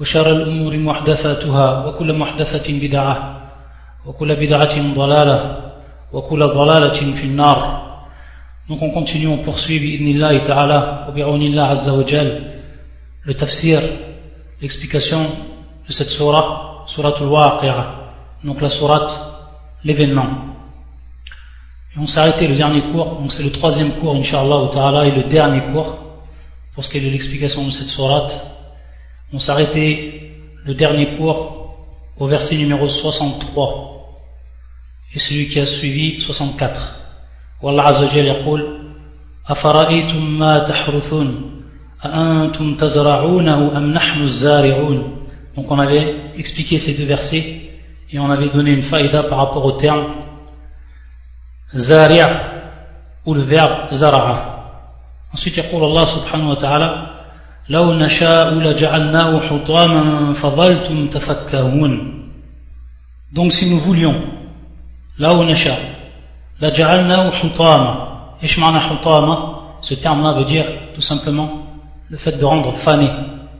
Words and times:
وشر 0.00 0.30
الأمور 0.32 0.76
محدثاتها 0.76 1.86
وكل 1.86 2.12
محدثة 2.12 2.66
بدعة 2.68 3.40
وكل 4.06 4.36
بدعة 4.36 4.94
ضلالة 4.94 5.70
وكل 6.12 6.46
ضلالة 6.46 7.12
في 7.14 7.24
النار 7.24 7.88
Donc 8.68 8.82
on 8.82 8.90
continue, 8.90 9.28
on 9.28 9.38
poursuit 9.38 9.80
bi'idnillahi 9.80 10.42
ta'ala 10.42 11.06
wa 11.08 11.12
bi'awnillah 11.14 11.70
azza 11.70 11.92
wa 11.94 12.04
jal 12.06 12.42
le 13.24 13.34
tafsir, 13.34 13.80
l'explication 14.60 15.24
de 15.88 15.92
cette 15.92 16.10
surah, 16.10 16.84
surat 16.86 17.14
al-waqi'a 17.18 17.94
donc 18.44 18.60
la 18.60 18.68
surat 18.68 19.06
l'événement 19.84 20.28
et 21.96 21.98
on 21.98 22.06
s'est 22.06 22.20
arrêté 22.20 22.46
le 22.46 22.56
dernier 22.56 22.82
cours 22.92 23.16
donc 23.16 23.32
c'est 23.32 23.42
le 23.42 23.52
troisième 23.52 23.92
cours 23.92 24.14
inshallah 24.14 24.68
ta'ala 24.70 25.06
et 25.06 25.12
le 25.12 25.22
dernier 25.24 25.62
cours 25.72 25.96
pour 26.74 26.84
ce 26.84 26.90
qui 26.90 26.98
est 26.98 27.00
de 27.00 27.08
l'explication 27.10 27.64
de 27.64 27.70
cette 27.70 27.88
surat 27.88 28.28
On 29.33 29.39
s'arrêtait 29.39 30.31
le 30.65 30.73
dernier 30.75 31.15
cours 31.17 31.75
au 32.17 32.27
verset 32.27 32.55
numéro 32.57 32.87
63 32.87 33.93
et 35.15 35.19
celui 35.19 35.47
qui 35.47 35.59
a 35.59 35.65
suivi 35.65 36.21
64. 36.21 36.99
والله 37.61 37.83
عز 37.83 38.03
وجل 38.03 38.25
يقول 38.25 38.79
أفرأيتم 39.49 40.39
ما 40.39 40.59
تحرثون 40.59 41.51
أأنتم 42.05 42.75
تزرعونه 42.75 43.77
أم 43.77 43.93
نحن 43.93 44.21
الزارعون 44.21 45.19
Donc 45.55 45.71
on 45.71 45.79
avait 45.79 46.15
expliqué 46.35 46.79
ces 46.79 46.93
deux 46.95 47.05
versets 47.05 47.61
et 48.11 48.19
on 48.19 48.29
avait 48.31 48.49
donné 48.49 48.71
une 48.71 48.81
faïda 48.81 49.23
par 49.23 49.37
rapport 49.37 49.63
au 49.65 49.73
terme 49.73 50.07
zari' 51.75 52.21
ou 53.25 53.33
le 53.33 53.41
verbe 53.41 53.91
zara'a. 53.91 54.35
Ensuite 55.33 55.57
يقول 55.57 55.83
الله 55.83 56.05
سبحانه 56.05 56.49
وتعالى 56.49 57.07
لو 57.69 57.93
نشاء 57.93 58.53
لجعلناه 58.53 59.39
حطاما 59.39 60.33
فظلتم 60.33 61.07
تفكهون 61.07 62.23
donc 63.33 63.51
si 63.53 63.65
nous 63.65 63.79
voulions 63.79 64.15
لو 65.19 65.43
نشاء 65.43 65.79
لجعلناه 66.61 67.31
حطاما 67.31 67.91
ايش 68.43 68.59
معنى 68.59 68.79
حطاما 68.79 69.63
ce 69.81 69.93
terme 69.95 70.23
là 70.23 70.33
veut 70.33 70.45
dire 70.45 70.65
tout 70.95 71.01
simplement 71.01 71.49
le 72.09 72.17
fait 72.17 72.33
de 72.33 72.45
rendre 72.45 72.75
fané 72.75 73.09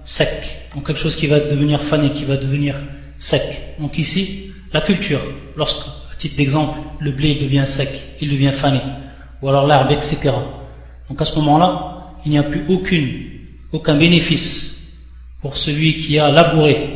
sec 0.04 0.68
donc 0.73 0.88
quelque 0.88 1.00
chose 1.00 1.16
qui 1.16 1.28
va 1.28 1.40
devenir 1.40 1.82
fané 1.82 2.12
qui 2.12 2.26
va 2.26 2.38
devenir 2.38 2.76
sec 3.18 3.76
donc 3.80 3.98
ici 3.98 4.52
la 4.73 4.82
culture 4.82 5.22
lorsque 5.56 5.86
à 6.12 6.16
titre 6.18 6.36
d'exemple 6.36 6.78
le 7.00 7.12
blé 7.12 7.36
devient 7.36 7.68
sec 7.68 7.90
il 8.22 8.30
devient 8.30 8.52
fané 8.52 8.82
ou 9.42 9.48
alors 9.50 9.66
l'herbe 9.66 9.92
etc 9.92 10.32
donc 11.09 11.22
à 11.22 11.26
ce 11.26 11.36
moment 11.40 11.58
là 11.58 11.70
il 12.26 12.32
n'y 12.32 12.38
a 12.38 12.44
plus 12.44 12.66
aucune 12.68 13.34
aucun 13.73 13.97
bénéfice 13.97 14.93
pour 15.41 15.57
celui 15.57 15.99
qui 15.99 16.19
a 16.19 16.31
labouré. 16.31 16.89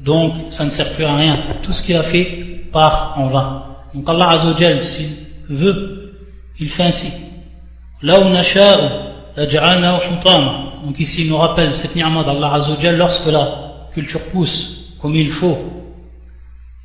Donc, 0.00 0.34
ça 0.50 0.64
ne 0.64 0.70
sert 0.70 0.92
plus 0.94 1.04
à 1.04 1.16
rien. 1.16 1.38
Tout 1.62 1.72
ce 1.72 1.82
qu'il 1.82 1.96
a 1.96 2.02
fait 2.02 2.24
part 2.72 3.14
en 3.16 3.26
vain. 3.28 3.64
Donc, 3.94 4.08
Allah 4.08 4.30
Azzawajal, 4.30 4.84
s'il 4.84 5.10
veut, 5.48 6.14
il 6.58 6.70
fait 6.70 6.84
ainsi. 6.84 7.12
Là 8.02 8.20
où 8.20 8.24
donc 10.84 11.00
ici 11.00 11.22
il 11.22 11.28
nous 11.28 11.36
rappelle 11.36 11.74
cette 11.74 11.94
ni'ma 11.96 12.22
d'Allah 12.24 12.54
Azzawajal 12.54 12.96
lorsque 12.96 13.26
la 13.26 13.88
culture 13.92 14.20
pousse 14.20 14.94
comme 15.00 15.16
il 15.16 15.30
faut 15.30 15.58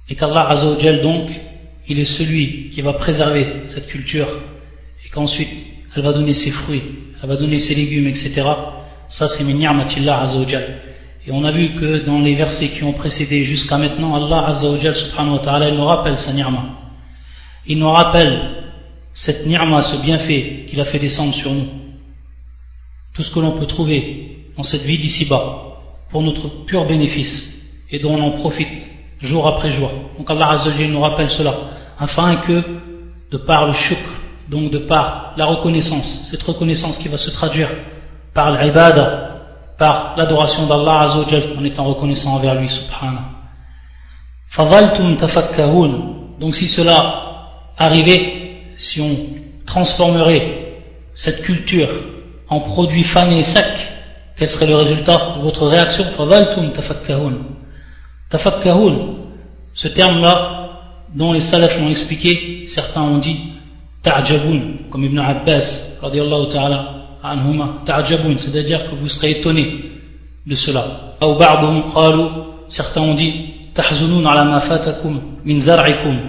et 0.09 0.15
qu'Allah 0.15 0.49
Azzawajal 0.49 1.01
donc 1.01 1.29
il 1.87 1.99
est 1.99 2.05
celui 2.05 2.69
qui 2.69 2.81
va 2.81 2.93
préserver 2.93 3.45
cette 3.67 3.87
culture 3.87 4.27
et 5.05 5.09
qu'ensuite 5.09 5.65
elle 5.95 6.03
va 6.03 6.13
donner 6.13 6.33
ses 6.33 6.49
fruits, 6.49 6.81
elle 7.21 7.29
va 7.29 7.35
donner 7.35 7.59
ses 7.59 7.75
légumes, 7.75 8.07
etc. 8.07 8.41
Ça, 9.13 9.27
c'est 9.27 9.43
min 9.43 9.53
ni'matillah 9.53 10.21
azawajal. 10.21 10.79
Et 11.27 11.31
on 11.31 11.43
a 11.43 11.51
vu 11.51 11.75
que 11.75 12.03
dans 12.03 12.17
les 12.17 12.33
versets 12.33 12.69
qui 12.69 12.83
ont 12.83 12.93
précédé 12.93 13.43
jusqu'à 13.43 13.77
maintenant, 13.77 14.15
Allah 14.15 14.47
azawajal 14.47 14.95
wa 15.29 15.37
ta'ala, 15.37 15.69
il 15.69 15.75
nous 15.75 15.85
rappelle 15.85 16.19
sa 16.19 16.33
ni'ma. 16.33 16.63
Il 17.67 17.77
nous 17.77 17.91
rappelle 17.91 18.39
cette 19.13 19.45
ni'ma, 19.45 19.83
ce 19.83 19.97
bienfait 19.97 20.65
qu'il 20.67 20.81
a 20.81 20.85
fait 20.85 20.97
descendre 20.97 21.35
sur 21.35 21.51
nous. 21.51 21.67
Tout 23.13 23.21
ce 23.21 23.29
que 23.29 23.39
l'on 23.39 23.51
peut 23.51 23.67
trouver 23.67 24.47
dans 24.57 24.63
cette 24.63 24.81
vie 24.81 24.97
d'ici-bas, 24.97 25.77
pour 26.09 26.23
notre 26.23 26.47
pur 26.65 26.85
bénéfice, 26.85 27.83
et 27.91 27.99
dont 27.99 28.15
on 28.15 28.23
en 28.23 28.31
profite 28.31 28.87
jour 29.21 29.47
après 29.47 29.69
jour. 29.69 29.91
Donc 30.17 30.27
Allah 30.31 30.49
azawajal 30.49 30.89
nous 30.89 31.01
rappelle 31.01 31.29
cela, 31.29 31.55
afin 31.99 32.37
que, 32.37 32.63
de 33.29 33.37
par 33.37 33.67
le 33.67 33.73
shukr, 33.73 34.09
donc 34.49 34.71
de 34.71 34.79
par 34.79 35.35
la 35.37 35.45
reconnaissance, 35.45 36.29
cette 36.31 36.41
reconnaissance 36.41 36.97
qui 36.97 37.09
va 37.09 37.19
se 37.19 37.29
traduire 37.29 37.69
par 38.33 38.51
l'ibada, 38.51 39.37
par 39.77 40.15
l'adoration 40.17 40.65
d'Allah 40.65 41.01
Azzawajal 41.01 41.43
en 41.59 41.63
étant 41.63 41.85
reconnaissant 41.85 42.35
envers 42.35 42.55
lui, 42.55 42.69
subhanahu. 42.69 43.23
Donc 46.39 46.55
si 46.55 46.67
cela 46.67 47.23
arrivait, 47.77 48.61
si 48.77 49.01
on 49.01 49.17
transformerait 49.65 50.81
cette 51.13 51.41
culture 51.41 51.89
en 52.49 52.59
produit 52.59 53.03
fané 53.03 53.39
et 53.39 53.43
sec, 53.43 53.65
quel 54.35 54.49
serait 54.49 54.67
le 54.67 54.75
résultat 54.75 55.35
de 55.37 55.41
votre 55.41 55.67
réaction? 55.67 56.03
Fadaltum 56.17 56.71
tafakkahun. 56.71 57.33
Tafakkahun, 58.29 58.95
ce 59.73 59.87
terme-là, 59.87 60.81
dont 61.13 61.33
les 61.33 61.41
salafs 61.41 61.79
l'ont 61.79 61.89
expliqué, 61.89 62.65
certains 62.67 63.01
ont 63.01 63.19
dit 63.19 63.39
ta'jabun, 64.01 64.61
comme 64.89 65.03
Ibn 65.05 65.19
Abbas, 65.19 65.99
radiallahu 66.01 66.49
ta'ala, 66.49 67.02
c'est-à-dire 68.37 68.89
que 68.89 68.95
vous 68.95 69.07
serez 69.07 69.31
étonné 69.31 69.91
de 70.45 70.55
cela. 70.55 71.15
Certains 72.69 73.01
ont 73.01 73.15
dit 73.15 73.53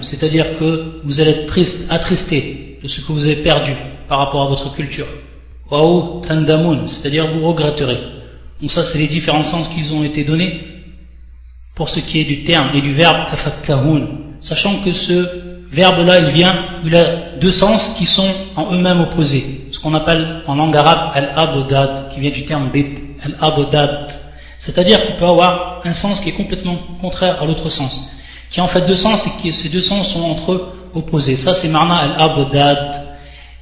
c'est-à-dire 0.00 0.58
que 0.58 1.00
vous 1.04 1.20
allez 1.20 1.30
être 1.30 1.46
triste, 1.46 1.86
attristé 1.90 2.78
de 2.82 2.88
ce 2.88 3.00
que 3.00 3.12
vous 3.12 3.26
avez 3.26 3.36
perdu 3.36 3.72
par 4.08 4.18
rapport 4.18 4.42
à 4.44 4.48
votre 4.48 4.72
culture. 4.72 5.06
c'est-à-dire 6.86 7.26
vous 7.26 7.46
regretterez. 7.46 7.98
Donc 8.60 8.70
ça, 8.70 8.84
c'est 8.84 8.98
les 8.98 9.08
différents 9.08 9.42
sens 9.42 9.68
qui 9.68 9.92
ont 9.92 10.04
été 10.04 10.24
donnés 10.24 10.64
pour 11.74 11.88
ce 11.88 12.00
qui 12.00 12.20
est 12.20 12.24
du 12.24 12.44
terme 12.44 12.70
et 12.74 12.80
du 12.80 12.92
verbe 12.92 13.26
tafakkahun, 13.28 14.06
sachant 14.40 14.80
que 14.82 14.92
ce 14.92 15.28
verbe-là, 15.74 16.20
il 16.20 16.26
vient, 16.26 16.54
il 16.84 16.94
a 16.96 17.36
deux 17.40 17.52
sens 17.52 17.96
qui 17.98 18.06
sont 18.06 18.28
en 18.56 18.72
eux-mêmes 18.72 19.00
opposés. 19.00 19.66
Ce 19.72 19.78
qu'on 19.78 19.94
appelle 19.94 20.42
en 20.46 20.54
langue 20.54 20.76
arabe 20.76 21.10
al-abdad, 21.14 22.10
qui 22.12 22.20
vient 22.20 22.30
du 22.30 22.44
terme 22.44 22.70
al-abdad. 23.22 24.12
C'est-à-dire 24.58 25.02
qu'il 25.02 25.16
peut 25.16 25.26
avoir 25.26 25.80
un 25.84 25.92
sens 25.92 26.20
qui 26.20 26.30
est 26.30 26.32
complètement 26.32 26.78
contraire 27.00 27.42
à 27.42 27.46
l'autre 27.46 27.68
sens. 27.68 28.10
Qui 28.50 28.60
a 28.60 28.64
en 28.64 28.68
fait 28.68 28.86
deux 28.86 28.96
sens 28.96 29.26
et 29.26 29.30
que 29.42 29.52
ces 29.52 29.68
deux 29.68 29.82
sens 29.82 30.12
sont 30.12 30.22
entre 30.22 30.52
eux 30.52 30.72
opposés. 30.94 31.36
Ça, 31.36 31.54
c'est 31.54 31.68
marna 31.68 31.96
al-abdad. 31.96 33.02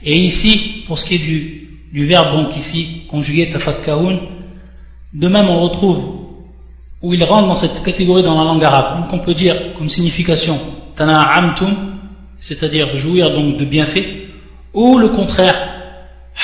Et 0.04 0.16
ici, 0.16 0.84
pour 0.86 0.98
ce 0.98 1.06
qui 1.06 1.14
est 1.16 1.18
du, 1.18 1.68
du 1.92 2.06
verbe, 2.06 2.36
donc 2.36 2.56
ici, 2.56 3.02
conjugué 3.10 3.48
tafakkaoun, 3.50 4.20
de 5.14 5.28
même 5.28 5.48
on 5.48 5.60
retrouve 5.60 6.22
où 7.02 7.14
il 7.14 7.24
rentre 7.24 7.48
dans 7.48 7.54
cette 7.54 7.82
catégorie 7.82 8.22
dans 8.22 8.38
la 8.38 8.44
langue 8.44 8.64
arabe. 8.64 9.02
Donc 9.02 9.12
on 9.12 9.18
peut 9.18 9.34
dire 9.34 9.74
comme 9.76 9.88
signification 9.88 10.58
tana'amtum 10.94 11.91
c'est-à-dire 12.42 12.96
jouir 12.98 13.30
donc 13.30 13.56
de 13.56 13.64
bienfaits, 13.64 14.06
ou 14.74 14.98
le 14.98 15.08
contraire, 15.08 15.56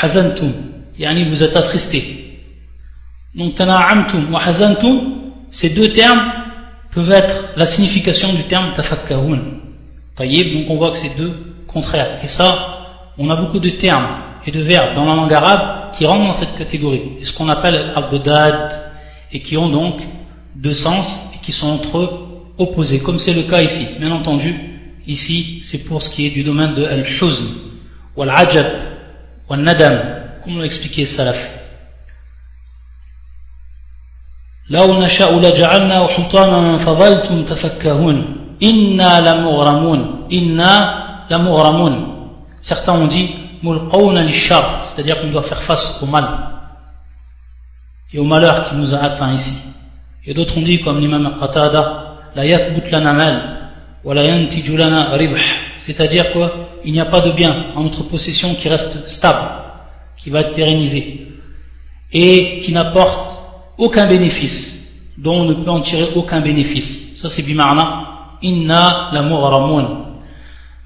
hazantum, 0.01 0.53
yani 0.99 1.25
vous 1.25 1.43
êtes 1.43 1.57
attristé. 1.57 2.41
Donc 3.35 3.55
tana'amtum 3.57 4.33
wa 4.33 4.41
hazantum, 4.43 5.01
ces 5.51 5.71
deux 5.71 5.91
termes 5.91 6.23
peuvent 6.93 7.13
être 7.13 7.51
la 7.57 7.67
signification 7.67 8.33
du 8.33 8.45
terme 8.45 8.73
tafakkahun. 8.75 9.41
Donc 10.19 10.71
on 10.71 10.77
voit 10.77 10.91
que 10.93 10.97
c'est 10.97 11.17
deux 11.17 11.33
contraires. 11.67 12.19
Et 12.23 12.29
ça, 12.29 13.13
on 13.19 13.29
a 13.31 13.37
beaucoup 13.37 13.61
de 13.61 13.71
termes 13.71 14.09
et 14.47 14.51
de 14.51 14.61
verbes 14.61 14.95
dans 14.95 15.05
la 15.05 15.15
langue 15.15 15.33
arabe 15.33 15.93
qui 15.93 16.07
rentrent 16.07 16.27
dans 16.27 16.33
cette 16.33 16.57
catégorie. 16.57 17.03
Et 17.21 17.25
ce 17.25 17.33
qu'on 17.33 17.49
appelle 17.49 17.75
al-abdad, 17.75 18.89
et 19.33 19.41
qui 19.41 19.57
ont 19.57 19.69
donc 19.69 20.01
deux 20.55 20.75
sens 20.75 21.31
et 21.35 21.45
qui 21.45 21.53
sont 21.53 21.69
entre 21.69 21.99
eux 21.99 22.11
opposés, 22.59 23.01
comme 23.01 23.19
c'est 23.19 23.35
le 23.35 23.43
cas 23.43 23.63
ici. 23.63 23.87
Bien 23.99 24.11
entendu, 24.11 24.55
Ici, 25.08 25.62
c'est 25.64 25.84
pour 25.86 26.02
ce 26.02 26.10
qui 26.10 26.28
est 26.28 26.30
du 26.30 26.44
domaine 26.44 26.74
de 26.76 26.86
al-huzn, 26.86 27.46
ou 28.16 28.24
al-ajab, 28.24 28.68
ou 29.50 29.54
al-nadam, 29.54 30.00
comme 30.44 30.60
l'a 30.60 30.66
expliqué 30.66 31.06
Salaf. 31.06 31.60
لو 34.70 35.04
نشاء 35.04 35.40
لجعلناه 35.40 36.08
حطاما 36.08 36.78
فظلتم 36.78 37.46
تفكهون 37.46 38.18
إنا 38.64 39.12
لمغرمون 39.22 40.28
إنا 40.32 40.74
لمغرمون 41.32 42.10
Certains 42.62 42.94
ont 42.94 43.08
dit 43.08 43.36
mulqawna 43.62 44.22
lishar, 44.24 44.86
c'est-à-dire 44.86 45.20
qu'on 45.20 45.28
doit 45.32 45.44
faire 45.44 45.62
face 45.62 46.02
au 46.02 46.06
mal 46.06 46.26
et 48.14 48.20
au 48.20 48.24
malheur 48.24 48.70
qui 48.70 48.76
nous 48.76 48.94
a 48.94 49.00
atteint 49.00 49.34
ici. 49.34 49.56
Et 50.26 50.34
d'autres 50.34 50.58
ont 50.58 50.62
dit, 50.62 50.82
comme 50.82 51.00
l'imam 51.00 51.36
Qatada, 51.40 52.16
la 52.36 52.46
yathbut 52.46 52.90
lana 52.90 53.14
mal, 53.14 53.57
c'est-à-dire 55.79 56.33
quoi? 56.33 56.69
Il 56.85 56.93
n'y 56.93 57.01
a 57.01 57.05
pas 57.05 57.21
de 57.21 57.33
bien 57.33 57.67
en 57.75 57.83
notre 57.83 58.05
possession 58.05 58.55
qui 58.55 58.69
reste 58.69 59.09
stable, 59.09 59.49
qui 60.17 60.31
va 60.31 60.41
être 60.41 60.55
pérennisé, 60.55 61.27
et 62.13 62.61
qui 62.61 62.73
n'apporte 62.73 63.39
aucun 63.77 64.07
bénéfice, 64.07 64.93
dont 65.17 65.41
on 65.41 65.45
ne 65.45 65.55
peut 65.55 65.71
en 65.71 65.81
tirer 65.81 66.09
aucun 66.15 66.41
bénéfice. 66.41 67.17
Ça 67.17 67.29
c'est 67.29 67.43
bimarna, 67.43 68.37
inna 68.43 69.11
la 69.13 69.23
mughramun. 69.23 70.05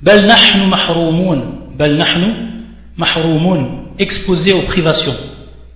Bal 0.00 0.26
nahnu 0.26 0.66
mahroumun, 0.66 1.42
bal 1.76 1.96
nahnu 1.96 2.26
mahroumun, 2.96 3.66
exposés 3.98 4.52
aux 4.52 4.62
privations. 4.62 5.14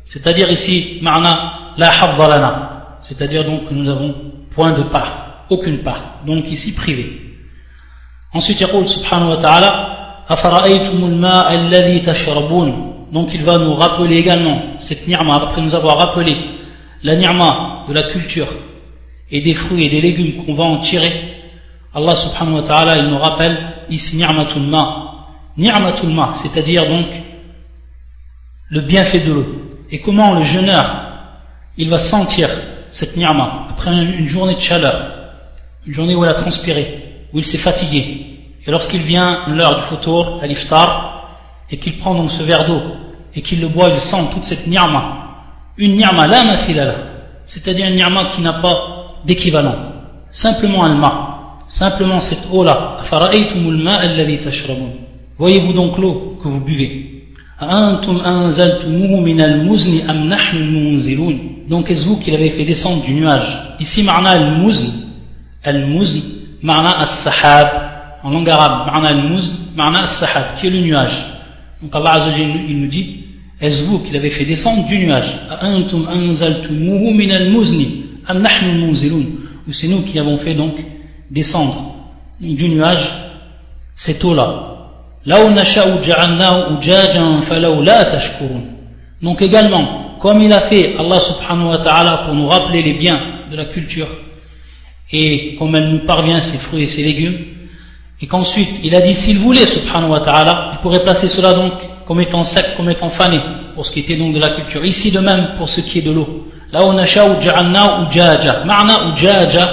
C'est-à-dire 0.04 0.50
ici, 0.50 0.98
marna 1.02 1.72
la 1.76 1.90
lana, 2.28 2.98
c'est-à-dire 3.00 3.44
donc 3.44 3.68
que 3.68 3.74
nous 3.74 3.88
avons 3.88 4.14
point 4.54 4.72
de 4.72 4.82
part, 4.82 5.44
aucune 5.50 5.78
part, 5.78 6.20
donc 6.26 6.50
ici 6.50 6.74
privé. 6.74 7.25
Ensuite, 8.36 8.60
il 8.60 8.88
subhanahu 8.88 9.30
wa 9.30 9.36
ta'ala. 9.38 9.96
Donc 13.12 13.30
il 13.32 13.42
va 13.44 13.58
nous 13.58 13.74
rappeler 13.74 14.16
également 14.16 14.60
cette 14.78 15.06
ni'ma, 15.06 15.36
après 15.36 15.62
nous 15.62 15.74
avoir 15.74 15.96
rappelé 15.96 16.36
la 17.02 17.16
ni'ma 17.16 17.84
de 17.88 17.94
la 17.94 18.02
culture 18.02 18.48
et 19.30 19.40
des 19.40 19.54
fruits 19.54 19.86
et 19.86 19.88
des 19.88 20.02
légumes 20.02 20.44
qu'on 20.44 20.54
va 20.54 20.64
en 20.64 20.78
tirer, 20.78 21.12
Allah 21.94 22.14
subhanahu 22.14 22.56
wa 22.56 22.62
ta'ala, 22.62 22.98
il 22.98 23.06
nous 23.06 23.18
rappelle 23.18 23.56
ici 23.88 24.16
ni'matul 24.16 24.62
ma. 24.62 25.28
Ni'matul 25.56 26.10
ma, 26.10 26.32
c'est-à-dire 26.34 26.86
donc 26.88 27.06
le 28.68 28.80
bienfait 28.82 29.20
de 29.20 29.32
l'eau. 29.32 29.46
Et 29.90 30.00
comment 30.00 30.34
le 30.34 30.44
jeûneur, 30.44 30.84
il 31.78 31.88
va 31.88 31.98
sentir 31.98 32.50
cette 32.90 33.16
ni'ma 33.16 33.68
après 33.70 33.92
une 33.92 34.26
journée 34.26 34.56
de 34.56 34.60
chaleur, 34.60 35.06
une 35.86 35.94
journée 35.94 36.14
où 36.14 36.22
il 36.22 36.28
a 36.28 36.34
transpiré, 36.34 37.05
où 37.32 37.38
il 37.38 37.46
s'est 37.46 37.58
fatigué. 37.58 38.26
Et 38.66 38.70
lorsqu'il 38.70 39.02
vient 39.02 39.40
l'heure 39.48 39.76
du 39.76 39.82
photour, 39.82 40.40
à 40.42 40.46
l'iftar, 40.46 41.38
et 41.70 41.78
qu'il 41.78 41.98
prend 41.98 42.14
donc 42.14 42.30
ce 42.30 42.42
verre 42.42 42.66
d'eau, 42.66 42.80
et 43.34 43.42
qu'il 43.42 43.60
le 43.60 43.68
boit, 43.68 43.90
il 43.90 44.00
sent 44.00 44.24
toute 44.32 44.44
cette 44.44 44.66
ni'ma. 44.66 45.34
Une 45.76 45.96
ni'ma 45.96 46.26
la 46.26 46.44
mafilala, 46.44 46.94
c'est-à-dire 47.44 47.86
une 47.86 47.96
ni'ma 47.96 48.26
qui 48.34 48.40
n'a 48.40 48.54
pas 48.54 49.14
d'équivalent. 49.24 49.76
Simplement 50.32 50.84
un 50.84 50.94
ma. 50.94 51.32
Simplement 51.68 52.20
cette 52.20 52.48
eau-là. 52.52 52.98
Voyez-vous 55.38 55.72
donc 55.72 55.98
l'eau 55.98 56.38
que 56.42 56.48
vous 56.48 56.60
buvez 56.60 57.16
donc 61.68 61.90
est-ce 61.90 62.04
vous 62.04 62.18
qui 62.18 62.30
l'avez 62.30 62.50
fait 62.50 62.64
descendre 62.64 63.02
du 63.02 63.14
nuage? 63.14 63.76
Ici, 63.80 64.02
marna 64.02 64.30
al-muzn, 64.30 64.90
al-muzn, 65.64 66.20
marna 66.66 66.98
as-sahab, 67.00 67.68
en 68.24 68.30
langue 68.30 68.50
arabe, 68.50 68.86
marna 68.86 69.08
al-muzn, 69.10 69.52
marna 69.76 70.02
as-sahab, 70.02 70.56
qui 70.58 70.66
est 70.66 70.70
le 70.70 70.80
nuage? 70.80 71.16
Donc 71.80 71.94
Allah 71.94 72.14
Azza 72.14 72.30
il 72.36 72.80
nous 72.80 72.88
dit, 72.88 73.24
est-ce 73.60 73.84
vous 73.84 74.00
qui 74.00 74.12
l'avez 74.12 74.30
fait 74.30 74.44
descendre 74.44 74.84
du 74.86 74.98
nuage? 74.98 75.36
Ou 79.68 79.72
c'est 79.72 79.88
nous 79.88 80.02
qui 80.02 80.18
avons 80.18 80.36
fait 80.38 80.54
donc 80.54 80.74
descendre 81.30 81.94
du 82.40 82.68
nuage 82.68 83.14
cette 83.94 84.24
eau-là. 84.24 84.72
Donc 89.22 89.42
également, 89.42 90.16
comme 90.20 90.40
il 90.40 90.52
a 90.52 90.60
fait 90.60 90.96
Allah 90.98 91.20
subhanahu 91.20 91.68
wa 91.68 91.78
ta'ala 91.78 92.22
pour 92.26 92.34
nous 92.34 92.48
rappeler 92.48 92.82
les 92.82 92.94
biens 92.94 93.20
de 93.50 93.56
la 93.56 93.66
culture 93.66 94.08
et 95.12 95.56
comme 95.58 95.76
elle 95.76 95.88
nous 95.88 96.00
parvient 96.00 96.40
ses 96.40 96.58
fruits 96.58 96.82
et 96.82 96.86
ses 96.86 97.02
légumes, 97.02 97.38
et 98.20 98.26
qu'ensuite 98.26 98.80
il 98.82 98.94
a 98.94 99.00
dit 99.00 99.14
s'il 99.14 99.38
voulait 99.38 99.66
subhanahu 99.66 100.10
wa 100.10 100.20
ta'ala, 100.20 100.70
il 100.72 100.78
pourrait 100.78 101.02
placer 101.02 101.28
cela 101.28 101.52
donc 101.54 101.72
comme 102.06 102.20
étant 102.20 102.44
sec, 102.44 102.76
comme 102.76 102.88
étant 102.88 103.10
fané, 103.10 103.40
pour 103.74 103.84
ce 103.84 103.90
qui 103.90 104.00
était 104.00 104.16
donc 104.16 104.32
de 104.32 104.38
la 104.38 104.50
culture. 104.50 104.84
Ici 104.84 105.10
de 105.10 105.18
même 105.18 105.48
pour 105.58 105.68
ce 105.68 105.80
qui 105.80 105.98
est 105.98 106.02
de 106.02 106.12
l'eau. 106.12 106.48
Là 106.72 106.84
on 106.84 106.94
ou 106.94 107.42
ja'alna 107.42 108.08
ujaja. 108.08 108.64
Ma'na 108.64 109.12
ujaja, 109.12 109.68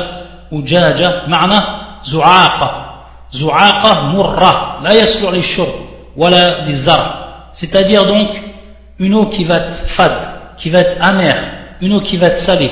ujaja, 0.51 1.23
ma'na 1.27 1.99
zu'aqa. 2.05 2.79
Zu'aqa 3.31 4.11
murra, 4.13 4.79
la 4.83 4.95
yaslu' 4.95 5.31
li 5.31 5.41
shurb, 5.41 5.69
wala 6.15 6.65
li 6.67 6.75
zar. 6.75 7.49
C'est-à-dire 7.53 8.05
donc 8.05 8.29
une 8.99 9.15
eau 9.15 9.25
qui 9.27 9.43
va 9.43 9.57
être 9.57 9.73
fade, 9.73 10.27
qui 10.57 10.69
va 10.69 10.79
être 10.79 10.97
amère, 11.01 11.37
une 11.81 11.93
eau 11.93 12.01
qui 12.01 12.17
va 12.17 12.27
être 12.27 12.37
salée, 12.37 12.69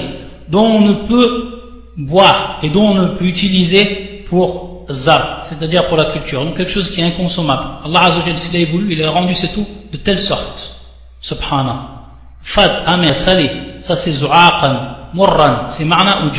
dont 0.50 0.66
on 0.66 0.82
ne 0.82 0.94
peut 0.94 1.61
boire 2.06 2.60
et 2.64 2.70
dont 2.70 2.90
on 2.90 2.94
ne 2.94 3.08
peut 3.08 3.26
utiliser 3.26 4.24
pour 4.28 4.86
zar, 4.90 5.44
c'est-à-dire 5.48 5.88
pour 5.88 5.98
la 5.98 6.06
culture. 6.06 6.44
Donc 6.44 6.58
quelque 6.58 6.72
chose 6.72 6.90
qui 6.90 7.02
est 7.02 7.06
inconsommable. 7.06 7.64
Allah 7.86 8.02
Azzawajal, 8.06 8.38
s'il 8.38 8.62
a 8.62 8.66
voulu, 8.70 8.94
il 8.94 9.04
a 9.04 9.10
rendu 9.10 9.36
cette 9.36 9.58
eau 9.58 9.66
de 9.92 9.98
telle 9.98 10.20
sorte. 10.20 10.80
Subhana. 11.22 12.02
Fad, 12.44 12.72
amer, 12.88 13.16
salé, 13.16 13.50
ça 13.82 13.96
c'est 13.96 14.12
zu'aqan, 14.12 14.76
murran, 15.14 15.70
c'est 15.70 15.86
ma'na 15.86 16.26
ou 16.26 16.32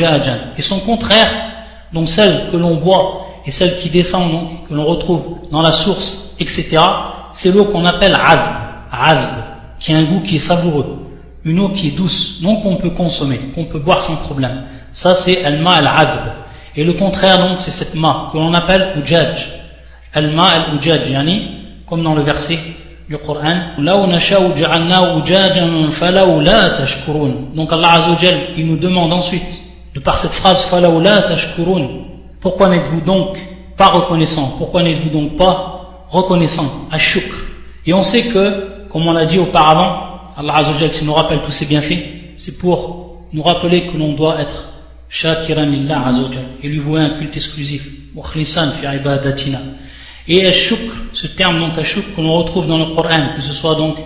Et 0.58 0.62
son 0.62 0.80
contraire, 0.80 1.30
donc 1.92 2.08
celle 2.08 2.50
que 2.50 2.56
l'on 2.56 2.74
boit 2.74 3.26
et 3.46 3.50
celle 3.50 3.78
qui 3.78 3.88
descend, 3.88 4.30
donc, 4.30 4.68
que 4.68 4.74
l'on 4.74 4.84
retrouve 4.84 5.38
dans 5.50 5.62
la 5.62 5.72
source, 5.72 6.34
etc., 6.40 6.78
c'est 7.32 7.52
l'eau 7.52 7.66
qu'on 7.66 7.84
appelle 7.84 8.14
adb, 8.14 8.40
adb, 8.90 9.20
qui 9.78 9.92
a 9.92 9.98
un 9.98 10.04
goût 10.04 10.20
qui 10.20 10.36
est 10.36 10.40
savoureux, 10.40 10.98
une 11.44 11.60
eau 11.60 11.68
qui 11.68 11.88
est 11.88 11.92
douce, 11.92 12.38
non 12.42 12.56
qu'on 12.56 12.76
peut 12.76 12.90
consommer, 12.90 13.38
qu'on 13.54 13.64
peut 13.64 13.78
boire 13.78 14.02
sans 14.02 14.16
problème. 14.16 14.64
Ça, 14.92 15.14
c'est 15.14 15.44
al-ma 15.44 15.72
al-adb. 15.76 16.20
Et 16.76 16.84
le 16.84 16.92
contraire, 16.92 17.38
donc, 17.48 17.60
c'est 17.60 17.70
cette 17.70 17.94
ma, 17.94 18.30
que 18.32 18.38
l'on 18.38 18.52
appelle 18.52 18.92
ujaj. 19.02 19.48
Al-ma 20.14 20.44
al-ujaj, 20.44 21.08
yani, 21.10 21.42
comme 21.86 22.02
dans 22.02 22.14
le 22.14 22.22
verset 22.22 22.58
du 23.08 23.18
Coran, 23.18 23.56
donc 27.54 27.72
Allah 27.72 27.92
Azzawajal, 27.92 28.34
il 28.56 28.66
nous 28.66 28.76
demande 28.76 29.12
ensuite, 29.12 29.60
de 29.94 30.00
par 30.00 30.18
cette 30.18 30.32
phrase, 30.32 30.66
la 30.72 31.22
tashkurun, 31.22 31.88
pourquoi 32.40 32.68
n'êtes-vous 32.68 33.00
donc 33.00 33.38
pas 33.76 33.88
reconnaissant? 33.88 34.54
Pourquoi 34.58 34.82
n'êtes-vous 34.82 35.10
donc 35.10 35.36
pas 35.36 36.06
reconnaissant? 36.08 36.70
À 36.90 36.98
shukr 36.98 37.34
Et 37.86 37.92
on 37.92 38.02
sait 38.02 38.28
que, 38.28 38.86
comme 38.90 39.06
on 39.06 39.12
l'a 39.12 39.26
dit 39.26 39.38
auparavant, 39.38 40.08
Allah 40.36 40.56
Azzawajal, 40.56 40.92
s'il 40.92 41.06
nous 41.06 41.14
rappelle 41.14 41.40
tous 41.44 41.52
ses 41.52 41.66
bienfaits, 41.66 41.98
c'est 42.38 42.58
pour 42.58 43.18
nous 43.32 43.42
rappeler 43.42 43.88
que 43.88 43.96
l'on 43.96 44.12
doit 44.12 44.40
être 44.40 44.71
shakiran 45.12 45.66
lillah 45.66 46.06
Azzawajal 46.08 46.44
et 46.62 46.68
lui 46.68 46.78
vouer 46.78 47.02
un 47.02 47.10
culte 47.10 47.36
exclusif. 47.36 47.86
Mukhlisan 48.14 48.72
fi 48.72 48.86
ibadatina. 48.96 49.60
Et 50.26 50.50
shukr, 50.52 50.92
ce 51.12 51.26
terme 51.28 51.60
donc 51.60 51.80
shukr 51.84 52.16
que 52.16 52.20
l'on 52.20 52.34
retrouve 52.38 52.66
dans 52.66 52.78
le 52.78 52.94
Coran, 52.94 53.34
que 53.36 53.42
ce 53.42 53.52
soit 53.52 53.74
donc 53.76 53.98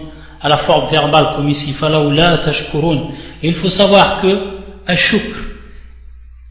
à 0.42 0.48
la 0.48 0.56
forme 0.56 0.90
verbale 0.90 1.28
comme 1.36 1.48
ici, 1.48 1.74
la 1.80 2.38
tashkurun. 2.38 3.08
Et 3.42 3.48
il 3.48 3.54
faut 3.54 3.70
savoir 3.70 4.20
que 4.20 4.36
shukr 4.94 5.46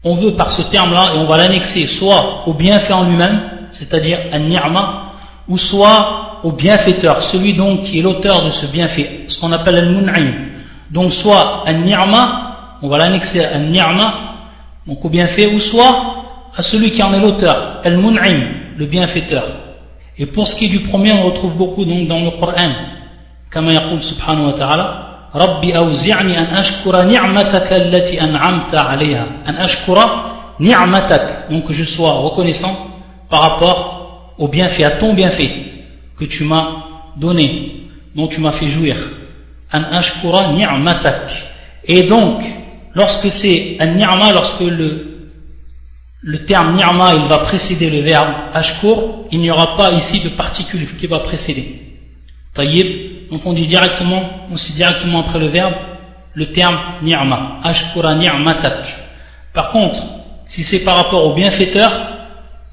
on 0.06 0.14
veut 0.14 0.34
par 0.34 0.52
ce 0.52 0.62
terme-là, 0.62 1.14
et 1.14 1.18
on 1.18 1.24
va 1.24 1.36
l'annexer 1.36 1.88
soit 1.88 2.44
au 2.46 2.54
bienfait 2.54 2.92
en 2.92 3.02
lui-même, 3.02 3.40
c'est-à-dire 3.72 4.18
un 4.32 4.38
ni'ma, 4.38 5.14
ou 5.48 5.58
soit 5.58 6.38
au 6.44 6.52
bienfaiteur, 6.52 7.22
celui 7.22 7.54
donc 7.54 7.82
qui 7.82 7.98
est 7.98 8.02
l'auteur 8.02 8.44
de 8.44 8.50
ce 8.50 8.66
bienfait, 8.66 9.24
ce 9.26 9.36
qu'on 9.40 9.50
appelle 9.50 9.78
un 9.78 9.90
mun'im. 9.90 10.32
Donc 10.92 11.12
soit 11.12 11.64
un 11.66 11.72
ni'ma, 11.72 12.78
on 12.82 12.88
va 12.88 12.98
l'annexer 12.98 13.44
à 13.44 13.56
un 13.56 13.58
ni'ma, 13.58 14.25
donc 14.87 15.03
au 15.05 15.09
bienfait, 15.09 15.47
ou 15.47 15.59
soit 15.59 16.15
à 16.55 16.61
celui 16.61 16.91
qui 16.91 17.01
en 17.03 17.13
est 17.13 17.19
l'auteur, 17.19 17.81
al 17.83 17.97
mun'im, 17.97 18.47
le 18.77 18.85
bienfaiteur. 18.85 19.45
Et 20.17 20.25
pour 20.25 20.47
ce 20.47 20.55
qui 20.55 20.65
est 20.65 20.69
du 20.69 20.81
premier, 20.81 21.13
on 21.13 21.23
retrouve 21.23 21.53
beaucoup 21.55 21.85
donc 21.85 22.07
dans 22.07 22.19
le 22.19 22.31
Coran, 22.31 22.71
comme 23.51 23.69
il 23.69 24.03
subhanahu 24.03 24.47
wa 24.47 24.53
ta'ala, 24.53 25.07
ربي 25.35 25.77
أوزعني 25.77 26.39
أن 26.39 26.43
أشكر 26.43 27.03
نعمتك 27.03 27.73
التي 27.73 28.21
أنعمت 28.21 28.75
عليها 28.75 29.25
أن 29.47 29.55
أشكر 29.55 29.97
نعمتك 30.59 31.47
donc 31.49 31.65
que 31.65 31.73
je 31.73 31.83
sois 31.83 32.11
reconnaissant 32.11 32.75
par 33.29 33.41
rapport 33.41 34.33
au 34.37 34.47
bienfait 34.47 34.83
à 34.83 34.91
ton 34.91 35.13
bienfait 35.13 35.51
que 36.17 36.25
tu 36.25 36.43
m'as 36.43 36.67
donné 37.15 37.87
dont 38.15 38.27
tu 38.27 38.41
m'as 38.41 38.51
fait 38.51 38.69
jouir 38.69 38.97
أن 39.73 39.83
أشكر 39.85 40.51
نعمتك 40.51 41.31
et 41.87 42.03
donc 42.03 42.43
lorsque 42.96 43.30
c'est 43.30 43.76
un 43.78 43.86
ni'ma 43.86 44.32
lorsque 44.32 44.66
le 44.80 44.90
le 46.22 46.38
terme 46.44 46.74
ni'ma 46.74 47.14
il 47.14 47.28
va 47.28 47.38
précéder 47.38 47.88
le 47.90 48.00
verbe 48.00 48.32
ashkur 48.52 48.96
il 49.30 49.38
n'y 49.38 49.50
aura 49.50 49.76
pas 49.76 49.92
ici 49.92 50.16
de 50.20 50.30
particule 50.30 50.84
qui 50.96 51.06
va 51.06 51.20
précéder 51.20 51.66
tayyib 52.54 53.16
donc 53.30 53.44
on 53.44 53.52
dit 53.52 53.66
directement, 53.66 54.22
on 54.50 54.54
dit 54.54 54.72
directement 54.74 55.20
après 55.20 55.38
le 55.38 55.46
verbe 55.46 55.74
le 56.34 56.52
terme 56.52 56.76
ni'ma, 57.02 57.60
ashkura. 57.64 58.14
Par 59.54 59.70
contre, 59.70 60.00
si 60.46 60.62
c'est 60.64 60.80
par 60.80 60.96
rapport 60.96 61.24
au 61.24 61.32
bienfaiteur, 61.32 61.90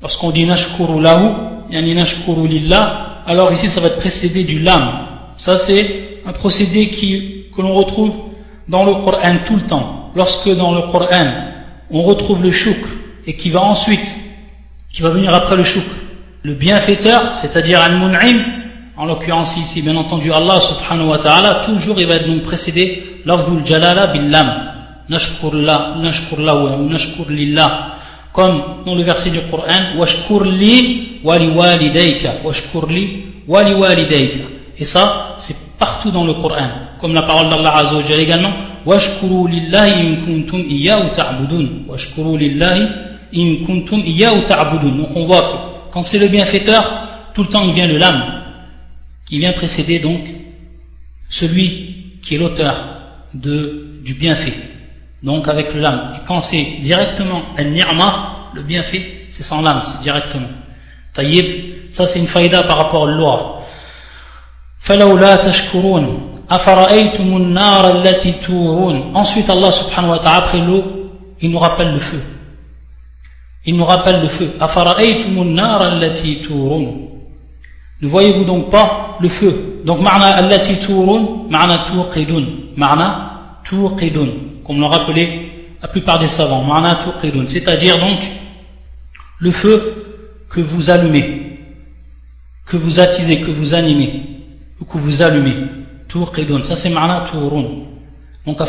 lorsqu'on 0.01 0.31
dit 0.31 0.45
nashkuru 0.45 1.01
lahu, 1.01 1.29
yani 1.69 1.95
nashkuru 1.95 2.45
lillah, 2.45 3.23
alors 3.25 3.53
ici 3.53 3.69
ça 3.69 3.79
va 3.79 3.87
être 3.87 3.99
précédé 3.99 4.43
du 4.43 4.59
lam. 4.59 5.07
Ça 5.37 5.57
c'est 5.57 6.19
un 6.25 6.33
procédé 6.33 6.89
que 6.89 7.61
l'on 7.61 7.73
retrouve 7.73 8.13
dans 8.67 8.83
le 8.83 8.95
Coran 8.95 9.37
tout 9.45 9.55
le 9.55 9.61
temps. 9.61 10.02
Lorsque 10.15 10.49
dans 10.55 10.73
le 10.75 10.81
Coran 10.91 11.53
on 11.91 12.03
retrouve 12.03 12.43
le 12.43 12.51
shukr 12.51 12.87
et 13.25 13.35
qui 13.35 13.49
va 13.49 13.61
ensuite, 13.61 14.07
qui 14.91 15.01
va 15.01 15.09
venir 15.09 15.33
après 15.33 15.55
le 15.55 15.63
shukr, 15.63 15.93
le 16.43 16.53
bienfaiteur, 16.53 17.35
c'est-à-dire 17.35 17.79
al-mun'im, 17.79 18.39
en 18.97 19.05
l'occurrence 19.05 19.57
ici 19.57 19.81
bien 19.81 19.95
entendu 19.95 20.31
Allah 20.31 20.59
subhanahu 20.59 21.07
wa 21.07 21.19
ta'ala, 21.19 21.63
toujours 21.65 21.99
il 21.99 22.07
va 22.07 22.15
être 22.15 22.27
donc 22.27 22.41
précédé 22.41 23.21
l'afdul 23.25 23.65
jalala 23.65 24.07
billam, 24.07 24.71
nashkur 25.09 25.53
la, 25.53 25.95
nashkur 26.01 26.39
la 26.39 26.55
ou 26.55 26.89
nashkur 26.89 27.29
lillah, 27.29 27.97
comme 28.33 28.61
dans 28.85 28.95
le 28.95 29.03
verset 29.03 29.29
du 29.29 29.39
Coran, 29.49 29.95
washkur 29.97 30.43
li 30.43 31.19
wali 31.23 31.49
walidayka, 31.49 32.41
washkur 32.43 32.87
li 32.89 33.25
wali 33.47 33.73
walidayka. 33.73 34.43
Et 34.77 34.85
ça, 34.85 35.35
c'est 35.37 35.77
partout 35.77 36.11
dans 36.11 36.25
le 36.25 36.33
Coran, 36.33 36.69
comme 36.99 37.13
la 37.13 37.21
parole 37.21 37.49
d'Allah 37.49 37.77
Azza 37.77 38.15
également, 38.17 38.51
washkuru 38.85 39.47
lillahi 39.47 40.07
in 40.07 40.15
kuntum 40.25 40.59
iyyahu 40.59 41.13
ta'budun, 41.15 41.85
washkuru 41.87 42.37
lillahi 42.37 42.87
in 43.33 43.65
kuntum 43.65 43.99
iyyahu 43.99 44.41
ta'budun. 44.47 44.97
Donc 44.97 45.15
on 45.15 45.25
voit 45.25 45.41
que 45.41 45.93
quand 45.93 46.03
c'est 46.03 46.19
le 46.19 46.27
bienfaiteur, 46.27 46.83
tout 47.33 47.43
le 47.43 47.49
temps 47.49 47.63
il 47.63 47.73
vient 47.73 47.87
le 47.87 47.97
lam, 47.97 48.21
qui 49.25 49.39
vient 49.39 49.53
précéder 49.53 49.99
donc 49.99 50.21
celui 51.29 52.19
qui 52.21 52.35
est 52.35 52.37
l'auteur 52.37 52.75
du 53.33 54.13
bienfait. 54.13 54.53
Donc 55.23 55.47
avec 55.47 55.73
le 55.73 55.79
lam. 55.79 56.13
Et 56.15 56.19
quand 56.27 56.41
c'est 56.41 56.63
directement 56.81 57.41
un 57.57 57.63
ni'ma, 57.63 58.49
le 58.53 58.61
bienfait, 58.61 59.25
c'est 59.29 59.43
sans 59.43 59.61
l'âme, 59.61 59.81
c'est 59.83 60.01
directement. 60.01 60.49
Taïb, 61.13 61.91
ça 61.91 62.05
c'est 62.05 62.19
une 62.19 62.27
faïda 62.27 62.63
par 62.63 62.77
rapport 62.77 63.07
à 63.07 63.11
loi. 63.11 63.65
Ensuite 69.13 69.49
Allah 69.49 69.71
subhanahu 69.71 70.09
wa 70.09 70.19
ta'ala 70.19 70.37
après 70.37 70.59
l'eau, 70.59 70.83
il 71.41 71.51
nous 71.51 71.59
rappelle 71.59 71.93
le 71.93 71.99
feu 71.99 72.21
il 73.65 73.77
nous 73.77 73.85
rappelle 73.85 74.21
le 74.21 74.27
feu. 74.27 74.51
Ne 78.01 78.07
voyez-vous 78.07 78.43
donc 78.43 78.69
pas 78.69 79.17
le 79.21 79.29
feu? 79.29 79.81
Donc, 79.85 80.01
ma'na 80.01 80.25
allati 80.35 80.79
turun, 80.79 81.47
ma'na 81.49 81.85
tuqidun. 81.85 82.45
Ma'na 82.75 83.59
tuqidun. 83.63 84.27
Comme 84.65 84.79
l'ont 84.81 84.89
rappelé 84.89 85.49
la 85.81 85.87
plupart 85.87 86.19
des 86.19 86.27
savants. 86.27 86.63
Ma'na 86.63 86.99
tuqidun. 87.03 87.45
C'est-à-dire 87.47 87.97
donc 87.99 88.19
le 89.39 89.51
feu 89.51 89.93
que 90.49 90.59
vous 90.59 90.89
allumez, 90.89 91.59
que 92.65 92.75
vous 92.75 92.99
attisez, 92.99 93.39
que 93.39 93.51
vous 93.51 93.73
animez, 93.73 94.23
ou 94.81 94.85
que 94.85 94.97
vous 94.97 95.21
allumez. 95.21 95.55
Ça 96.63 96.75
c'est 96.75 96.89
ma'na 96.89 97.25
turun. 97.31 97.65
Donc. 98.45 98.57
Donc, 98.57 98.59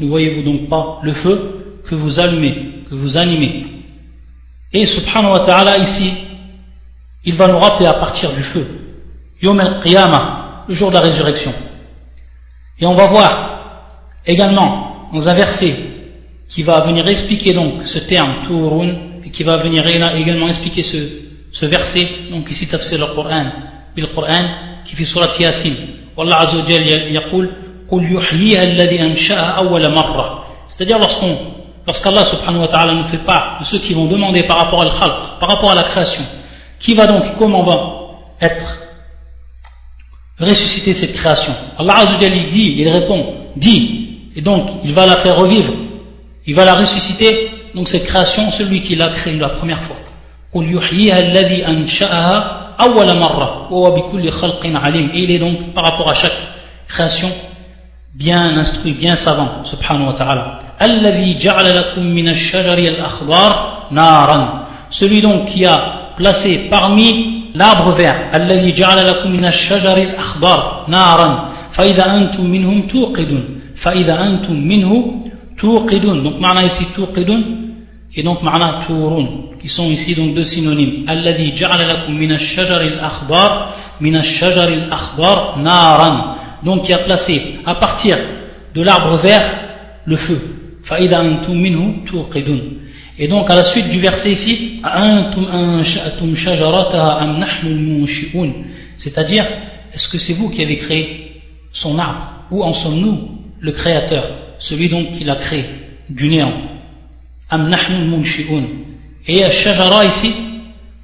ne 0.00 0.08
voyez-vous 0.08 0.42
donc 0.42 0.68
pas 0.68 1.00
le 1.02 1.12
feu 1.12 1.80
que 1.84 1.94
vous 1.94 2.18
allumez, 2.18 2.84
que 2.88 2.94
vous 2.94 3.16
animez. 3.16 3.62
Et 4.72 4.86
subhanahu 4.86 5.32
wa 5.32 5.40
ta'ala 5.40 5.78
ici, 5.78 6.12
il 7.24 7.34
va 7.34 7.48
nous 7.48 7.58
rappeler 7.58 7.86
à 7.86 7.94
partir 7.94 8.32
du 8.32 8.42
feu, 8.42 8.66
Yom 9.42 9.60
al-Qiyamah, 9.60 10.64
le 10.68 10.74
jour 10.74 10.88
de 10.88 10.94
la 10.94 11.00
résurrection. 11.00 11.52
Et 12.78 12.86
on 12.86 12.94
va 12.94 13.06
voir 13.08 13.84
également 14.26 15.08
dans 15.12 15.28
un 15.28 15.34
verset 15.34 15.74
qui 16.48 16.62
va 16.62 16.80
venir 16.80 17.06
expliquer 17.08 17.52
donc 17.52 17.86
ce 17.86 17.98
terme 17.98 18.34
Turun 18.46 18.94
et 19.24 19.30
qui 19.30 19.42
va 19.42 19.56
venir 19.56 19.86
également 19.86 20.48
expliquer 20.48 20.82
ce, 20.82 20.96
ce 21.52 21.66
verset, 21.66 22.08
donc 22.30 22.50
ici 22.50 22.68
tafsir 22.68 22.98
le 22.98 23.14
Coran, 23.14 23.50
le 23.96 24.06
Coran 24.06 24.44
qui 24.85 24.95
fait 24.95 25.05
surat 25.05 25.29
Yasin. 25.39 25.73
Wallah 26.15 26.39
Azza 26.39 26.57
wa 26.57 26.63
yaqul, 26.69 27.49
قل 27.89 28.11
يحييها 28.11 28.63
الذي 28.63 29.01
أنشأها 29.01 29.61
أول 29.61 29.91
مرة. 29.91 30.45
C'est-à-dire 30.67 30.97
lorsqu'on 30.97 31.37
lorsqu'Allah 31.85 32.25
subhanahu 32.25 32.61
wa 32.61 32.67
ta'ala 32.67 32.93
nous 32.93 33.03
fait 33.03 33.17
part 33.17 33.57
de 33.59 33.65
ceux 33.65 33.77
qui 33.77 33.93
vont 33.93 34.05
demander 34.05 34.43
par 34.43 34.57
rapport 34.57 34.81
à 34.81 34.85
khalq, 34.85 35.39
par 35.39 35.49
rapport 35.49 35.71
à 35.71 35.75
la 35.75 35.83
création, 35.83 36.23
qui 36.79 36.95
va 36.95 37.07
donc, 37.07 37.23
comment 37.37 37.63
va 37.63 38.17
être 38.41 38.81
ressuscité 40.39 40.93
cette 40.93 41.13
création 41.13 41.53
Allah 41.77 41.97
Azzawajal 41.97 42.35
il 42.35 42.51
dit, 42.51 42.75
il 42.79 42.89
répond, 42.89 43.35
dit, 43.55 44.31
et 44.35 44.41
donc 44.41 44.67
il 44.83 44.93
va 44.93 45.05
la 45.05 45.15
faire 45.15 45.37
revivre, 45.37 45.73
il 46.45 46.55
va 46.55 46.65
la 46.65 46.75
ressusciter, 46.75 47.51
donc 47.73 47.87
cette 47.87 48.05
création, 48.05 48.51
celui 48.51 48.81
qui 48.81 48.95
l'a 48.95 49.09
créée 49.09 49.37
la 49.37 49.49
première 49.49 49.79
fois. 49.79 49.95
قل 50.54 50.64
yuhyiha 50.66 51.16
alladhi 51.16 51.64
ansha'aha 51.64 52.74
awwala 52.78 53.14
marra 53.14 53.70
wa 53.70 53.90
bikul 53.94 54.30
khalqin 54.30 54.74
alim. 54.74 55.10
Et 55.14 55.24
il 55.24 55.30
est 55.30 55.38
donc 55.38 55.72
par 55.74 55.84
rapport 55.84 56.10
à 56.10 56.14
chaque 56.14 56.36
création 56.88 57.30
bien 58.14 58.58
instruit, 58.58 58.92
bien 58.92 59.14
savant, 59.14 59.64
subhanahu 59.64 60.06
wa 60.06 60.12
ta'ala. 60.14 60.58
Alladhi 60.78 61.38
ja'ala 61.38 61.72
lakum 61.72 62.04
min 62.04 62.26
ash-shajari 62.28 62.88
al-akhdar 62.88 63.86
naran. 63.92 64.66
Celui 64.90 65.20
donc 65.20 65.46
qui 65.46 65.64
a 65.64 66.14
placé 66.16 66.68
parmi 66.68 67.52
l'arbre 67.54 67.92
vert, 67.92 68.16
alladhi 68.32 68.74
ja'ala 68.74 69.04
lakum 69.04 69.30
min 69.30 69.44
ash-shajari 69.44 70.02
al-akhdar 70.10 70.84
naran. 70.88 71.50
Fa 71.70 71.86
idha 71.86 72.10
antum 72.10 72.48
minhum 72.48 72.88
tuqidun. 72.88 73.42
Fa 73.76 73.94
idha 73.94 74.18
antum 74.18 74.56
minhu 74.56 75.30
tuqidun. 75.56 76.22
Donc, 76.22 76.40
معنى 76.40 76.66
ici 76.66 76.86
tuqidun, 76.94 77.42
qui 78.10 78.20
est 78.20 78.22
donc 78.24 78.42
معنى 78.42 78.82
turun. 78.86 79.49
qui 79.60 79.68
sont 79.68 79.90
ici 79.90 80.14
donc 80.14 80.34
deux 80.34 80.44
synonymes. 80.44 81.04
Alladhi 81.06 81.56
ja'ala 81.56 81.86
lakum 81.86 82.16
min 82.16 82.30
ash-shajar 82.30 82.80
al-akhbar 82.80 83.76
min 84.00 84.14
ash-shajar 84.14 84.68
al-akhbar 84.68 85.58
naran. 85.58 86.36
Donc 86.62 86.84
qui 86.84 86.92
a 86.92 86.98
placé 86.98 87.56
à 87.66 87.74
partir 87.74 88.16
de 88.74 88.82
l'arbre 88.82 89.16
vert 89.16 89.42
le 90.06 90.16
feu. 90.16 90.40
Fa 90.82 90.98
idha 90.98 91.20
antum 91.20 91.56
minhu 91.56 92.04
tuqidun. 92.06 92.60
Et 93.18 93.28
donc 93.28 93.50
à 93.50 93.54
la 93.54 93.64
suite 93.64 93.90
du 93.90 94.00
verset 94.00 94.32
ici, 94.32 94.80
antum 94.82 95.46
ansha'tum 95.52 96.34
shajarataha 96.34 97.20
am 97.20 97.38
nahnu 97.38 97.74
munshi'un. 97.74 98.52
C'est-à-dire 98.96 99.44
est-ce 99.92 100.08
que 100.08 100.18
c'est 100.18 100.32
vous 100.34 100.48
qui 100.48 100.62
avez 100.62 100.78
créé 100.78 101.42
son 101.72 101.98
arbre? 101.98 102.32
Ou 102.50 102.64
en 102.64 102.72
sommes-nous 102.72 103.42
le 103.60 103.72
créateur, 103.72 104.24
celui 104.58 104.88
donc 104.88 105.12
qui 105.12 105.24
l'a 105.24 105.36
créé 105.36 105.66
du 106.08 106.28
néant 106.28 106.52
Am 107.50 107.68
nahnu 107.68 108.04
munshi'un. 108.06 108.62
Et 109.32 109.48
shajara 109.48 110.04
ici, 110.04 110.34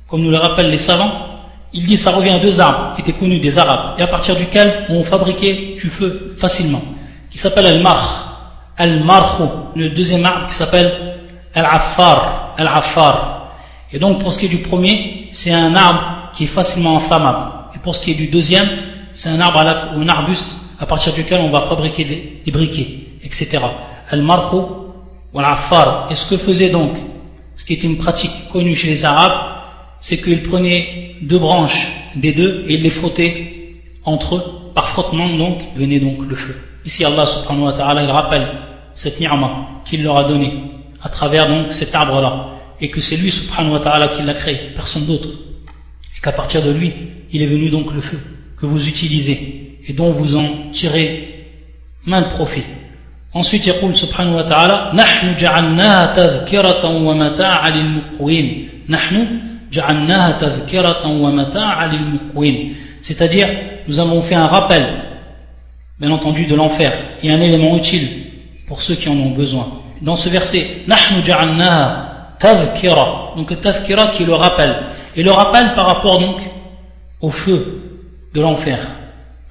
comme 0.09 0.23
nous 0.23 0.33
le 0.33 0.39
rappellent 0.39 0.73
les 0.73 0.79
savants, 0.79 1.13
il 1.73 1.87
dit 1.87 1.97
ça 1.97 2.11
revient 2.11 2.31
à 2.31 2.41
deux 2.41 2.61
arbres 2.61 2.97
qui 2.97 3.03
étaient 3.03 3.13
connus 3.13 3.39
des 3.39 3.57
Arabes 3.57 3.95
et 3.99 4.03
à 4.03 4.09
partir 4.09 4.35
duquel 4.35 4.85
on 4.89 5.05
fabriquait 5.05 5.77
du 5.81 5.89
feu 5.89 6.35
facilement, 6.37 6.83
qui 7.31 7.39
s'appelle 7.39 7.67
al-marh, 7.67 8.73
al-marhu, 8.77 9.45
le 9.77 9.91
deuxième 9.91 10.27
arbre 10.27 10.49
qui 10.49 10.55
s'appelle 10.55 10.93
al-affar, 11.55 12.55
al-affar. 12.59 13.53
Et 13.93 14.01
donc 14.01 14.19
pour 14.19 14.33
ce 14.33 14.39
qui 14.41 14.47
est 14.47 14.49
du 14.49 14.59
premier, 14.59 15.29
c'est 15.31 15.53
un 15.53 15.77
arbre 15.77 16.33
qui 16.35 16.45
est 16.45 16.49
facilement 16.49 16.97
inflammable. 16.97 17.53
Et 17.77 17.79
pour 17.79 17.95
ce 17.95 18.03
qui 18.03 18.11
est 18.11 18.15
du 18.15 18.27
deuxième, 18.27 18.69
c'est 19.13 19.29
un 19.29 19.41
arbre 19.41 19.61
ou 19.97 20.01
un 20.01 20.09
arbuste 20.09 20.59
à 20.81 20.87
partir 20.87 21.13
duquel 21.13 21.43
on 21.43 21.51
va 21.51 21.61
fabriquer 21.63 22.05
des, 22.45 22.51
briquets, 22.51 23.07
etc. 23.23 23.59
Al-marhu 24.11 24.63
ou 25.33 25.39
al-affar. 25.39 26.09
Et 26.11 26.17
ce 26.17 26.27
que 26.27 26.37
faisait 26.37 26.71
donc, 26.71 26.91
ce 27.57 27.65
qui 27.65 27.73
est 27.73 27.83
une 27.83 27.97
pratique 27.97 28.49
connue 28.53 28.75
chez 28.75 28.89
les 28.89 29.05
Arabes, 29.05 29.57
c'est 30.01 30.19
qu'il 30.19 30.43
prenait 30.43 31.17
deux 31.23 31.39
branches 31.39 31.89
des 32.15 32.33
deux 32.33 32.65
et 32.69 32.75
il 32.75 32.83
les 32.83 32.91
frottait 32.91 33.77
entre 34.05 34.37
eux. 34.37 34.43
Par 34.75 34.89
frottement, 34.89 35.35
donc, 35.37 35.59
venait 35.75 36.01
donc 36.01 36.19
le 36.29 36.37
feu. 36.37 36.55
Ici, 36.85 37.03
Allah 37.05 37.25
subhanahu 37.25 37.65
wa 37.65 37.73
ta'ala, 37.73 38.03
il 38.03 38.11
rappelle 38.11 38.47
cette 38.95 39.19
ni'ma 39.21 39.83
qu'il 39.87 40.03
leur 40.03 40.19
a 40.19 40.25
donnée 40.25 40.53
à 41.03 41.09
travers 41.09 41.49
donc 41.49 41.73
cet 41.73 41.95
arbre-là. 41.95 42.51
Et 42.81 42.91
que 42.91 43.01
c'est 43.01 43.17
lui 43.17 43.33
subhanahu 43.33 43.73
wa 43.73 43.81
ta'ala 43.81 44.09
qui 44.09 44.23
l'a 44.23 44.35
créé, 44.35 44.59
personne 44.75 45.07
d'autre. 45.07 45.31
Et 45.31 46.21
qu'à 46.21 46.33
partir 46.33 46.63
de 46.63 46.71
lui, 46.71 46.93
il 47.33 47.43
est 47.43 47.47
venu 47.47 47.71
donc 47.71 47.93
le 47.95 48.03
feu 48.03 48.19
que 48.59 48.67
vous 48.67 48.87
utilisez 48.87 49.79
et 49.87 49.93
dont 49.93 50.13
vous 50.13 50.37
en 50.37 50.71
tirez 50.73 51.47
main 52.05 52.23
de 52.23 52.29
profit. 52.29 52.63
Ensuite, 53.36 53.66
il 53.66 53.74
dit 53.74 54.00
subhanahu 54.00 54.36
wa 54.36 54.44
ta'ala, 54.44 54.92
نحن 54.94 55.36
جعلناها 55.38 56.14
تذكرة 56.14 56.86
ومتاعا 56.86 57.70
للمقوين. 57.70 58.70
نحن 58.90 59.28
c'est-à-dire, 63.02 63.48
nous 63.88 64.00
avons 64.00 64.22
fait 64.22 64.36
un 64.36 64.48
rappel, 64.48 64.84
bien 65.98 66.12
entendu, 66.12 66.46
de 66.46 66.56
l'enfer, 66.56 66.92
et 67.24 67.32
un 67.32 67.40
élément 67.40 67.78
utile 67.78 68.08
pour 68.68 68.82
ceux 68.82 68.96
qui 68.96 69.08
en 69.08 69.14
ont 69.14 69.30
besoin. 69.30 69.68
Dans 70.02 70.18
ce 70.18 70.28
verset, 70.28 70.68
donc 73.38 73.62
tavkira 73.62 74.08
qui 74.08 74.26
le 74.26 74.34
rappelle, 74.34 74.76
et 75.16 75.24
le 75.24 75.32
rappel 75.32 75.74
par 75.74 75.86
rapport 75.86 76.20
donc 76.20 76.42
au 77.22 77.30
feu 77.30 77.82
de 78.34 78.42
l'enfer. 78.42 78.78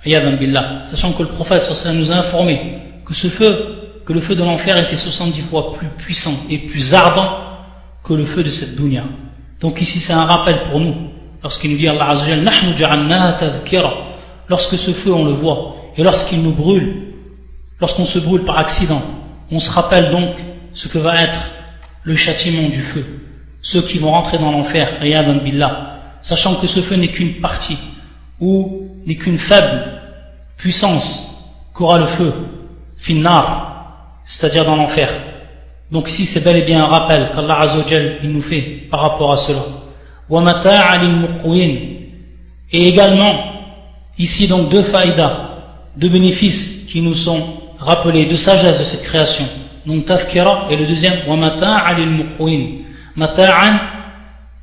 sachant 0.05 1.13
que 1.13 1.23
le 1.23 1.29
prophète 1.29 1.71
nous 1.95 2.13
a 2.13 2.17
informé 2.17 2.79
que 3.06 3.14
ce 3.14 3.28
feu, 3.28 3.86
le 4.14 4.22
feu 4.22 4.36
de 4.36 4.44
l'enfer 4.44 4.78
était 4.78 4.96
70 4.96 5.42
fois 5.42 5.74
plus 5.74 5.88
puissant 5.88 6.34
et 6.50 6.58
plus 6.58 6.94
ardent 6.94 7.30
que 8.04 8.14
le 8.14 8.26
feu 8.26 8.44
de 8.44 8.50
cette 8.50 8.76
dunya. 8.76 9.04
Donc 9.62 9.82
ici 9.82 10.00
c'est 10.00 10.14
un 10.14 10.26
rappel 10.26 10.64
pour 10.70 10.80
nous, 10.80 10.96
lorsqu'il 11.44 11.72
nous 11.72 11.78
dit 11.78 11.88
Allah 11.88 12.16
lorsque 14.48 14.78
ce 14.78 14.92
feu 14.92 15.14
on 15.14 15.26
le 15.26 15.32
voit, 15.32 15.76
et 15.98 16.04
lorsqu'il 16.04 16.42
nous 16.42 16.52
brûle, 16.52 17.14
lorsqu'on 17.80 18.06
se 18.06 18.20
brûle 18.20 18.44
par 18.44 18.60
accident, 18.60 19.02
on 19.52 19.60
se 19.60 19.72
rappelle 19.72 20.12
donc 20.12 20.36
ce 20.74 20.88
que 20.88 20.98
va 20.98 21.22
être 21.22 21.40
le 22.04 22.16
châtiment 22.16 22.70
du 22.70 22.82
feu, 22.82 23.06
ceux 23.62 23.82
qui 23.82 23.98
vont 23.98 24.12
rentrer 24.12 24.38
dans 24.38 24.52
l'enfer, 24.52 25.00
billah, 25.44 26.00
sachant 26.22 26.56
que 26.56 26.68
ce 26.68 26.82
feu 26.82 26.96
n'est 26.96 27.12
qu'une 27.12 27.36
partie, 27.36 27.78
ou 28.40 28.90
n'est 29.06 29.16
qu'une 29.16 29.38
faible 29.40 29.84
puissance 30.58 31.54
qu'aura 31.74 31.98
le 31.98 32.08
feu, 32.08 32.34
finnar, 33.06 34.22
c'est-à-dire 34.26 34.66
dans 34.66 34.76
l'enfer. 34.76 35.10
Donc 35.92 36.10
ici 36.10 36.26
c'est 36.26 36.44
bel 36.44 36.58
et 36.58 36.64
bien 36.64 36.84
un 36.84 36.88
rappel 36.88 37.30
qu'Allah 37.34 37.60
Azzawajal 37.60 38.18
il 38.24 38.32
nous 38.32 38.42
fait 38.42 38.62
par 38.90 39.02
rapport 39.02 39.32
à 39.32 39.38
cela. 39.38 39.64
Et 42.72 42.88
également, 42.88 43.36
ici 44.18 44.48
donc 44.48 44.70
deux 44.70 44.82
faïdas, 44.82 45.50
deux 45.96 46.10
bénéfices 46.10 46.86
qui 46.90 47.02
nous 47.02 47.14
sont 47.14 47.46
rappelés, 47.78 48.26
de 48.26 48.38
sagesse 48.38 48.80
de 48.80 48.84
cette 48.84 49.04
création. 49.04 49.46
Donc 49.86 50.06
tafkira 50.06 50.66
et 50.72 50.76
le 50.76 50.88
deuxième, 50.88 51.14
wa. 51.28 51.36
Mata'an 53.16 53.80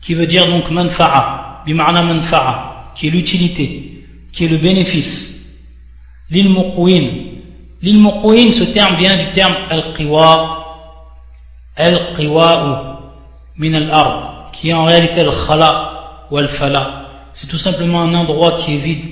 qui 0.03 0.15
veut 0.15 0.27
dire 0.27 0.47
donc 0.49 0.69
manfa'a, 0.71 1.63
bima'na 1.65 2.03
manfa'a, 2.03 2.93
qui 2.97 3.07
est 3.07 3.11
l'utilité, 3.11 4.05
qui 4.33 4.47
est 4.47 4.49
le 4.49 4.57
bénéfice. 4.57 5.47
Lil 6.29 6.51
muqwin 6.51 7.33
ce 7.83 8.65
terme 8.65 8.97
vient 8.97 9.17
du 9.17 9.33
terme 9.33 9.55
al-qiwa, 9.69 10.91
al-qiwa'u, 11.77 12.77
min 13.59 13.75
al-ard, 13.75 14.51
qui 14.53 14.71
est 14.71 14.73
en 14.73 14.85
réalité 14.85 15.21
al-khala 15.21 16.27
ou 16.31 16.37
al-fala. 16.37 17.09
C'est 17.35 17.49
tout 17.49 17.59
simplement 17.59 18.03
un 18.03 18.15
endroit 18.15 18.53
qui 18.53 18.75
est 18.75 18.79
vide, 18.79 19.05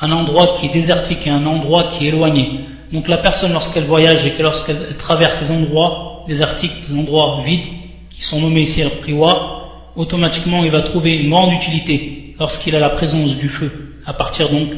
un 0.00 0.10
endroit 0.10 0.56
qui 0.56 0.66
est 0.66 0.72
désertique 0.72 1.26
et 1.26 1.30
un 1.30 1.44
endroit 1.44 1.84
qui 1.84 2.06
est 2.06 2.08
éloigné. 2.08 2.60
Donc 2.92 3.08
la 3.08 3.18
personne, 3.18 3.52
lorsqu'elle 3.52 3.84
voyage 3.84 4.24
et 4.24 4.30
que 4.30 4.42
lorsqu'elle 4.42 4.96
traverse 4.96 5.40
ces 5.40 5.50
endroits 5.50 6.24
désertiques, 6.26 6.72
ces 6.80 6.94
endroits 6.94 7.42
vides, 7.44 7.66
qui 8.10 8.22
sont 8.22 8.40
nommés 8.40 8.62
ici 8.62 8.80
al-qiwa, 8.80 9.92
automatiquement 9.96 10.64
il 10.64 10.70
va 10.70 10.80
trouver 10.80 11.16
une 11.16 11.30
grande 11.30 11.52
utilité 11.52 12.34
lorsqu'il 12.38 12.74
a 12.74 12.80
la 12.80 12.90
présence 12.90 13.36
du 13.36 13.48
feu, 13.48 13.96
à 14.06 14.14
partir 14.14 14.48
donc, 14.48 14.70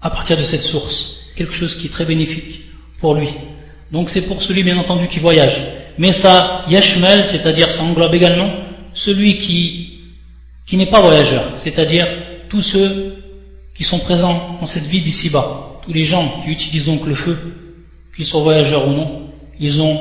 à 0.00 0.10
partir 0.10 0.36
de 0.36 0.44
cette 0.44 0.64
source. 0.64 1.16
Quelque 1.34 1.54
chose 1.54 1.74
qui 1.74 1.86
est 1.86 1.90
très 1.90 2.04
bénéfique 2.04 2.67
pour 2.98 3.14
lui. 3.14 3.28
Donc 3.92 4.10
c'est 4.10 4.22
pour 4.22 4.42
celui 4.42 4.62
bien 4.62 4.78
entendu 4.78 5.06
qui 5.08 5.18
voyage. 5.18 5.62
Mais 5.98 6.12
ça 6.12 6.64
yashmal, 6.68 7.26
c'est-à-dire 7.26 7.70
ça 7.70 7.82
englobe 7.82 8.14
également 8.14 8.50
celui 8.94 9.38
qui, 9.38 10.00
n'est 10.72 10.86
pas 10.86 11.00
voyageur, 11.00 11.44
c'est-à-dire 11.56 12.06
tous 12.48 12.62
ceux 12.62 13.16
qui 13.74 13.84
sont 13.84 13.98
présents 13.98 14.56
dans 14.60 14.66
cette 14.66 14.84
vie 14.84 15.00
d'ici-bas, 15.00 15.80
tous 15.84 15.92
les 15.92 16.04
gens 16.04 16.40
qui 16.42 16.50
utilisent 16.50 16.86
donc 16.86 17.06
le 17.06 17.14
feu, 17.14 17.38
qu'ils 18.14 18.26
soient 18.26 18.42
voyageurs 18.42 18.88
ou 18.88 18.92
non, 18.92 19.22
ils 19.60 19.80
ont 19.80 20.00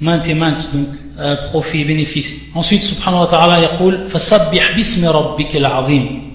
maintes 0.00 0.26
et 0.26 0.34
maintes 0.34 0.72
donc 0.72 0.88
euh, 1.18 1.36
profit 1.48 1.82
et 1.82 1.84
bénéfice. 1.84 2.34
Ensuite, 2.54 2.82
subhanahu 2.82 3.20
wa 3.20 3.26
ta'ala 3.26 3.60
yaqul 3.60 4.06
fasabbih 4.08 4.60
bismi. 4.74 5.06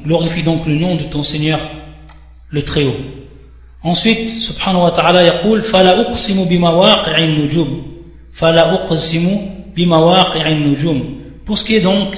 Glorifie 0.03 0.43
donc 0.43 0.67
le 0.67 0.75
nom 0.75 0.95
de 0.95 1.03
ton 1.03 1.23
Seigneur 1.23 1.59
le 2.51 2.63
très 2.63 2.83
haut. 2.83 2.95
Ensuite, 3.85 4.27
subhanahu 4.27 4.81
wa 4.81 4.91
ta'ala 4.91 5.21
yaqul 5.21 5.61
fala 5.61 6.09
uqsimu 6.09 6.47
bimawaqi'in 6.47 7.37
nujum. 7.37 7.83
Fala 8.33 8.73
uqsimu 8.73 9.73
bimawaqi'in 9.75 10.59
nujum. 10.59 11.03
Pour 11.45 11.59
ce 11.59 11.65
qui 11.65 11.75
est 11.75 11.81
donc 11.81 12.17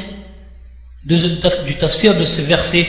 de, 1.03 1.17
du 1.65 1.75
tafsir 1.75 2.17
de 2.17 2.23
ce 2.23 2.39
verset, 2.39 2.87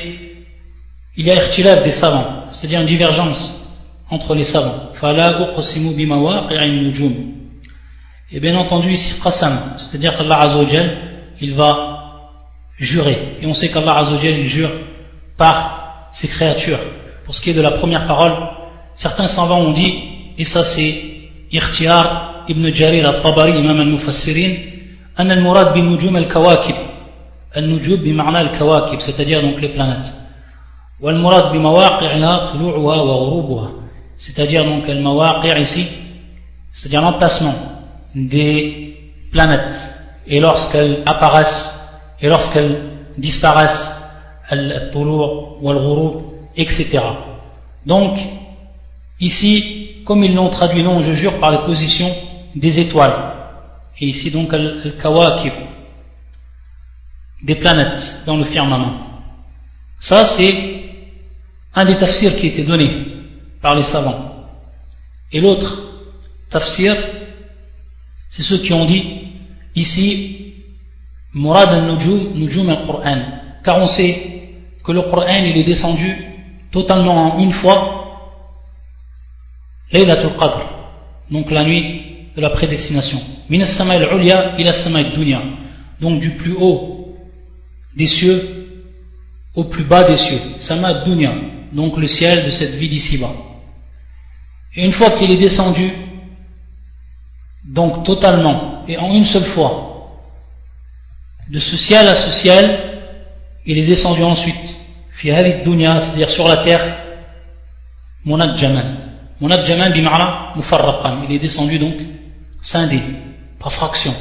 il 1.16 1.26
y 1.26 1.30
a 1.32 1.34
irtilaf 1.34 1.82
des 1.82 1.90
savants, 1.90 2.44
c'est-à-dire 2.52 2.80
une 2.80 2.86
divergence 2.86 3.68
entre 4.10 4.36
les 4.36 4.44
savants. 4.44 4.92
Fala 4.94 5.40
uqsimu 5.40 5.94
bimawaqi'in 5.94 6.68
nujum. 6.68 7.14
Et 8.30 8.38
bien 8.38 8.56
entendu, 8.56 8.92
ici, 8.92 9.20
qasam, 9.20 9.58
c'est-à-dire 9.78 10.16
qu'Allah 10.16 10.38
Azzawajal, 10.42 10.98
il 11.40 11.52
va 11.52 12.30
jurer. 12.78 13.38
Et 13.42 13.46
on 13.46 13.54
sait 13.54 13.70
qu'Allah 13.70 13.96
Azzawajal, 13.96 14.38
il 14.38 14.46
jure 14.46 14.70
par 15.36 16.10
ses 16.12 16.28
créatures. 16.28 16.78
Pour 17.24 17.34
ce 17.34 17.40
qui 17.40 17.50
est 17.50 17.54
de 17.54 17.60
la 17.60 17.72
première 17.72 18.06
parole, 18.06 18.34
certains 18.97 19.27
savants 19.27 19.59
ont 19.59 19.71
dit, 19.71 19.93
et 20.37 20.45
ça 20.45 20.63
c'est 20.63 20.93
Irtiar 21.51 22.45
ibn 22.47 22.73
Jarir 22.73 23.07
al-Tabari, 23.07 23.59
imam 23.59 23.79
al-Mufassirin, 23.79 24.73
أن 25.19 25.31
المراد 25.31 25.73
بالنجوم 25.73 26.17
الكواكب 26.17 26.75
النجوم 27.57 27.95
بمعنى 27.95 28.41
الكواكب 28.41 28.99
c'est-à-dire 28.99 29.41
donc 29.41 29.61
les 29.61 29.69
planètes 29.69 30.11
والمراد 31.01 31.51
بمواقعها 31.51 32.51
طلوعها 32.53 33.01
وغروبها 33.01 33.69
c'est-à-dire 34.19 34.63
donc 34.63 34.89
المواقع 34.89 35.63
ici 35.63 35.85
c'est-à-dire 36.71 37.01
l'emplacement 37.01 37.53
des 38.15 38.97
planètes 39.31 39.99
et 40.27 40.39
lorsqu'elles 40.39 41.03
apparaissent 41.05 41.79
et 42.21 42.27
lorsqu'elles 42.27 42.81
disparaissent 43.17 44.01
al-tulur 44.49 45.61
wal 45.61 45.79
etc. 46.57 46.99
Donc 47.85 48.17
ici 49.20 50.02
comme 50.04 50.24
ils 50.24 50.34
l'ont 50.34 50.48
traduit 50.48 50.82
non 50.82 51.02
je 51.02 51.12
jure 51.12 51.38
par 51.38 51.50
les 51.50 51.58
positions 51.58 52.14
des 52.54 52.80
étoiles. 52.80 53.14
Et 54.00 54.06
ici 54.06 54.30
donc 54.30 54.52
al-kawakib 54.52 55.52
des 57.42 57.54
planètes 57.54 58.22
dans 58.26 58.36
le 58.36 58.44
firmament. 58.44 58.98
Ça 60.00 60.24
c'est 60.24 60.54
un 61.74 61.84
des 61.84 61.96
tafsirs 61.96 62.36
qui 62.36 62.46
été 62.46 62.64
donné 62.64 62.90
par 63.60 63.74
les 63.74 63.84
savants. 63.84 64.46
Et 65.32 65.40
l'autre 65.40 65.82
tafsir 66.50 66.96
c'est 68.30 68.42
ceux 68.42 68.58
qui 68.58 68.72
ont 68.72 68.84
dit 68.84 69.28
ici 69.74 70.38
Murad 71.34 71.68
al-Nujum, 71.68 72.34
Nujum 72.34 72.68
al-Qur'an. 72.70 73.20
Car 73.64 73.78
on 73.78 73.86
sait 73.86 74.50
que 74.84 74.92
le 74.92 75.02
Qur'an 75.02 75.44
il 75.44 75.56
est 75.56 75.64
descendu 75.64 76.16
totalement 76.70 77.36
en 77.36 77.40
une 77.40 77.52
fois, 77.52 77.97
Laylatul 79.92 80.36
Qadr, 80.38 80.60
donc 81.30 81.50
la 81.50 81.64
nuit 81.64 82.02
de 82.36 82.40
la 82.40 82.50
prédestination. 82.50 83.20
Dunya 83.48 85.42
donc 86.00 86.20
du 86.20 86.30
plus 86.30 86.52
haut 86.52 87.16
des 87.96 88.06
cieux 88.06 88.68
au 89.54 89.64
plus 89.64 89.84
bas 89.84 90.04
des 90.04 90.16
cieux. 90.16 90.40
Sama 90.58 90.94
dunya 90.94 91.32
donc 91.72 91.96
le 91.96 92.06
ciel 92.06 92.44
de 92.46 92.50
cette 92.50 92.74
vie 92.74 92.88
d'ici-bas. 92.88 93.32
Et 94.76 94.84
une 94.84 94.92
fois 94.92 95.10
qu'il 95.12 95.30
est 95.30 95.36
descendu 95.36 95.90
donc 97.64 98.04
totalement 98.04 98.84
et 98.86 98.96
en 98.98 99.12
une 99.12 99.24
seule 99.24 99.44
fois, 99.44 99.88
de 101.48 101.58
ce 101.58 101.76
ciel 101.76 102.06
à 102.06 102.14
ce 102.14 102.30
ciel, 102.30 102.78
il 103.66 103.78
est 103.78 103.86
descendu 103.86 104.22
ensuite, 104.22 104.76
c'est-à-dire 105.20 106.30
sur 106.30 106.46
la 106.46 106.58
terre, 106.58 106.96
munajjaman. 108.24 109.07
Munajjaman 109.40 109.92
bima'na 109.92 110.52
mufarraqan. 110.56 111.24
Il 111.28 111.34
est 111.34 111.38
descendu 111.38 111.78
donc 111.78 111.94
scindé, 112.60 113.00
par 113.58 113.72
fraction. 113.72 114.14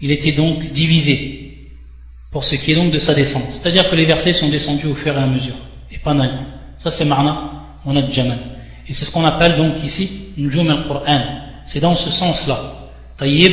Il 0.00 0.10
était 0.10 0.32
donc 0.32 0.72
divisé 0.72 1.68
pour 2.30 2.44
ce 2.44 2.54
qui 2.54 2.72
est 2.72 2.76
donc 2.76 2.92
de 2.92 2.98
sa 2.98 3.14
descente. 3.14 3.50
C'est-à-dire 3.50 3.90
que 3.90 3.96
les 3.96 4.06
versets 4.06 4.32
sont 4.32 4.48
descendus 4.48 4.86
au 4.86 4.94
fur 4.94 5.16
et 5.16 5.22
à 5.22 5.26
mesure, 5.26 5.56
et 5.90 5.98
pas 5.98 6.14
d'un. 6.14 6.30
Ça 6.78 6.90
c'est 6.90 7.04
ma'na 7.04 7.64
munajjaman. 7.84 8.38
Et 8.88 8.94
c'est 8.94 9.04
ce 9.04 9.10
qu'on 9.10 9.24
appelle 9.24 9.56
donc 9.56 9.82
ici 9.84 10.32
Nujum 10.36 10.70
al-Qur'an. 10.70 11.22
C'est 11.64 11.80
dans 11.80 11.94
ce 11.94 12.10
sens-là. 12.10 12.58
Taïb. 13.16 13.52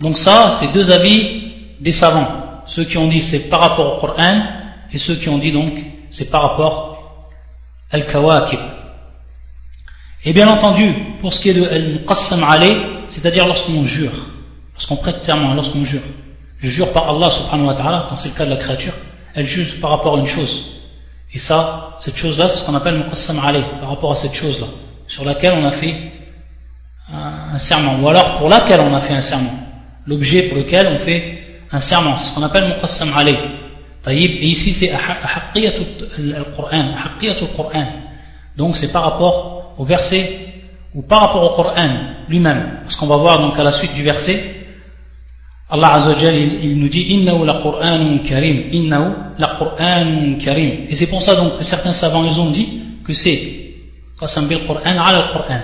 Donc 0.00 0.18
ça, 0.18 0.50
c'est 0.52 0.72
deux 0.72 0.90
avis 0.90 1.52
des 1.80 1.92
savants. 1.92 2.62
Ceux 2.66 2.84
qui 2.84 2.98
ont 2.98 3.08
dit 3.08 3.20
c'est 3.20 3.48
par 3.48 3.60
rapport 3.60 3.96
au 3.96 4.00
Coran 4.00 4.42
et 4.92 4.98
ceux 4.98 5.14
qui 5.16 5.28
ont 5.28 5.38
dit 5.38 5.52
donc 5.52 5.74
c'est 6.10 6.30
par 6.30 6.42
rapport 6.42 7.28
al-kawakib. 7.90 8.58
Et 10.24 10.32
bien 10.32 10.48
entendu, 10.48 10.94
pour 11.20 11.32
ce 11.32 11.40
qui 11.40 11.50
est 11.50 11.54
de 11.54 11.64
al-muqassam 11.64 12.44
alayh, 12.44 12.76
c'est-à-dire 13.08 13.46
lorsqu'on 13.46 13.84
jure, 13.84 14.12
lorsqu'on 14.74 14.96
prête 14.96 15.24
serment, 15.24 15.54
lorsqu'on 15.54 15.84
jure, 15.84 16.02
je 16.60 16.68
jure 16.68 16.92
par 16.92 17.10
Allah 17.10 17.30
subhanahu 17.30 17.66
wa 17.66 17.74
ta'ala, 17.74 18.06
quand 18.08 18.16
c'est 18.16 18.28
le 18.28 18.34
cas 18.34 18.44
de 18.44 18.50
la 18.50 18.56
créature, 18.56 18.92
elle 19.34 19.46
juge 19.46 19.80
par 19.80 19.90
rapport 19.90 20.16
à 20.16 20.20
une 20.20 20.26
chose. 20.26 20.76
Et 21.34 21.40
ça, 21.40 21.96
cette 21.98 22.16
chose-là, 22.16 22.48
c'est 22.48 22.58
ce 22.58 22.64
qu'on 22.64 22.74
appelle 22.74 22.98
muqassam 22.98 23.40
alayh, 23.44 23.64
par 23.80 23.88
rapport 23.88 24.12
à 24.12 24.16
cette 24.16 24.34
chose-là, 24.34 24.66
sur 25.08 25.24
laquelle 25.24 25.54
on 25.60 25.66
a 25.66 25.72
fait 25.72 25.96
un 27.12 27.58
serment, 27.58 27.98
ou 28.00 28.08
alors 28.08 28.36
pour 28.36 28.48
laquelle 28.48 28.80
on 28.80 28.94
a 28.94 29.00
fait 29.00 29.14
un 29.14 29.22
serment, 29.22 29.52
l'objet 30.06 30.42
pour 30.42 30.58
lequel 30.58 30.88
on 30.94 30.98
fait 30.98 31.42
un 31.72 31.80
serment, 31.80 32.16
ce 32.16 32.34
qu'on 32.34 32.44
appelle 32.44 32.68
muqassam 32.68 33.12
alayh. 33.16 33.38
Et 34.08 34.46
ici 34.46 34.72
c'est 34.72 34.90
al-Qur'an, 34.90 36.94
al-Qur'an. 37.20 37.86
Donc 38.56 38.76
c'est 38.76 38.92
par 38.92 39.04
rapport 39.04 39.61
au 39.78 39.84
verset 39.84 40.38
ou 40.94 41.02
par 41.02 41.20
rapport 41.20 41.52
au 41.52 41.54
Coran 41.56 41.88
lui-même. 42.28 42.80
Parce 42.82 42.96
qu'on 42.96 43.06
va 43.06 43.16
voir 43.16 43.40
donc 43.40 43.58
à 43.58 43.62
la 43.62 43.72
suite 43.72 43.94
du 43.94 44.02
verset, 44.02 44.62
Allah 45.70 45.94
Azzawajal, 45.94 46.34
il, 46.34 46.64
il 46.64 46.78
nous 46.78 46.88
dit 46.88 47.14
Innahu 47.14 47.46
la 47.46 47.54
Qur'anun 47.62 48.18
karim. 48.18 48.68
Innahu 48.72 49.12
la 49.38 49.54
Qur'anun 49.58 50.34
karim. 50.38 50.86
Et 50.88 50.96
c'est 50.96 51.06
pour 51.06 51.22
ça 51.22 51.34
donc 51.34 51.58
que 51.58 51.64
certains 51.64 51.92
savants 51.92 52.24
ils 52.24 52.38
ont 52.38 52.50
dit 52.50 52.82
que 53.04 53.14
c'est 53.14 53.74
Qasam 54.20 54.46
bil 54.48 54.66
Qur'an 54.66 54.98
ala 55.02 55.30
Qur'an. 55.32 55.60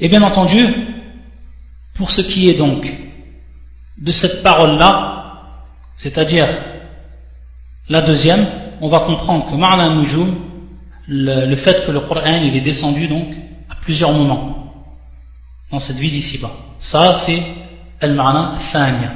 Et 0.00 0.08
bien 0.08 0.22
entendu, 0.22 0.66
pour 1.94 2.10
ce 2.10 2.20
qui 2.20 2.50
est 2.50 2.54
donc 2.54 2.92
de 3.96 4.12
cette 4.12 4.42
parole-là, 4.42 5.18
c'est-à-dire 5.96 6.48
la 7.88 8.00
deuxième, 8.02 8.46
on 8.80 8.88
va 8.88 9.00
comprendre 9.00 9.50
que 9.50 9.56
Ma'na 9.56 9.94
Nujum, 9.96 10.34
le, 11.08 11.56
fait 11.56 11.86
que 11.86 11.90
le 11.90 12.00
Coran 12.00 12.40
il 12.42 12.54
est 12.54 12.60
descendu 12.60 13.08
donc 13.08 13.28
à 13.70 13.74
plusieurs 13.74 14.12
moments 14.12 14.74
dans 15.70 15.78
cette 15.78 15.96
vie 15.96 16.10
d'ici-bas. 16.10 16.52
Ça, 16.78 17.14
c'est 17.14 17.42
Al-Ma'na 18.00 18.54
Thania. 18.72 19.12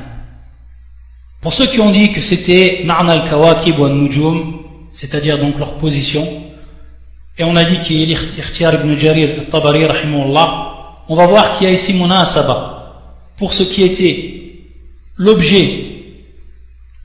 Pour 1.41 1.53
ceux 1.53 1.67
qui 1.67 1.81
ont 1.81 1.91
dit 1.91 2.13
que 2.13 2.21
c'était 2.21 2.83
Ma'na 2.85 3.13
al-Kawakib 3.13 3.79
ou 3.79 3.85
al-Nujum, 3.85 4.63
c'est-à-dire 4.93 5.39
donc 5.39 5.59
leur 5.59 5.75
position, 5.79 6.27
et 7.39 7.45
on 7.45 7.57
a 7.57 7.65
dit 7.65 7.79
qu'il 7.81 7.97
y 7.97 8.15
a 8.15 8.19
l'Ikhtiyar 8.19 8.75
ibn 8.75 8.97
Jarir 8.97 9.41
al-Tabari, 9.41 9.87
on 11.09 11.17
va 11.17 11.27
voir 11.27 11.57
qu'il 11.57 11.67
y 11.67 11.71
a 11.71 11.73
ici 11.73 11.95
Munasaba 11.95 12.73
pour 13.37 13.55
ce 13.55 13.63
qui 13.63 13.83
était 13.83 14.43
l'objet 15.17 15.87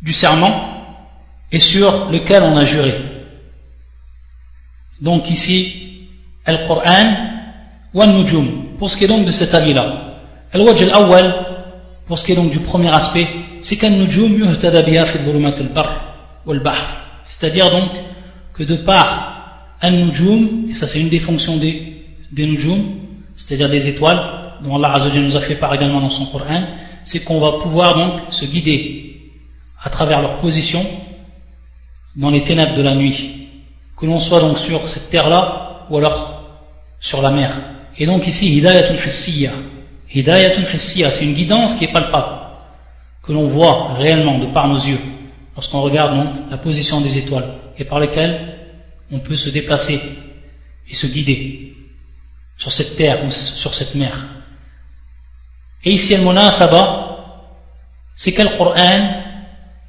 du 0.02 0.14
serment 0.14 0.96
et 1.52 1.60
sur 1.60 2.10
lequel 2.12 2.44
on 2.44 2.58
a 2.58 2.64
juré. 2.64 2.94
Donc 5.02 5.30
ici, 5.30 6.08
Al-Qur'an 6.46 7.14
ou 7.94 8.02
Al-Nujum, 8.02 8.48
pour 8.80 8.90
ce 8.90 8.98
qui 8.98 9.06
est 9.06 9.08
donc 9.08 9.26
de 9.26 9.32
cet 9.32 9.54
avis-là. 9.54 10.20
Al-Wajh 10.54 10.84
al-Awwal, 10.84 11.36
pour 12.08 12.18
ce 12.18 12.26
qui 12.26 12.32
est 12.32 12.36
donc 12.36 12.50
du 12.50 12.60
premier 12.60 12.90
aspect, 12.90 13.28
c'est 13.62 13.76
qu'Al-Nujum 13.76 14.38
yuhtada 14.40 14.82
biha 14.82 15.06
fi 15.06 15.20
dhulumat 15.20 15.56
al-bar 15.60 16.42
wal-bahr. 16.46 17.22
C'est-à-dire 17.24 17.70
donc 17.70 17.92
que 18.54 18.64
de 18.64 18.76
par 18.76 19.76
Al-Nujum, 19.82 20.68
et 20.70 20.74
ça 20.74 20.88
c'est 20.88 21.00
une 21.00 21.10
des 21.10 21.20
fonctions 21.20 21.58
des, 21.58 22.06
des 22.32 22.46
Nujum, 22.46 22.82
c'est-à-dire 23.36 23.70
des 23.70 23.88
étoiles, 23.88 24.20
dont 24.64 24.76
Allah 24.76 24.94
Azzawajal 24.96 25.24
nous 25.24 25.38
a 25.38 25.42
fait 25.42 25.56
part 25.56 25.74
également 25.76 26.02
dans 26.02 26.10
son 26.10 26.26
Coran, 26.26 26.64
c'est 27.06 27.24
qu'on 27.24 27.40
va 27.40 27.60
pouvoir 27.60 27.96
donc 27.96 28.22
se 28.32 28.46
guider 28.46 29.22
à 29.84 29.90
travers 29.90 30.22
leur 30.22 30.38
position 30.38 30.84
dans 32.16 32.32
les 32.32 32.44
ténèbres 32.44 32.76
de 32.76 32.82
la 32.82 32.96
nuit, 32.96 33.47
que 33.98 34.06
l'on 34.06 34.20
soit 34.20 34.40
donc 34.40 34.60
sur 34.60 34.88
cette 34.88 35.10
terre-là 35.10 35.86
ou 35.90 35.98
alors 35.98 36.44
sur 37.00 37.22
la 37.22 37.32
mer. 37.32 37.52
Et 37.98 38.06
donc 38.06 38.28
ici, 38.28 38.56
hidayatun 38.56 38.96
hissiya. 39.06 39.52
Hidayatun 40.14 40.66
hissiya, 40.74 41.12
c'est 41.12 41.26
une 41.26 41.34
guidance 41.34 41.74
qui 41.74 41.86
est 41.86 41.92
palpable, 41.92 42.40
que 43.24 43.34
l'on 43.34 43.48
voit 43.48 43.94
réellement 43.98 44.38
de 44.38 44.46
par 44.46 44.68
nos 44.68 44.78
yeux, 44.78 45.00
lorsqu'on 45.56 45.82
regarde 45.82 46.16
donc 46.16 46.30
la 46.52 46.58
position 46.58 47.02
des 47.02 47.18
étoiles, 47.18 47.50
et 47.78 47.84
par 47.84 48.00
lesquelles 48.00 48.56
on 49.12 49.20
peut 49.20 49.36
se 49.36 49.50
déplacer 49.50 50.00
et 50.90 50.96
se 50.96 51.08
guider 51.08 51.76
sur 52.58 52.72
cette 52.72 52.96
terre 52.96 53.24
ou 53.26 53.32
sur 53.32 53.74
cette 53.74 53.96
mer. 53.96 54.26
Et 55.84 55.92
ici, 55.92 56.16
al-munasaba, 56.16 57.08
c'est 58.16 58.34
quel 58.34 58.58
Coran 58.58 59.24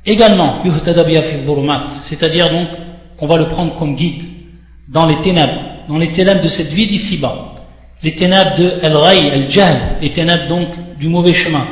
également 0.05 0.63
c'est-à-dire 1.89 2.51
donc 2.51 2.69
qu'on 3.19 3.27
va 3.27 3.37
le 3.37 3.49
prendre 3.49 3.77
comme 3.77 3.97
guide 3.97 4.23
dans 4.89 5.07
les 5.07 5.17
ténèbres, 5.17 5.61
dans 5.89 5.99
les 5.99 6.11
ténèbres 6.11 6.43
de 6.43 6.49
cette 6.49 6.73
vie 6.73 6.87
d'ici-bas, 6.87 7.55
les 8.03 8.15
ténèbres 8.15 8.57
de 8.57 8.75
al-ray, 8.83 9.31
al-jahl, 9.31 9.77
les 10.01 10.11
ténèbres 10.11 10.47
donc 10.47 10.69
du 10.99 11.09
mauvais 11.09 11.35
chemin, 11.35 11.67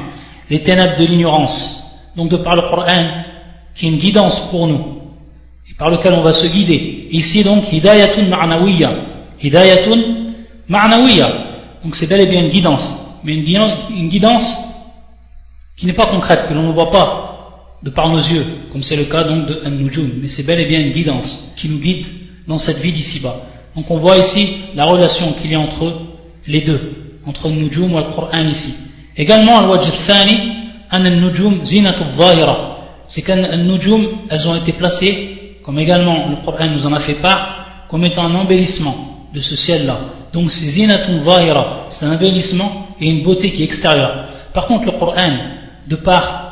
les 0.50 0.62
ténèbres 0.62 0.96
de 0.98 1.04
l'ignorance, 1.04 2.10
donc 2.16 2.28
de 2.28 2.36
par 2.36 2.56
le 2.56 2.62
Coran, 2.62 3.06
qui 3.74 3.86
est 3.86 3.90
une 3.90 3.98
guidance 3.98 4.40
pour 4.50 4.66
nous, 4.66 5.02
et 5.70 5.74
par 5.74 5.90
lequel 5.90 6.14
on 6.14 6.22
va 6.22 6.32
se 6.32 6.46
guider. 6.46 7.08
ici 7.10 7.44
donc, 7.44 7.72
hidayatun 7.72 8.24
ma'nawiya, 8.24 8.90
hidayatun 9.40 10.02
ma'nawiya, 10.68 11.28
donc 11.84 11.94
c'est 11.94 12.08
bel 12.08 12.20
et 12.20 12.26
bien 12.26 12.40
une 12.40 12.50
guidance, 12.50 13.18
mais 13.22 13.34
une 13.34 14.08
guidance 14.08 14.64
qui 15.76 15.86
n'est 15.86 15.92
pas 15.92 16.06
concrète, 16.06 16.48
que 16.48 16.54
l'on 16.54 16.62
ne 16.62 16.72
voit 16.72 16.90
pas, 16.90 17.25
de 17.86 17.90
par 17.90 18.08
nos 18.08 18.18
yeux, 18.18 18.44
comme 18.72 18.82
c'est 18.82 18.96
le 18.96 19.04
cas 19.04 19.22
donc 19.22 19.46
de 19.46 19.60
An-Nujum, 19.64 20.10
mais 20.20 20.26
c'est 20.26 20.42
bel 20.42 20.58
et 20.58 20.64
bien 20.64 20.80
une 20.80 20.90
guidance 20.90 21.54
qui 21.56 21.68
nous 21.68 21.78
guide 21.78 22.04
dans 22.48 22.58
cette 22.58 22.78
vie 22.78 22.90
d'ici-bas. 22.90 23.36
Donc 23.76 23.88
on 23.92 23.96
voit 23.98 24.18
ici 24.18 24.56
la 24.74 24.86
relation 24.86 25.32
qu'il 25.34 25.52
y 25.52 25.54
a 25.54 25.60
entre 25.60 25.92
les 26.48 26.62
deux, 26.62 27.20
entre 27.24 27.46
An-Nujum 27.46 27.92
et 27.92 27.98
le 27.98 28.12
Coran 28.12 28.44
ici. 28.48 28.74
Également, 29.16 29.60
Al-Wajh 29.60 29.86
al-Thani, 29.86 30.38
An-Nujum 30.90 31.64
zahira 31.64 32.80
c'est 33.06 33.22
qu'An-Nujum, 33.22 34.04
elles 34.30 34.48
ont 34.48 34.56
été 34.56 34.72
placées, 34.72 35.58
comme 35.64 35.78
également 35.78 36.28
le 36.28 36.44
Coran 36.44 36.66
nous 36.68 36.86
en 36.86 36.92
a 36.92 36.98
fait 36.98 37.14
part, 37.14 37.84
comme 37.88 38.04
étant 38.04 38.24
un 38.24 38.34
embellissement 38.34 39.28
de 39.32 39.40
ce 39.40 39.54
ciel-là. 39.54 40.00
Donc 40.32 40.50
c'est 40.50 40.68
zinatu 40.68 41.22
zahira 41.24 41.86
c'est 41.88 42.04
un 42.04 42.14
embellissement 42.14 42.88
et 43.00 43.08
une 43.08 43.22
beauté 43.22 43.52
qui 43.52 43.62
est 43.62 43.66
extérieure. 43.66 44.24
Par 44.52 44.66
contre, 44.66 44.86
le 44.86 44.92
Coran, 44.92 45.36
de 45.86 45.94
par 45.94 46.45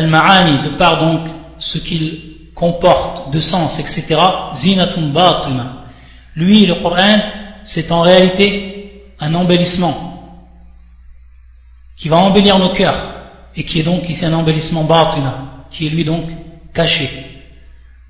Al-Ma'ani, 0.00 0.62
de 0.64 0.68
par 0.76 0.98
donc 1.04 1.28
ce 1.58 1.78
qu'il 1.78 2.30
comporte 2.54 3.32
de 3.32 3.40
sens, 3.40 3.78
etc., 3.78 4.16
zinatun 4.54 5.08
batina. 5.12 5.84
Lui, 6.36 6.66
le 6.66 6.74
Coran, 6.76 7.20
c'est 7.64 7.92
en 7.92 8.00
réalité 8.02 9.04
un 9.20 9.34
embellissement 9.34 9.94
qui 11.96 12.08
va 12.08 12.16
embellir 12.16 12.58
nos 12.58 12.72
cœurs 12.72 13.00
et 13.56 13.64
qui 13.64 13.80
est 13.80 13.82
donc 13.82 14.08
ici 14.08 14.24
un 14.24 14.32
embellissement 14.32 14.84
batina, 14.84 15.64
qui 15.70 15.86
est 15.86 15.90
lui 15.90 16.04
donc 16.04 16.24
caché. 16.72 17.10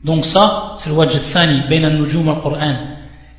Donc 0.05 0.25
ça, 0.25 0.77
c'est 0.79 0.91
le 0.91 0.95
wajh 0.95 1.19
thani, 1.33 1.63
bain 1.69 1.85
al-nujum 1.85 2.29
al-Qur'an. 2.29 2.77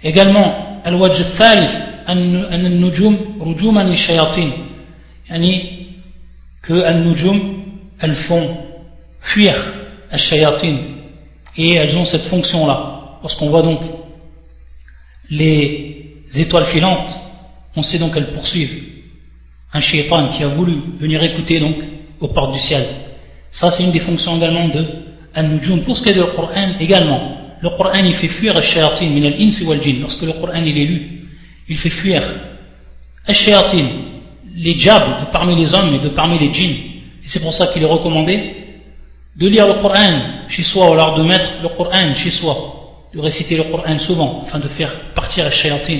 Également, 0.03 0.81
al-wajh 0.83 1.23
thalith, 1.37 1.75
al-nujum 2.05 3.17
rujuman 3.39 3.85
li-shayatin. 3.85 4.49
Yani, 5.29 5.87
que 6.61 6.83
al-nujum 6.83 7.61
elles 8.01 8.15
font 8.15 8.57
fuir 9.21 9.55
al 10.11 10.19
shayatin 10.19 10.75
et 11.57 11.73
elles 11.75 11.95
ont 11.97 12.05
cette 12.05 12.23
fonction-là. 12.23 13.19
Lorsqu'on 13.21 13.49
voit 13.49 13.61
donc 13.61 13.81
les 15.29 16.15
étoiles 16.35 16.65
filantes, 16.65 17.15
on 17.75 17.83
sait 17.83 17.99
donc 17.99 18.13
qu'elles 18.13 18.31
poursuivent 18.31 18.83
un 19.73 19.79
shaitan 19.79 20.27
qui 20.29 20.43
a 20.43 20.47
voulu 20.47 20.73
venir 20.99 21.23
écouter 21.23 21.59
donc 21.59 21.75
aux 22.19 22.27
portes 22.27 22.53
du 22.53 22.59
ciel. 22.59 22.85
Ça, 23.51 23.71
c'est 23.71 23.83
une 23.83 23.91
des 23.91 23.99
fonctions 23.99 24.37
également 24.37 24.67
de 24.69 24.85
An-Nujum. 25.35 25.81
Pour 25.83 25.97
ce 25.97 26.03
qui 26.03 26.09
est 26.09 26.13
du 26.13 26.21
Coran 26.21 26.73
également, 26.79 27.37
le 27.61 27.69
Coran 27.69 28.03
il 28.03 28.13
fait 28.13 28.27
fuir 28.27 28.57
al 28.57 28.63
shayatin 28.63 29.07
min 29.07 29.23
al-ins 29.23 29.63
wal. 29.65 29.79
Lorsque 30.01 30.23
le 30.23 30.33
Coran 30.33 30.63
il 30.65 30.77
est 30.77 30.85
lu, 30.85 31.27
il 31.69 31.77
fait 31.77 31.89
fuir 31.89 32.23
al 33.27 33.35
shayatin, 33.35 33.85
les 34.55 34.73
diables 34.73 35.21
de 35.21 35.31
parmi 35.31 35.55
les 35.55 35.73
hommes 35.73 35.95
et 35.95 35.99
de 35.99 36.09
parmi 36.09 36.39
les 36.39 36.51
djinns 36.51 36.90
c'est 37.31 37.39
pour 37.39 37.53
ça 37.53 37.67
qu'il 37.67 37.81
est 37.81 37.85
recommandé 37.85 38.55
de 39.37 39.47
lire 39.47 39.65
le 39.65 39.75
Coran 39.75 40.19
chez 40.49 40.63
soi, 40.63 40.89
ou 40.89 40.93
alors 40.93 41.17
de 41.17 41.23
mettre 41.23 41.49
le 41.63 41.69
Coran 41.69 42.13
chez 42.13 42.29
soi, 42.29 43.07
de 43.13 43.21
réciter 43.21 43.55
le 43.55 43.63
Coran 43.63 43.97
souvent, 43.99 44.43
afin 44.45 44.59
de 44.59 44.67
faire 44.67 44.91
partir 45.15 45.45
la 45.45 45.49
shayatin. 45.49 45.99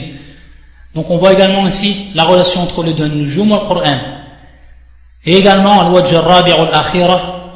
Donc 0.94 1.10
on 1.10 1.16
voit 1.16 1.32
également 1.32 1.66
ici 1.66 2.08
la 2.16 2.26
relation 2.26 2.64
entre 2.64 2.84
les 2.84 2.94
deux, 2.94 3.08
nujum 3.08 3.48
et 3.48 3.52
le 3.52 3.60
Coran. 3.60 3.98
Et 5.24 5.36
également, 5.36 5.80
al-wajh 5.80 6.14
al-rabi' 6.16 6.52
al-akhira, 6.52 7.56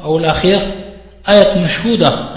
ayat 1.26 1.48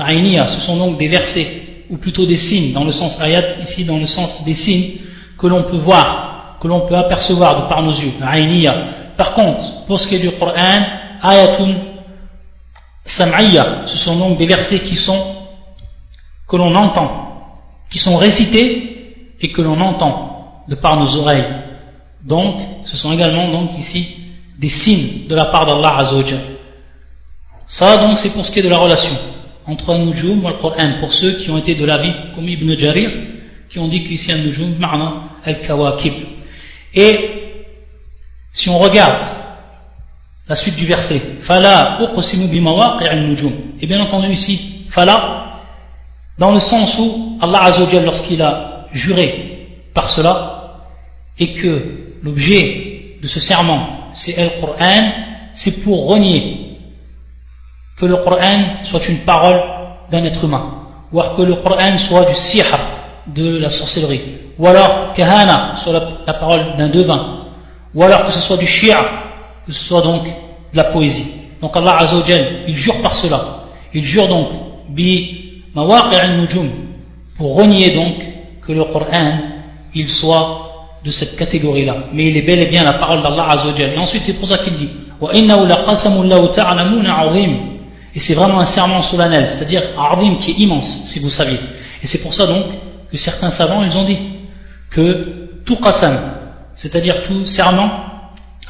ainiya, 0.06 0.46
ce 0.50 0.60
sont 0.60 0.76
donc 0.76 0.98
des 0.98 1.08
versets, 1.08 1.48
ou 1.90 1.96
plutôt 1.96 2.26
des 2.26 2.36
signes, 2.36 2.74
dans 2.74 2.84
le 2.84 2.92
sens 2.92 3.22
ayat, 3.22 3.62
ici 3.64 3.86
dans 3.86 3.98
le 3.98 4.06
sens 4.06 4.44
des 4.44 4.56
signes, 4.56 4.96
que 5.38 5.48
l'on 5.48 5.64
peut 5.64 5.78
voir, 5.78 6.58
que 6.62 6.68
l'on 6.68 6.82
peut 6.82 6.98
apercevoir 6.98 7.62
de 7.62 7.70
par 7.70 7.82
nos 7.82 7.94
yeux, 7.94 8.12
ainiya. 8.30 8.76
Par 9.16 9.34
contre, 9.34 9.86
pour 9.86 10.02
ce 10.02 10.08
qui 10.08 10.16
est 10.16 10.20
du 10.20 10.32
Coran, 10.32 10.99
ayatun 11.22 11.76
sam'iyya, 13.06 13.84
ce 13.86 13.98
sont 13.98 14.18
donc 14.18 14.38
des 14.38 14.46
versets 14.46 14.80
qui 14.80 14.96
sont 14.96 15.36
que 16.48 16.56
l'on 16.56 16.76
entend, 16.76 17.44
qui 17.90 18.00
sont 18.00 18.18
récités 18.18 19.36
et 19.42 19.52
que 19.52 19.62
l'on 19.62 19.80
entend 19.80 20.64
de 20.68 20.76
par 20.76 21.00
nos 21.00 21.16
oreilles. 21.16 21.46
Donc, 22.24 22.60
ce 22.86 22.98
sont 22.98 23.14
également 23.14 23.50
donc 23.50 23.78
ici 23.78 24.16
des 24.58 24.70
signes 24.70 25.28
de 25.28 25.36
la 25.36 25.46
part 25.46 25.66
d'Allah 25.66 25.98
Azzawajal. 26.00 26.40
Ça 27.68 27.98
donc 27.98 28.18
c'est 28.18 28.32
pour 28.32 28.46
ce 28.46 28.52
qui 28.52 28.60
est 28.60 28.64
de 28.64 28.70
la 28.70 28.78
relation 28.78 29.16
entre 29.68 29.94
un 29.94 30.06
nujum 30.06 30.42
et 30.44 30.48
le 30.48 30.54
Coran, 30.54 30.94
pour 31.00 31.14
ceux 31.14 31.34
qui 31.34 31.52
ont 31.52 31.58
été 31.58 31.76
de 31.76 31.86
l'avis, 31.86 32.12
comme 32.34 32.50
Ibn 32.50 32.76
Jarir, 32.76 33.12
qui 33.70 33.78
ont 33.78 33.88
dit 33.88 34.04
qu'ici 34.04 34.32
un 34.32 34.40
nujum, 34.40 34.76
ma'na 34.80 35.30
al-kawakib. 35.46 36.14
Et 36.96 37.30
si 38.52 38.70
on 38.70 38.80
regarde 38.80 39.22
la 40.50 40.56
suite 40.56 40.76
du 40.76 40.86
verset. 40.86 41.22
Fala. 41.42 42.00
Et 43.82 43.88
bien 43.88 44.02
entendu 44.02 44.32
ici, 44.32 44.86
fala, 44.90 45.62
dans 46.38 46.52
le 46.52 46.60
sens 46.60 46.98
où 46.98 47.38
Allah 47.40 47.64
Azzawajal, 47.64 48.04
lorsqu'il 48.04 48.42
a 48.42 48.88
juré 48.92 49.68
par 49.94 50.10
cela 50.10 50.88
et 51.38 51.54
que 51.54 52.18
l'objet 52.24 53.18
de 53.22 53.28
ce 53.28 53.40
serment 53.40 54.00
c'est 54.14 54.36
le 54.38 54.60
Coran, 54.60 55.12
c'est 55.54 55.84
pour 55.84 56.08
renier 56.08 56.78
que 57.98 58.06
le 58.08 58.18
Coran 58.18 58.64
soit 58.84 59.08
une 59.08 59.20
parole 59.20 59.62
d'un 60.10 60.24
être 60.24 60.44
humain, 60.44 60.88
ou 61.12 61.22
que 61.38 61.44
le 61.44 61.56
Coran 61.56 61.98
soit 62.00 62.26
du 62.26 62.36
sihr, 62.36 62.66
de 63.28 63.58
la 63.58 63.70
sorcellerie, 63.70 64.22
ou 64.58 64.66
alors 64.66 65.14
kahana 65.14 65.76
soit 65.76 65.94
la, 66.26 66.34
parole 66.34 66.76
d'un 66.78 66.88
devin, 66.88 67.46
ou 67.94 68.04
alors 68.04 68.26
que 68.26 68.32
ce 68.32 68.40
soit 68.40 68.58
du 68.58 68.66
shia, 68.66 68.98
que 69.70 69.76
ce 69.76 69.84
soit 69.84 70.02
donc 70.02 70.24
de 70.24 70.78
la 70.78 70.86
poésie. 70.86 71.28
Donc 71.62 71.78
Allah 71.78 71.98
Azzawajal, 72.00 72.64
il 72.68 72.76
jure 72.76 73.00
par 73.04 73.14
cela. 73.14 73.66
Il 73.94 74.04
jure 74.04 74.28
donc 74.28 74.50
bi 74.90 75.62
al-nujum 75.76 76.70
pour 77.38 77.56
renier 77.56 77.92
donc 77.92 78.16
que 78.66 78.72
le 78.72 78.84
Coran 78.86 79.38
il 79.94 80.10
soit 80.10 80.98
de 81.06 81.12
cette 81.12 81.36
catégorie-là. 81.38 81.98
Mais 82.14 82.30
il 82.30 82.38
est 82.38 82.42
bel 82.42 82.60
et 82.60 82.66
bien 82.66 82.84
la 82.84 82.94
parole 82.94 83.22
d'Allah 83.22 83.46
Azzawajal. 83.50 83.94
Et 83.94 83.98
ensuite 84.00 84.24
c'est 84.26 84.34
pour 84.34 84.48
ça 84.48 84.58
qu'il 84.58 84.76
dit 84.76 84.90
et 88.16 88.20
c'est 88.20 88.34
vraiment 88.34 88.60
un 88.60 88.66
serment 88.66 89.04
solennel, 89.04 89.50
c'est-à-dire 89.50 89.84
un 90.00 90.36
qui 90.36 90.52
est 90.52 90.54
immense, 90.56 91.06
si 91.06 91.20
vous 91.20 91.30
saviez. 91.30 91.60
Et 92.02 92.08
c'est 92.08 92.22
pour 92.22 92.34
ça 92.34 92.48
donc 92.48 92.64
que 93.12 93.18
certains 93.18 93.50
savants, 93.52 93.84
ils 93.84 93.96
ont 93.98 94.06
dit 94.06 94.18
que 94.90 95.50
tout 95.66 95.76
qasam, 95.76 96.18
c'est-à-dire 96.74 97.24
tout 97.24 97.46
serment, 97.46 97.90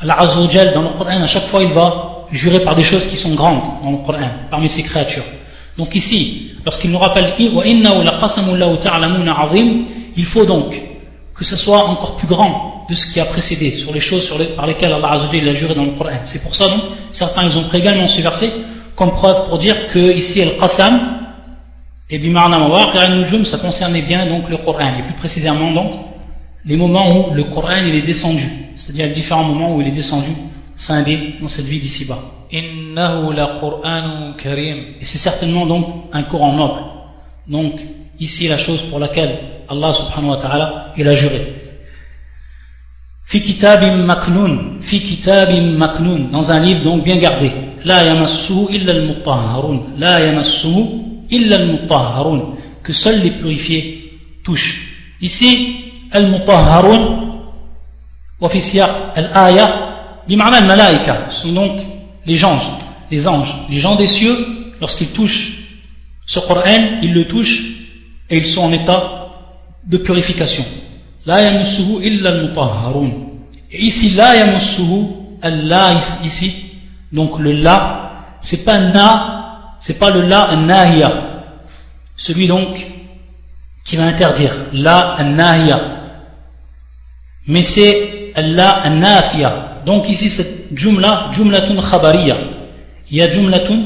Allah 0.01 0.15
Azzawajal, 0.19 0.73
dans 0.73 0.81
le 0.83 0.89
Coran, 0.89 1.21
à 1.21 1.27
chaque 1.27 1.47
fois, 1.47 1.61
il 1.61 1.73
va 1.73 2.25
jurer 2.31 2.61
par 2.61 2.75
des 2.75 2.83
choses 2.83 3.07
qui 3.07 3.17
sont 3.17 3.33
grandes 3.33 3.61
dans 3.83 3.91
le 3.91 3.97
Coran, 3.97 4.29
parmi 4.49 4.69
ses 4.69 4.83
créatures. 4.83 5.23
Donc 5.77 5.93
ici, 5.95 6.51
lorsqu'il 6.65 6.91
nous 6.91 6.99
rappelle 6.99 7.33
il 7.39 7.51
faut 10.25 10.45
donc 10.45 10.81
que 11.35 11.45
ce 11.45 11.55
soit 11.55 11.85
encore 11.85 12.17
plus 12.17 12.27
grand 12.27 12.85
de 12.89 12.95
ce 12.95 13.13
qui 13.13 13.19
a 13.19 13.25
précédé 13.25 13.75
sur 13.77 13.93
les 13.93 13.99
choses 13.99 14.33
par 14.55 14.65
lesquelles 14.67 14.91
Allah 14.93 15.11
Azzawajal 15.13 15.49
a 15.49 15.53
juré 15.53 15.75
dans 15.75 15.85
le 15.85 15.91
Coran. 15.91 16.19
C'est 16.23 16.43
pour 16.43 16.55
ça 16.55 16.67
donc 16.69 16.81
certains 17.11 17.43
ils 17.43 17.57
ont 17.57 17.63
pris 17.63 17.79
également 17.79 18.07
ce 18.07 18.21
verset 18.21 18.51
comme 18.95 19.11
preuve 19.11 19.47
pour 19.47 19.57
dire 19.57 19.87
que 19.87 20.13
ici 20.13 20.41
el 20.41 20.57
qasam 20.57 20.99
et 22.09 22.17
bimarna 22.17 22.57
ça 23.45 23.57
concernait 23.59 24.01
bien 24.01 24.25
donc 24.25 24.49
le 24.49 24.57
Coran 24.57 24.95
et 24.97 25.03
plus 25.03 25.13
précisément 25.13 25.71
donc 25.71 26.08
les 26.65 26.75
moments 26.77 27.29
où 27.29 27.33
le 27.33 27.43
Coran 27.45 27.77
il 27.85 27.95
est 27.95 28.01
descendu. 28.01 28.43
C'est-à-dire 28.75 29.07
les 29.07 29.13
différents 29.13 29.43
moments 29.43 29.75
où 29.75 29.81
il 29.81 29.87
est 29.87 29.91
descendu 29.91 30.29
scindé 30.75 31.35
dans 31.41 31.47
cette 31.47 31.65
vie 31.65 31.79
d'ici-bas. 31.79 32.19
Et 32.51 32.63
c'est 35.01 35.17
certainement 35.17 35.65
donc 35.65 35.87
un 36.13 36.23
Coran 36.23 36.53
noble. 36.53 36.81
Donc 37.47 37.79
ici 38.19 38.47
la 38.47 38.57
chose 38.57 38.83
pour 38.83 38.99
laquelle 38.99 39.37
Allah 39.67 39.93
subhanahu 39.93 40.31
wa 40.31 40.37
ta'ala 40.37 40.93
il 40.97 41.07
a 41.07 41.15
juré 41.15 41.59
fi 43.29 43.41
kitabim 43.41 44.05
maknoun 44.05 44.79
fi 44.81 45.01
kitabim 45.01 45.77
maknoun 45.77 46.31
dans 46.31 46.51
un 46.51 46.59
livre 46.59 46.83
donc 46.83 47.03
bien 47.03 47.17
gardé. 47.17 47.51
La 47.85 48.03
yamassuhu 48.03 48.73
illa 48.73 48.91
al-mutahharun. 48.93 49.97
La 49.97 50.19
yamassuhu 50.19 51.27
illa 51.29 51.57
al-mutahharun. 51.57 52.55
Que 52.83 52.91
seuls 52.91 53.21
les 53.21 53.29
purifiés 53.29 54.19
touchent. 54.43 54.97
Ici 55.21 55.88
wa 58.41 58.49
fi 58.49 58.61
siyaq 58.61 58.91
al-aya 59.15 59.67
bima'na 60.27 60.57
al-malaika 60.57 61.29
sont 61.29 61.51
donc 61.51 61.81
les 62.25 62.43
anges 62.45 62.69
les 63.11 63.27
anges 63.27 63.53
les 63.69 63.79
gens 63.79 63.95
des 63.95 64.07
cieux 64.07 64.37
lorsqu'ils 64.79 65.11
touchent 65.11 65.59
ce 66.25 66.39
Coran 66.39 67.01
ils 67.01 67.13
le 67.13 67.25
touchent 67.25 67.79
et 68.29 68.37
ils 68.37 68.45
sont 68.45 68.61
en 68.61 68.71
état 68.71 69.19
de 69.85 69.97
purification. 69.97 70.63
La 71.25 71.41
yamussuhu 71.41 72.03
illa 72.03 72.29
al-mutahharun. 72.29 73.11
Et 73.71 73.83
ici, 73.83 74.11
la 74.11 74.35
yamussuhu, 74.35 75.07
Allah 75.41 75.93
ici, 76.25 76.53
donc 77.11 77.39
le 77.39 77.51
la, 77.53 78.37
c'est 78.41 78.63
pas 78.63 78.79
na, 78.79 79.75
c'est 79.79 79.97
pas 79.97 80.11
le 80.11 80.21
la 80.21 80.55
nahiya. 80.55 81.11
Celui 82.15 82.47
donc 82.47 82.85
qui 83.85 83.95
va 83.95 84.03
interdire, 84.03 84.53
la 84.73 85.17
nahiya. 85.23 85.98
Mais 87.49 87.63
c'est 87.63 88.31
la 88.37 88.89
nafiya. 88.91 89.81
Donc 89.85 90.07
ici, 90.07 90.29
cette 90.29 90.77
jumla, 90.77 91.31
jumlatun 91.33 91.81
khabariya. 91.81 92.37
Il 93.09 93.17
y 93.17 93.21
a 93.23 93.31
jumlatun 93.31 93.79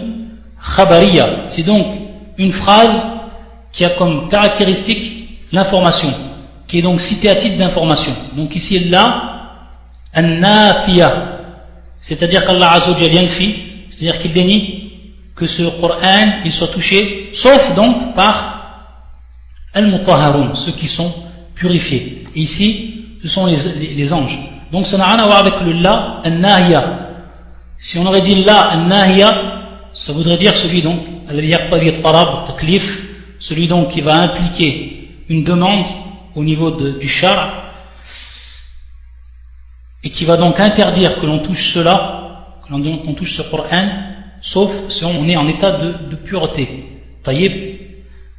khabariya. 0.76 1.46
C'est 1.48 1.64
donc 1.64 1.88
une 2.38 2.52
phrase 2.52 3.06
qui 3.72 3.86
a 3.86 3.90
comme 3.90 4.28
caractéristique 4.28 5.40
l'information, 5.54 6.14
qui 6.68 6.80
est 6.80 6.82
donc 6.82 7.00
citée 7.00 7.30
à 7.30 7.36
titre 7.38 7.58
d'information. 7.58 8.12
Donc 8.34 8.54
ici, 8.54 8.80
là, 8.90 9.70
an-nafiya, 10.14 11.40
c'est-à-dire 12.02 12.46
qu'Allah 12.46 12.72
Azzawajal 12.74 13.14
yanfi, 13.14 13.56
c'est-à-dire 13.90 14.20
qu'il 14.20 14.34
dénie 14.34 14.92
que 15.38 15.48
ce 15.48 15.64
Coran, 15.80 16.42
il 16.44 16.52
soit 16.52 16.68
touché, 16.68 17.30
sauf 17.32 17.76
donc 17.76 18.14
par 18.14 18.98
al-mutahharun, 19.74 20.54
ceux 20.54 20.74
qui 20.74 20.90
sont 20.90 21.12
purifiés. 21.56 22.26
Ici, 22.36 23.03
ce 23.24 23.30
sont 23.30 23.46
les, 23.46 24.14
anges. 24.14 24.38
Donc 24.74 24.86
ça 24.86 24.98
n'a 24.98 25.06
rien 25.06 25.20
à 25.20 25.26
voir 25.26 25.38
avec 25.40 25.54
le 25.62 25.72
la, 25.72 26.22
an-nahiya. 26.26 27.10
Si 27.80 27.98
on 27.98 28.06
aurait 28.06 28.20
dit 28.20 28.44
la, 28.44 28.74
an-nahiya, 28.74 29.34
ça 29.94 30.12
voudrait 30.12 30.38
dire 30.38 30.54
celui 30.54 30.82
donc, 30.82 31.00
celui 33.40 33.68
donc 33.68 33.90
qui 33.90 34.02
va 34.02 34.16
impliquer 34.16 35.24
une 35.30 35.46
demande 35.46 35.86
au 36.36 36.44
niveau 36.44 36.72
du 36.72 37.08
char 37.08 37.64
et 40.04 40.10
qui 40.10 40.26
va 40.26 40.36
donc 40.36 40.60
interdire 40.60 41.18
que 41.22 41.26
l'on 41.26 41.40
touche 41.40 41.72
cela, 41.72 42.60
que 42.68 42.74
l'on 42.74 43.14
touche 43.14 43.38
ce 43.38 43.42
Coran, 43.44 43.88
sauf 44.42 44.70
si 44.90 45.06
on 45.06 45.26
est 45.30 45.38
en 45.38 45.48
état 45.48 45.72
de, 45.72 46.16
pureté. 46.18 46.90
Taïb. 47.24 47.80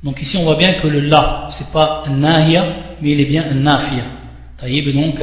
Donc 0.03 0.21
ici 0.21 0.37
on 0.37 0.43
voit 0.43 0.57
bien 0.57 0.75
que 0.75 0.89
le 0.89 1.01
la, 1.01 1.49
c'est 1.51 1.73
pas 1.73 2.03
un 2.07 2.17
nahia, 2.17 2.67
mais 3.01 3.13
il 3.13 3.21
est 3.21 3.25
bien. 3.25 3.45
Taïb, 3.45 4.03
donc. 4.93 5.15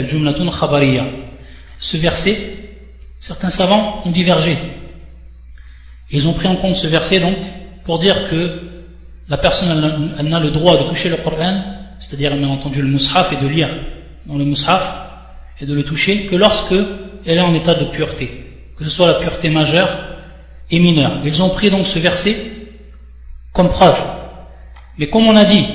Ce 1.79 1.97
verset, 1.97 2.37
certains 3.19 3.49
savants 3.49 4.01
ont 4.05 4.11
divergé. 4.11 4.55
Ils 6.11 6.27
ont 6.27 6.33
pris 6.33 6.47
en 6.47 6.55
compte 6.55 6.75
ce 6.75 6.87
verset 6.87 7.19
donc 7.19 7.37
pour 7.83 7.99
dire 7.99 8.29
que 8.29 8.61
la 9.29 9.37
personne 9.37 10.13
n'a 10.21 10.39
le 10.39 10.51
droit 10.51 10.77
de 10.77 10.83
toucher 10.83 11.09
le 11.09 11.17
Coran, 11.17 11.63
c'est-à-dire 11.99 12.35
bien 12.35 12.49
entendu 12.49 12.81
le 12.81 12.87
mushaf 12.87 13.31
et 13.31 13.37
de 13.37 13.47
lire 13.47 13.69
dans 14.25 14.37
le 14.37 14.45
mushaf 14.45 14.83
et 15.59 15.65
de 15.65 15.73
le 15.73 15.83
toucher 15.83 16.25
que 16.25 16.35
lorsque 16.35 16.75
elle 17.25 17.37
est 17.37 17.41
en 17.41 17.53
état 17.53 17.73
de 17.75 17.85
pureté, 17.85 18.45
que 18.77 18.83
ce 18.83 18.89
soit 18.89 19.07
la 19.07 19.13
pureté 19.15 19.49
majeure 19.49 19.89
et 20.69 20.79
mineure. 20.79 21.13
Ils 21.23 21.41
ont 21.41 21.49
pris 21.49 21.69
donc 21.69 21.87
ce 21.87 21.99
verset 21.99 22.35
comme 23.53 23.69
preuve. 23.69 23.99
Mais 24.97 25.07
comme 25.07 25.27
on 25.27 25.35
a 25.35 25.45
dit, 25.45 25.65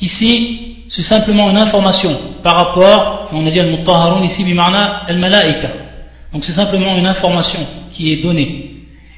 ici, 0.00 0.73
c'est 0.94 1.02
simplement 1.02 1.50
une 1.50 1.56
information 1.56 2.16
par 2.44 2.54
rapport, 2.54 3.28
on 3.32 3.44
a 3.44 3.50
dit 3.50 3.58
al-mutahharun 3.58 4.22
ici 4.22 4.44
bimarna 4.44 5.02
al-malaika. 5.08 5.68
Donc 6.32 6.44
c'est 6.44 6.52
simplement 6.52 6.96
une 6.96 7.06
information 7.06 7.58
qui 7.90 8.12
est 8.12 8.22
donnée. 8.22 8.76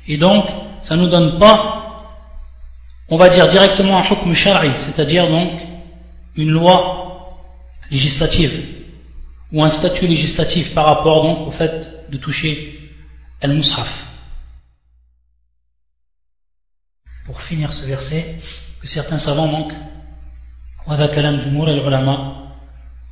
Et 0.08 0.16
donc, 0.16 0.46
ça 0.80 0.96
ne 0.96 1.02
nous 1.02 1.08
donne 1.08 1.38
pas 1.38 1.76
on 3.10 3.18
va 3.18 3.28
dire 3.28 3.50
directement 3.50 3.98
un 3.98 4.10
hukm 4.10 4.32
shari, 4.32 4.70
c'est-à-dire 4.78 5.28
donc 5.28 5.60
une 6.34 6.48
loi 6.48 7.36
législative 7.90 8.64
ou 9.52 9.62
un 9.62 9.68
statut 9.68 10.06
législatif 10.06 10.72
par 10.72 10.86
rapport 10.86 11.22
donc 11.24 11.46
au 11.46 11.50
fait 11.50 12.10
de 12.10 12.16
toucher 12.16 12.80
al-mushaf. 13.42 14.06
Pour 17.26 17.42
finir 17.42 17.74
ce 17.74 17.84
verset, 17.84 18.38
que 18.80 18.88
certains 18.88 19.18
savants 19.18 19.46
manquent, 19.48 19.74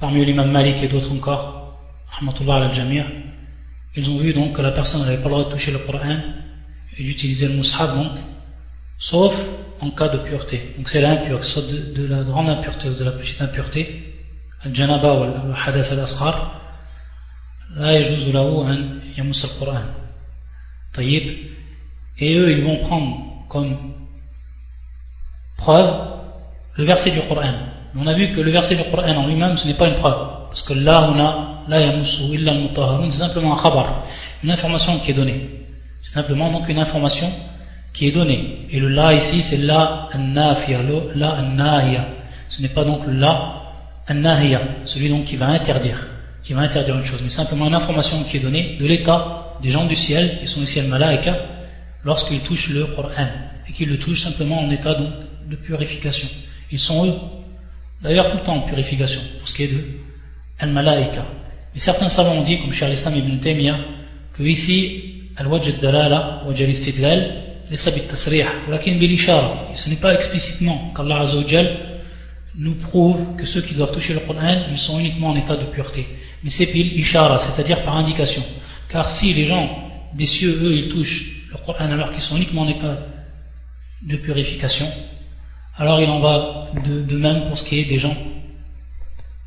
parmi 0.01 0.25
l'imam 0.25 0.51
Malik 0.51 0.83
et 0.83 0.89
d'autres 0.89 1.13
encore, 1.13 1.79
al-Jamir, 2.21 3.05
ils 3.97 4.11
ont 4.11 4.19
vu 4.19 4.33
donc 4.33 4.55
que 4.55 4.63
la 4.63 4.71
personne 4.71 5.03
n'avait 5.03 5.19
pas 5.19 5.29
le 5.29 5.35
droit 5.37 5.45
de 5.45 5.51
toucher 5.51 5.73
le 5.73 5.79
Coran 5.79 6.19
et 6.97 7.03
d'utiliser 7.03 7.49
le 7.49 7.55
mushaf 7.55 7.95
donc, 7.95 8.13
sauf 8.99 9.41
en 9.81 9.91
cas 9.91 10.09
de 10.09 10.19
pureté. 10.19 10.75
Donc 10.77 10.89
c'est 10.89 11.01
l'impure, 11.01 11.45
soit 11.45 11.63
de, 11.63 12.07
la 12.07 12.23
grande 12.23 12.49
impureté 12.49 12.89
ou 12.89 12.95
de 12.95 13.05
la 13.05 13.13
petite 13.13 13.41
impureté, 13.41 14.15
al-janaba 14.65 15.15
ou 15.15 15.23
al-hadath 15.23 15.93
al-asghar, 15.93 16.61
là 17.77 17.93
yajuz 17.93 18.33
lahu 18.33 18.59
an 18.71 18.79
yamus 19.17 19.45
al-Qur'an. 19.45 19.83
Taïb. 20.93 21.31
Et 22.19 22.37
eux, 22.37 22.53
ils 22.53 22.63
vont 22.63 22.77
prendre 22.77 23.45
comme 23.49 23.77
preuve 25.57 26.14
le 26.77 26.85
verset 26.85 27.11
du 27.11 27.21
Coran. 27.23 27.53
On 27.97 28.07
a 28.07 28.13
vu 28.13 28.33
que 28.33 28.41
le 28.41 28.51
verset 28.51 28.77
du 28.77 28.83
Coran 28.91 29.17
en 29.17 29.27
lui-même, 29.27 29.57
ce 29.57 29.67
n'est 29.67 29.75
pas 29.75 29.89
une 29.89 29.95
preuve. 29.95 30.17
Parce 30.49 30.63
que 30.63 30.75
là, 30.75 31.11
on 31.13 31.19
a, 31.19 31.63
là 31.69 31.81
yamusu 31.81 32.25
illa 32.35 32.53
al 32.53 32.69
c'est 33.11 33.19
simplement 33.19 33.59
un 33.59 33.63
khabar, 33.63 34.05
une 34.43 34.51
information 34.51 34.99
qui 34.99 35.11
est 35.11 35.15
donnée. 35.15 35.51
C'est 36.03 36.13
simplement 36.13 36.51
donc 36.51 36.69
une 36.69 36.79
information 36.79 37.31
qui 37.93 38.09
est 38.09 38.13
donné. 38.13 38.67
Et 38.71 38.81
le 38.81 38.89
la 38.89 39.15
ici, 39.15 39.43
c'est 39.43 39.59
la 39.59 40.09
nafiya, 40.17 40.81
la 41.15 41.43
nahiya. 41.43 42.07
Ce 42.49 42.61
n'est 42.63 42.69
pas 42.69 42.85
donc 42.85 43.07
le 43.07 43.15
la 43.15 43.65
An-Nahiya, 44.09 44.61
celui 44.85 45.09
donc 45.09 45.25
qui 45.25 45.37
va 45.37 45.47
interdire, 45.47 45.99
qui 46.43 46.53
va 46.53 46.61
interdire 46.61 46.97
une 46.97 47.05
chose, 47.05 47.23
mais 47.23 47.31
simplement 47.31 47.67
une 47.67 47.75
information 47.75 48.23
qui 48.25 48.37
est 48.37 48.41
donnée 48.41 48.77
de 48.79 48.85
l'état 48.85 49.55
des 49.63 49.71
gens 49.71 49.87
du 49.87 49.97
ciel, 49.97 50.39
qui 50.41 50.47
sont 50.47 50.61
ici 50.61 50.79
al-Malaika, 50.79 51.35
lorsqu'ils 52.05 52.41
touchent 52.41 52.69
le 52.69 52.85
Coran, 52.85 53.29
et 53.67 53.73
qu'ils 53.73 53.89
le 53.89 53.99
touchent 53.99 54.21
simplement 54.21 54.61
en 54.61 54.71
état 54.71 54.95
donc 54.95 55.11
de 55.49 55.57
purification. 55.57 56.29
Ils 56.71 56.81
sont 56.81 57.07
eux, 57.07 57.15
d'ailleurs 58.03 58.31
tout 58.31 58.39
le 58.39 58.43
temps 58.43 58.57
en 58.57 58.61
purification, 58.61 59.21
pour 59.39 59.49
ce 59.49 59.55
qui 59.55 59.65
est 59.65 59.69
de 59.69 59.83
al-Malaika. 60.59 61.25
Mais 61.75 61.81
certains 61.81 62.09
savants 62.09 62.37
ont 62.37 62.45
dit, 62.45 62.61
comme 62.61 62.73
Cheikh 62.73 62.91
l'Islam 62.91 63.17
ibn 63.17 63.39
Taymiyyah, 63.39 63.79
que 64.33 64.43
ici, 64.43 65.23
al-Wajj 65.37 65.81
dalala 65.81 66.43
wajj 66.47 66.63
al-istidlal, 66.63 67.45
les 67.71 67.77
tasrih, 67.77 68.45
ce 69.75 69.89
n'est 69.89 69.97
pas 69.97 70.15
explicitement 70.15 70.93
qu'Allah 70.95 71.21
Azzawajal 71.21 71.77
nous 72.57 72.75
prouve 72.75 73.37
que 73.37 73.47
ceux 73.47 73.63
qui 73.63 73.75
doivent 73.75 73.91
toucher 73.91 74.15
le 74.15 74.21
Coran, 74.21 74.67
ils 74.71 74.79
sont 74.79 74.99
uniquement 74.99 75.31
en 75.31 75.37
état 75.37 75.57
de 75.57 75.65
pureté. 75.65 76.07
Mais 76.43 76.51
c'est 76.51 76.67
bil 76.67 76.97
ishara, 76.99 77.39
c'est-à-dire 77.39 77.83
par 77.83 77.97
indication. 77.97 78.43
Car 78.89 79.11
si 79.11 79.33
les 79.35 79.47
gens 79.47 79.91
des 80.13 80.27
cieux, 80.27 80.61
eux, 80.63 80.75
ils 80.75 80.89
touchent 80.89 81.49
le 81.51 81.57
Coran 81.57 81.91
alors 81.91 82.13
qu'ils 82.13 82.23
sont 82.23 82.37
uniquement 82.37 82.63
en 82.63 82.69
état 82.69 82.99
de 84.03 84.17
purification, 84.17 84.87
alors 85.77 86.01
il 86.01 86.09
en 86.09 86.21
va 86.21 86.67
de, 86.85 87.17
même 87.17 87.47
pour 87.47 87.59
ce 87.59 87.65
qui 87.65 87.81
est 87.81 87.85
des 87.85 87.99
gens 87.99 88.17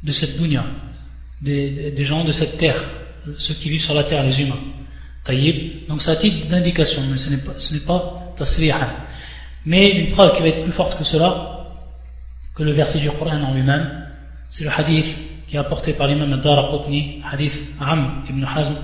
de 0.04 0.12
cette 0.12 0.38
dunya, 0.40 0.64
des, 1.42 2.06
gens 2.06 2.24
de 2.24 2.32
cette 2.32 2.58
terre, 2.58 2.82
ceux 3.38 3.54
qui 3.54 3.70
vivent 3.70 3.84
sur 3.84 3.94
la 3.94 4.04
terre, 4.04 4.24
les 4.24 4.42
humains. 4.42 4.60
Taïb. 5.24 5.88
Donc 5.88 6.02
c'est 6.02 6.12
un 6.12 6.16
titre 6.16 6.48
d'indication, 6.48 7.02
mais 7.10 7.18
ce 7.18 7.30
n'est 7.30 7.38
pas, 7.38 7.54
ce 7.58 7.78
pas. 7.80 8.34
Mais 9.66 9.90
une 9.92 10.12
preuve 10.12 10.36
qui 10.36 10.42
va 10.42 10.48
être 10.48 10.64
plus 10.64 10.72
forte 10.72 10.98
que 10.98 11.04
cela, 11.04 11.66
que 12.56 12.64
le 12.64 12.72
verset 12.72 13.00
du 13.00 13.10
Coran 13.12 13.42
en 13.42 13.54
lui-même, 13.54 14.06
c'est 14.50 14.64
le 14.64 14.70
hadith 14.70 15.18
qui 15.48 15.56
est 15.56 15.60
apporté 15.60 15.94
par 15.94 16.08
l'imam 16.08 16.32
Ad-Daraqutni, 16.34 17.22
hadith 17.30 17.68
Am 17.80 18.24
ibn 18.30 18.46
Hazm, 18.46 18.76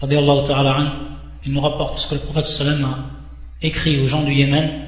ta'ala 0.00 0.78
an, 0.78 0.90
il 1.44 1.52
nous 1.52 1.60
rapporte 1.60 1.98
ce 1.98 2.08
que 2.08 2.14
le 2.14 2.20
prophète 2.20 2.46
sallam 2.46 2.84
a 2.84 2.98
écrit 3.62 4.00
aux 4.00 4.08
gens 4.08 4.24
du 4.24 4.32
Yémen, 4.32 4.87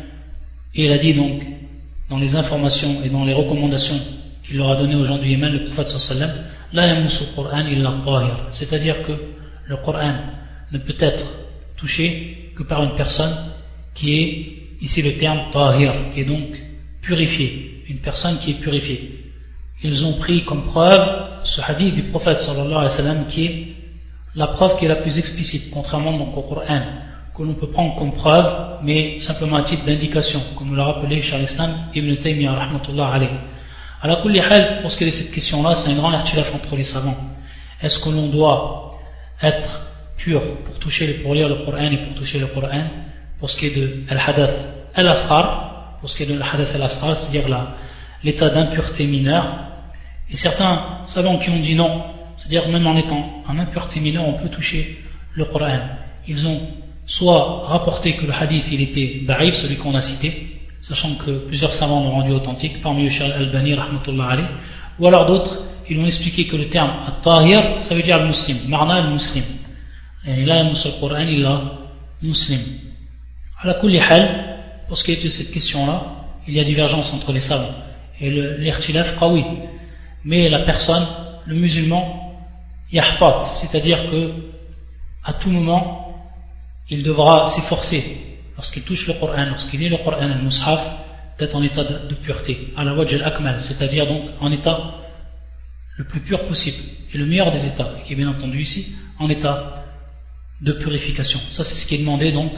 et 0.74 0.84
il 0.84 0.92
a 0.92 0.98
dit 0.98 1.14
donc, 1.14 1.42
dans 2.08 2.18
les 2.18 2.36
informations 2.36 3.02
et 3.04 3.08
dans 3.08 3.24
les 3.24 3.32
recommandations 3.32 4.00
qu'il 4.44 4.56
leur 4.58 4.70
a 4.70 4.76
données 4.76 4.96
aux 4.96 5.04
gens 5.04 5.18
du 5.18 5.28
Yémen, 5.28 5.52
le 5.52 5.64
prophète 5.64 5.88
sallam, 5.88 6.30
la 6.72 6.94
Qur'an 7.34 7.66
illa. 7.66 8.00
C'est-à-dire 8.50 9.02
que 9.04 9.12
le 9.66 9.76
Coran 9.76 10.14
ne 10.72 10.78
peut 10.78 10.96
être 10.98 11.24
touché 11.76 12.52
que 12.56 12.62
par 12.62 12.82
une 12.82 12.94
personne 12.94 13.34
qui 13.94 14.20
est, 14.20 14.82
ici 14.82 15.02
le 15.02 15.14
terme 15.14 15.50
tahir, 15.52 15.92
qui 16.12 16.20
est 16.20 16.24
donc 16.24 16.60
purifié, 17.00 17.84
une 17.88 17.98
personne 17.98 18.38
qui 18.38 18.52
est 18.52 18.54
purifiée. 18.54 19.32
Ils 19.82 20.04
ont 20.04 20.14
pris 20.14 20.44
comme 20.44 20.64
preuve 20.64 21.26
ce 21.44 21.60
hadith 21.62 21.94
du 21.94 22.02
prophète 22.02 22.40
sallallahu 22.40 22.72
alayhi 22.72 22.84
wa 22.84 22.90
sallam 22.90 23.26
qui 23.26 23.44
est 23.44 23.66
la 24.36 24.46
preuve 24.46 24.76
qui 24.76 24.84
est 24.84 24.88
la 24.88 24.96
plus 24.96 25.18
explicite, 25.18 25.70
contrairement 25.70 26.16
donc 26.16 26.36
au 26.36 26.42
Coran, 26.42 26.82
que 27.40 27.44
l'on 27.46 27.54
peut 27.54 27.68
prendre 27.68 27.96
comme 27.96 28.12
preuve, 28.12 28.54
mais 28.82 29.18
simplement 29.18 29.56
à 29.56 29.62
titre 29.62 29.86
d'indication, 29.86 30.42
comme 30.58 30.76
l'a 30.76 30.84
rappelé 30.84 31.22
Charles 31.22 31.44
Islam 31.44 31.70
Ibn 31.94 32.14
Taymiyyah 32.16 32.52
rahmatullah 32.52 33.18
kulli 34.22 34.40
hal, 34.40 34.82
pour 34.82 34.90
ce 34.90 34.98
qui 34.98 35.04
est 35.04 35.06
de 35.06 35.12
cette 35.12 35.32
question-là, 35.32 35.74
c'est 35.74 35.90
un 35.90 35.94
grand 35.94 36.12
artilaf 36.12 36.54
entre 36.54 36.76
les 36.76 36.84
savants. 36.84 37.16
Est-ce 37.80 37.98
que 37.98 38.10
l'on 38.10 38.26
doit 38.26 38.98
être 39.42 39.86
pur 40.18 40.42
pour 40.66 40.78
toucher, 40.78 41.14
pour 41.14 41.32
lire 41.32 41.48
le 41.48 41.64
Coran 41.64 41.90
et 41.90 41.96
pour 41.96 42.14
toucher 42.14 42.40
le 42.40 42.46
Coran, 42.46 42.82
pour 43.38 43.48
ce 43.48 43.56
qui 43.56 43.68
est 43.68 43.74
de 43.74 44.02
al-hadath 44.10 44.56
al-asghar, 44.94 45.96
pour 45.98 46.10
ce 46.10 46.22
de 46.22 46.34
al-hadath 46.34 46.74
al-asghar, 46.74 47.16
c'est-à-dire 47.16 47.46
l'état 48.22 48.50
d'impureté 48.50 49.06
mineure, 49.06 49.46
et 50.30 50.36
certains 50.36 50.78
savants 51.06 51.38
qui 51.38 51.48
ont 51.48 51.58
dit 51.58 51.74
non, 51.74 52.02
c'est-à-dire 52.36 52.68
même 52.68 52.86
en 52.86 52.96
étant 52.96 53.42
en 53.48 53.58
impureté 53.58 53.98
mineure, 54.00 54.28
on 54.28 54.34
peut 54.34 54.50
toucher 54.50 55.02
le 55.32 55.46
Coran. 55.46 55.78
Ils 56.28 56.46
ont 56.46 56.60
soit 57.10 57.66
rapporté 57.66 58.12
que 58.12 58.24
le 58.24 58.32
hadith 58.32 58.66
il 58.70 58.80
était 58.80 59.22
da'if, 59.26 59.56
celui 59.56 59.76
qu'on 59.76 59.96
a 59.96 60.00
cité, 60.00 60.60
sachant 60.80 61.16
que 61.16 61.32
plusieurs 61.48 61.74
savants 61.74 62.04
l'ont 62.04 62.12
rendu 62.12 62.30
authentique, 62.30 62.80
parmi 62.80 63.04
eux 63.04 63.10
Charles 63.10 63.32
Albani, 63.32 63.74
rahmatullah 63.74 64.36
ou 65.00 65.08
alors 65.08 65.26
d'autres, 65.26 65.64
ils 65.88 65.98
ont 65.98 66.06
expliqué 66.06 66.46
que 66.46 66.54
le 66.54 66.68
terme 66.68 66.90
at-tahir, 67.08 67.60
ça 67.80 67.96
veut 67.96 68.02
dire 68.02 68.18
le 68.20 68.26
muslim, 68.26 68.58
marna 68.68 68.94
al-muslim. 68.94 69.42
Et 70.24 70.44
là, 70.44 70.62
le 70.62 71.00
Coran, 71.00 71.26
il 71.26 71.44
a 71.44 71.62
muslim. 72.22 72.60
À 73.60 73.66
la 73.66 73.74
hal, 74.08 74.58
pour 74.86 74.96
ce 74.96 75.02
qui 75.02 75.12
est 75.12 75.24
de 75.24 75.28
cette 75.28 75.50
question-là, 75.50 76.04
il 76.46 76.54
y 76.54 76.60
a 76.60 76.64
divergence 76.64 77.12
entre 77.12 77.32
les 77.32 77.40
savants. 77.40 77.74
Et 78.20 78.30
l'irtilaf, 78.30 79.18
qawi. 79.18 79.44
Mais 80.24 80.48
la 80.48 80.60
personne, 80.60 81.06
le 81.46 81.56
musulman, 81.56 82.36
yahtat, 82.92 83.44
c'est-à-dire 83.46 84.10
que 84.10 84.30
à 85.24 85.32
tout 85.32 85.50
moment, 85.50 86.09
il 86.90 87.02
devra 87.02 87.46
s'efforcer, 87.46 88.04
lorsqu'il 88.56 88.82
touche 88.82 89.06
le 89.06 89.14
Coran, 89.14 89.46
lorsqu'il 89.46 89.80
lit 89.80 89.88
le 89.88 89.98
Coran, 89.98 90.26
le 90.26 90.42
mushaf, 90.42 90.84
d'être 91.38 91.56
en 91.56 91.62
état 91.62 91.84
de, 91.84 92.14
pureté, 92.14 92.72
à 92.76 92.84
la 92.84 92.94
wajj 92.94 93.14
al-akmal, 93.14 93.62
c'est-à-dire 93.62 94.06
donc 94.06 94.22
en 94.40 94.52
état 94.52 94.94
le 95.96 96.04
plus 96.04 96.20
pur 96.20 96.44
possible, 96.44 96.76
et 97.14 97.18
le 97.18 97.26
meilleur 97.26 97.50
des 97.50 97.66
états, 97.66 97.90
qui 98.04 98.12
est 98.12 98.16
bien 98.16 98.28
entendu 98.28 98.60
ici, 98.60 98.94
en 99.18 99.28
état 99.30 99.84
de 100.60 100.72
purification. 100.72 101.40
Ça, 101.48 101.64
c'est 101.64 101.74
ce 101.74 101.86
qui 101.86 101.94
est 101.94 101.98
demandé 101.98 102.32
donc 102.32 102.52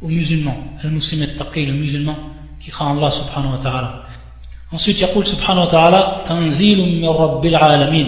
aux 0.00 0.08
musulmans, 0.08 0.56
al-muslim 0.82 1.22
al-taqi, 1.22 1.66
le 1.66 1.72
musulman 1.72 2.16
qui 2.60 2.70
craint 2.70 2.96
Allah 2.96 3.10
subhanahu 3.10 3.52
wa 3.52 3.58
ta'ala. 3.58 4.02
Ensuite, 4.72 5.00
il 5.00 5.26
subhanahu 5.26 5.64
wa 5.64 5.70
ta'ala, 5.70 6.22
tanzilun 6.24 6.86
min 6.86 7.10
rabbil 7.10 7.54
alamin. 7.54 8.06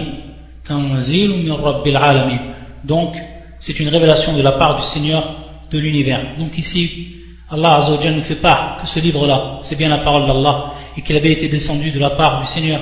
Tanzilun 0.63 1.37
min 1.37 1.95
alamin. 1.95 2.39
Donc, 2.83 3.15
c'est 3.59 3.79
une 3.79 3.89
révélation 3.89 4.35
de 4.35 4.41
la 4.41 4.53
part 4.53 4.77
du 4.77 4.83
Seigneur 4.83 5.23
de 5.71 5.77
l'univers. 5.79 6.21
Donc 6.37 6.57
ici, 6.57 7.15
Allah 7.51 7.77
Azzawajal 7.77 8.13
nous 8.15 8.21
fait 8.21 8.35
part 8.35 8.79
que 8.81 8.87
ce 8.87 8.99
livre-là, 8.99 9.59
c'est 9.61 9.77
bien 9.77 9.89
la 9.89 9.97
parole 9.99 10.27
d'Allah 10.27 10.73
et 10.95 11.01
qu'il 11.01 11.15
avait 11.15 11.31
été 11.31 11.47
descendu 11.47 11.91
de 11.91 11.99
la 11.99 12.11
part 12.11 12.41
du 12.41 12.47
Seigneur 12.47 12.79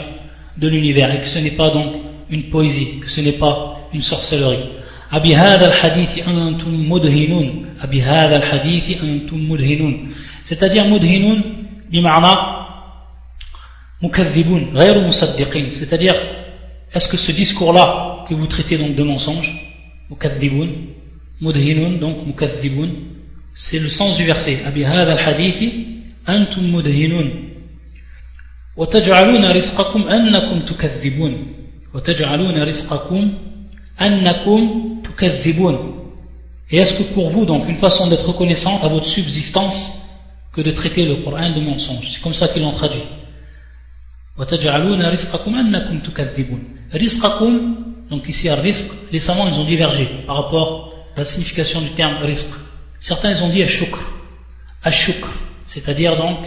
de 0.57 0.67
l'univers 0.67 1.11
et 1.13 1.21
que 1.21 1.27
ce 1.27 1.39
n'est 1.39 1.51
pas 1.51 1.69
donc 1.69 1.95
une 2.29 2.43
poésie, 2.43 2.99
que 2.99 3.09
ce 3.09 3.21
n'est 3.21 3.33
pas 3.33 3.77
une 3.93 4.01
sorcellerie. 4.01 4.69
c'est-à-dire 10.43 10.85
mudhinun 10.85 11.41
bima'na 11.89 12.63
c'est-à-dire 15.69 16.15
est-ce 16.93 17.07
que 17.07 17.17
ce 17.17 17.31
discours-là 17.31 18.25
que 18.27 18.33
vous 18.33 18.47
traitez 18.47 18.77
donc 18.77 18.95
de 18.95 19.03
mensonge 19.03 19.51
mukadhibun 20.09 20.67
mudhinun 21.40 21.98
donc 21.98 22.26
mukadhibun 22.26 22.90
c'est 23.54 23.78
le 23.78 23.88
sens 23.88 24.16
du 24.16 24.24
verset 24.24 24.62
abi 24.66 24.84
hadha 24.84 25.12
al-hadith 25.12 25.62
antum 26.26 26.64
mudhinun 26.70 27.28
وتجعلون 28.76 29.52
رزقكم 29.52 30.08
أنكم 30.08 30.60
تكذبون 30.60 31.46
وتجعلون 31.94 32.62
رزقكم 32.62 33.32
أنكم 34.00 34.60
تكذبون 35.04 35.98
Et 36.70 36.78
est-ce 36.78 36.94
que 36.94 37.02
pour 37.02 37.28
vous, 37.28 37.44
donc, 37.44 37.68
une 37.68 37.76
façon 37.76 38.08
d'être 38.08 38.26
reconnaissant 38.26 38.80
à 38.82 38.88
votre 38.88 39.04
subsistance 39.04 40.08
que 40.54 40.62
de 40.62 40.70
traiter 40.70 41.04
le 41.04 41.16
Coran 41.16 41.50
de 41.50 41.60
mensonge 41.60 42.12
C'est 42.12 42.22
comme 42.22 42.32
ça 42.32 42.48
qu'ils 42.48 42.62
l'ont 42.62 42.70
traduit. 42.70 43.02
وَتَجْعَلُونَ 44.38 45.02
رِزْقَكُمْ 45.02 45.54
أَنَّكُمْ 45.54 46.00
تُكَذِّبُونَ 46.00 46.62
رِزْقَكُمْ 46.94 47.52
Donc 48.10 48.26
ici, 48.26 48.48
risque, 48.50 48.90
les 49.12 49.20
savants, 49.20 49.46
ils 49.48 49.60
ont 49.60 49.64
divergé 49.64 50.08
par 50.26 50.36
rapport 50.36 50.68
à 50.85 50.85
la 51.17 51.25
signification 51.25 51.81
du 51.81 51.89
terme 51.91 52.17
risque. 52.23 52.55
Certains, 52.99 53.31
ils 53.31 53.43
ont 53.43 53.49
dit 53.49 53.63
ashukr. 53.63 53.99
Ashukr, 54.83 55.27
c'est-à-dire 55.65 56.15
donc 56.15 56.37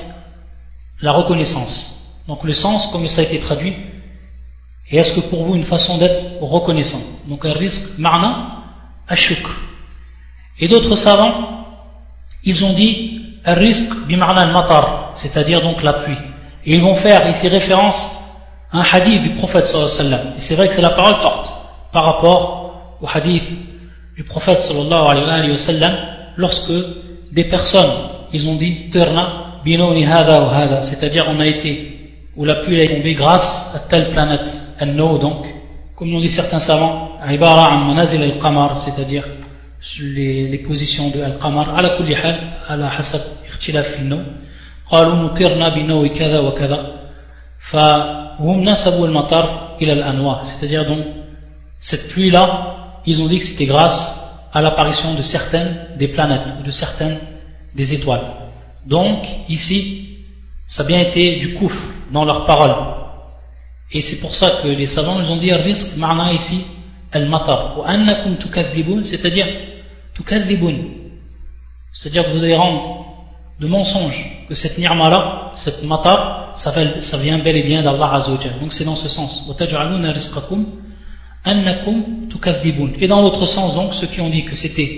la 1.03 1.13
reconnaissance. 1.13 2.23
Donc 2.29 2.45
le 2.45 2.53
sens, 2.53 2.87
comme 2.87 3.07
ça 3.09 3.23
a 3.23 3.25
été 3.25 3.41
traduit, 3.41 3.77
et 4.89 4.97
est-ce 4.97 5.13
que 5.13 5.21
pour 5.21 5.45
vous 5.45 5.57
une 5.57 5.65
façon 5.65 5.99
d'être 5.99 6.21
reconnaissant? 6.41 7.01
Donc 7.27 7.45
un 7.45 7.53
risque, 7.53 7.99
marna, 7.99 8.63
ashukr. 9.09 9.51
Et 10.61 10.69
d'autres 10.69 10.97
savants, 10.97 11.67
ils 12.45 12.65
ont 12.65 12.73
dit 12.73 13.23
un 13.45 13.55
risque 13.55 13.95
bimarna 14.07 14.43
al-matar, 14.43 15.13
c'est-à-dire 15.15 15.63
donc 15.63 15.83
la. 15.83 16.05
Et 16.65 16.75
ils 16.75 16.81
vont 16.81 16.95
faire 16.95 17.29
ici 17.29 17.49
référence 17.49 18.13
à 18.73 18.79
un 18.79 18.85
hadith 18.93 19.23
du 19.23 19.31
prophète 19.31 19.67
sallallahu 19.67 19.91
alayhi 19.91 20.11
wa 20.11 20.19
sallam. 20.19 20.35
Et 20.39 20.41
c'est 20.41 20.55
vrai 20.55 20.69
que 20.69 20.75
c'est 20.75 20.83
la 20.83 20.91
parole 20.91 21.15
forte 21.17 21.53
par 21.93 22.05
rapport 22.05 22.97
au 23.01 23.09
hadith 23.09 23.49
du 24.20 24.24
prophète 24.24 24.62
sallallahu 24.62 25.08
alayhi 25.10 25.52
wa 25.52 25.58
sallam 25.58 25.94
lorsque 26.38 26.74
des 27.32 27.46
personnes, 27.46 27.92
ils 28.34 28.48
ont 28.48 28.56
dit 28.56 28.90
terna 28.90 29.60
binoni 29.64 30.06
hada 30.06 30.44
ou 30.44 30.50
hada, 30.50 30.82
c'est-à-dire 30.82 31.26
on 31.30 31.40
a 31.40 31.48
été 31.48 32.14
où 32.36 32.46
la 32.46 32.56
pluie 32.56 32.80
est 32.80 32.96
tombée 32.96 33.14
grâce 33.14 33.74
à 33.76 33.80
telle 33.80 34.10
planète, 34.12 34.50
An-No 34.82 35.18
donc, 35.18 35.46
comme 35.96 36.12
l'ont 36.12 36.20
dit 36.20 36.30
certains 36.30 36.60
savants, 36.60 37.18
Ibara 37.28 37.74
an 37.74 37.80
manazil 37.80 38.22
al-qamar, 38.24 38.80
c'est-à-dire 38.80 39.24
les, 40.02 40.48
les 40.48 40.58
positions 40.60 41.10
de 41.10 41.22
al-qamar, 41.22 41.76
ala 41.78 41.90
kulli 41.98 42.14
hal, 42.16 42.38
ala 42.68 42.90
hasab 42.90 43.22
ikhtilaf 43.48 43.88
fi 43.98 44.04
no 44.04 44.20
قالوا 44.86 45.16
مطرنا 45.16 45.70
بنوء 45.70 46.08
كذا 46.08 46.40
وكذا 46.40 46.96
c'est-à-dire 50.44 50.86
donc 50.86 51.00
cette 51.80 52.10
pluie 52.10 52.30
là 52.30 52.79
ils 53.07 53.21
ont 53.23 53.27
dit 53.27 53.39
que 53.39 53.45
c'était 53.45 53.67
grâce 53.67 54.21
à 54.53 54.61
l'apparition 54.61 55.15
de 55.15 55.23
certaines 55.23 55.87
des 55.97 56.09
planètes 56.09 56.43
ou 56.59 56.63
de 56.63 56.71
certaines 56.71 57.19
des 57.75 57.95
étoiles. 57.95 58.25
Donc 58.87 59.27
ici 59.49 60.19
ça 60.67 60.83
a 60.83 60.87
bien 60.87 61.01
été 61.01 61.37
du 61.37 61.55
kouf 61.55 61.87
dans 62.13 62.25
leurs 62.25 62.45
paroles. 62.47 62.77
Et 63.93 64.03
c'est 64.03 64.21
pour 64.21 64.35
ça 64.35 64.51
que 64.63 64.69
les 64.69 64.87
savants 64.87 65.21
ils 65.21 65.31
ont 65.31 65.37
dit 65.37 65.53
risque 65.53 65.97
marna 65.97 66.33
ici 66.33 66.65
al-matar 67.13 67.79
wa 67.79 67.87
annakum 67.87 68.37
c'est-à-dire 69.03 69.47
c'est-à-dire 71.93 72.25
que 72.25 72.31
vous 72.31 72.45
allez 72.45 72.57
rendre 72.57 73.07
de 73.59 73.67
mensonge 73.67 74.47
que 74.49 74.55
cette 74.55 74.79
ni'ma 74.79 75.11
là 75.11 75.51
cette 75.55 75.83
matar 75.83 76.53
ça, 76.55 76.73
vient 77.19 77.39
bel 77.39 77.57
et 77.57 77.63
bien 77.63 77.83
d'Allah 77.83 78.15
Azzawajal 78.15 78.59
donc 78.61 78.73
c'est 78.73 78.85
dans 78.85 78.97
ce 78.97 79.09
sens 79.09 79.49
et 83.00 83.08
dans 83.08 83.22
l'autre 83.22 83.46
sens 83.46 83.76
donc 83.76 83.94
ceux 83.94 84.08
qui 84.08 84.20
ont 84.22 84.30
dit 84.30 84.46
que 84.46 84.56
c'était 84.56 84.90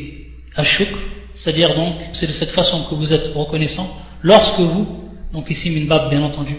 ashuk 0.55 0.87
c'est-à-dire 1.33 1.75
donc 1.75 1.95
c'est 2.13 2.27
de 2.27 2.31
cette 2.31 2.51
façon 2.51 2.83
que 2.89 2.95
vous 2.95 3.11
êtes 3.13 3.33
reconnaissant 3.35 3.89
lorsque 4.23 4.59
vous 4.59 4.87
donc 5.33 5.49
ici 5.49 5.71
minbab 5.71 6.09
bien 6.09 6.23
entendu 6.23 6.55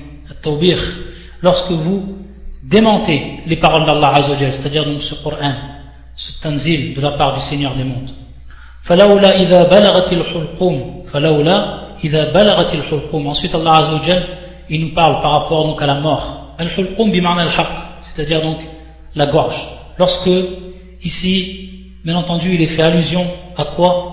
lorsque 1.43 1.71
vous 1.71 2.19
démentez 2.63 3.41
les 3.47 3.57
paroles 3.57 3.87
d'Allah 3.87 4.15
Azzawajal 4.17 4.53
c'est-à-dire 4.53 4.85
donc 4.85 5.03
ce 5.03 5.15
Coran 5.15 5.55
ce 6.17 6.33
tanzil 6.43 6.95
de 6.95 7.01
la 7.01 7.13
part 7.13 7.35
du 7.35 7.41
Seigneur 7.41 7.75
des 7.75 7.85
mondes 7.85 8.11
فلولا 8.83 9.43
إذا 9.43 9.63
بلغت 9.63 10.13
الحلقوم 10.13 11.05
فلولا 11.13 11.79
إذا 12.05 12.33
بلغت 12.33 12.75
الحلقوم 12.75 13.27
ensuite 13.35 13.55
Allah 13.55 13.75
Azzawajal 13.77 14.23
il 14.71 14.81
nous 14.81 14.95
parle 14.95 15.21
par 15.21 15.33
rapport 15.33 15.65
donc 15.67 15.83
à 15.83 15.87
la 15.87 15.95
mort 16.01 16.55
al-hulqum 16.59 17.11
bima'na 17.11 17.43
al-haq 17.43 17.69
c'est-à-dire 18.01 18.41
donc 18.43 18.59
la 19.16 19.26
gorge. 19.28 19.68
Lorsque 19.98 20.30
ici 21.04 21.70
bien 22.04 22.16
entendu 22.16 22.54
il 22.54 22.62
est 22.62 22.68
fait 22.68 22.82
allusion 22.82 23.26
à 23.58 23.66
quoi? 23.66 24.10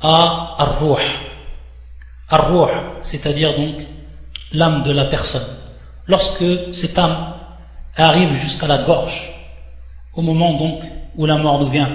À 0.00 0.56
ar-ruh. 0.58 1.02
C'est-à-dire 3.02 3.56
donc 3.56 3.74
l'âme 4.52 4.82
de 4.82 4.92
la 4.92 5.04
personne. 5.04 5.46
Lorsque 6.06 6.74
cette 6.74 6.98
âme 6.98 7.34
arrive 7.96 8.34
jusqu'à 8.36 8.66
la 8.66 8.78
gorge 8.78 9.32
au 10.14 10.22
moment 10.22 10.54
donc 10.54 10.80
où 11.16 11.26
la 11.26 11.36
mort 11.36 11.60
nous 11.60 11.68
vient 11.68 11.90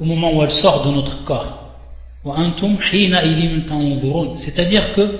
au 0.00 0.04
moment 0.04 0.32
où 0.32 0.42
elle 0.42 0.50
sort 0.50 0.84
de 0.84 0.90
notre 0.90 1.24
corps 1.24 1.62
c'est-à-dire 4.34 4.94
que 4.94 5.18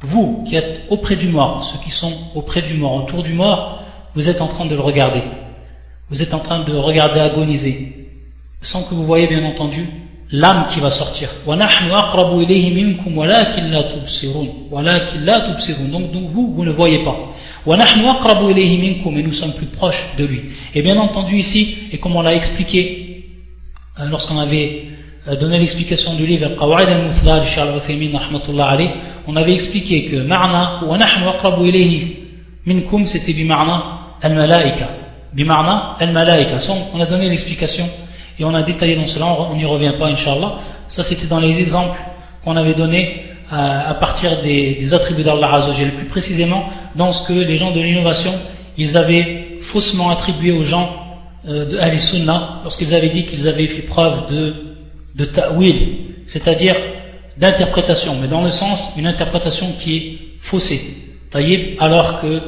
vous 0.00 0.44
qui 0.46 0.56
êtes 0.56 0.80
auprès 0.88 1.16
du 1.16 1.28
mort, 1.28 1.62
ceux 1.62 1.78
qui 1.84 1.90
sont 1.90 2.12
auprès 2.34 2.62
du 2.62 2.74
mort, 2.74 2.94
autour 2.94 3.22
du 3.22 3.34
mort, 3.34 3.82
vous 4.14 4.30
êtes 4.30 4.40
en 4.40 4.46
train 4.46 4.64
de 4.64 4.74
le 4.74 4.80
regarder. 4.80 5.22
Vous 6.10 6.22
êtes 6.22 6.32
en 6.34 6.38
train 6.38 6.60
de 6.60 6.72
regarder 6.72 7.20
agoniser, 7.20 8.06
sans 8.62 8.82
que 8.84 8.94
vous 8.94 9.04
voyez 9.04 9.26
bien 9.26 9.44
entendu 9.44 9.86
l'âme 10.30 10.66
qui 10.70 10.80
va 10.80 10.90
sortir. 10.90 11.28
Donc, 11.46 11.58
donc 16.12 16.22
vous, 16.28 16.52
vous 16.54 16.64
ne 16.64 16.70
voyez 16.70 17.04
pas. 17.04 17.16
Et 17.66 19.22
nous 19.22 19.32
sommes 19.32 19.52
plus 19.52 19.66
proches 19.66 20.06
de 20.16 20.24
lui. 20.24 20.42
Et 20.74 20.82
bien 20.82 20.96
entendu 20.98 21.36
ici, 21.36 21.78
et 21.92 21.98
comme 21.98 22.16
on 22.16 22.22
l'a 22.22 22.34
expliqué 22.34 23.24
euh, 24.00 24.08
lorsqu'on 24.08 24.38
avait 24.38 24.84
euh, 25.26 25.36
donné 25.36 25.58
l'explication 25.58 26.14
du 26.14 26.26
livre 26.26 26.48
Qawa'id 26.58 26.88
al-Muthla 26.88 27.40
de 27.40 28.88
on 29.26 29.36
avait 29.36 29.52
expliqué 29.52 30.06
que 30.06 30.16
ma'na 30.16 30.80
wa 30.86 30.96
nahnu 30.96 31.28
aqrabu 31.28 31.68
ilayhi 31.68 32.16
minkum 32.64 33.06
c'était 33.06 33.34
bima'na 33.34 34.16
al-malaika. 34.22 34.88
Bima'na 35.32 35.96
al-malaika. 35.98 36.56
On 36.94 37.00
a 37.00 37.06
donné 37.06 37.28
l'explication 37.28 37.88
et 38.38 38.44
on 38.44 38.54
a 38.54 38.62
détaillé 38.62 38.96
dans 38.96 39.06
cela, 39.06 39.26
on 39.26 39.56
n'y 39.56 39.64
revient 39.64 39.92
pas 39.98 40.06
inshallah. 40.06 40.56
Ça 40.88 41.02
c'était 41.02 41.26
dans 41.26 41.40
les 41.40 41.60
exemples 41.60 41.98
qu'on 42.44 42.56
avait 42.56 42.74
donnés 42.74 43.24
à, 43.50 43.94
partir 43.94 44.42
des, 44.42 44.92
attributs 44.92 45.22
d'Allah 45.22 45.52
Azzawajal, 45.54 45.92
plus 45.92 46.06
précisément 46.06 46.64
dans 46.96 47.12
ce 47.12 47.26
que 47.26 47.32
les 47.32 47.56
gens 47.56 47.70
de 47.70 47.80
l'innovation, 47.80 48.32
ils 48.76 48.96
avaient 48.96 49.58
faussement 49.62 50.10
attribué 50.10 50.52
aux 50.52 50.64
gens 50.64 50.90
euh, 51.46 51.64
de 51.64 51.98
Sunnah 51.98 52.60
lorsqu'ils 52.62 52.94
avaient 52.94 53.08
dit 53.08 53.24
qu'ils 53.24 53.48
avaient 53.48 53.66
fait 53.66 53.82
preuve 53.82 54.30
de 54.30 54.54
de 55.18 55.24
ta'wil, 55.24 55.98
c'est-à-dire 56.26 56.76
d'interprétation, 57.36 58.16
mais 58.20 58.28
dans 58.28 58.42
le 58.42 58.50
sens 58.50 58.92
une 58.96 59.06
interprétation 59.06 59.72
qui 59.78 59.96
est 59.96 60.18
faussée. 60.40 60.80
Taïb, 61.30 61.76
alors 61.80 62.20
que 62.20 62.40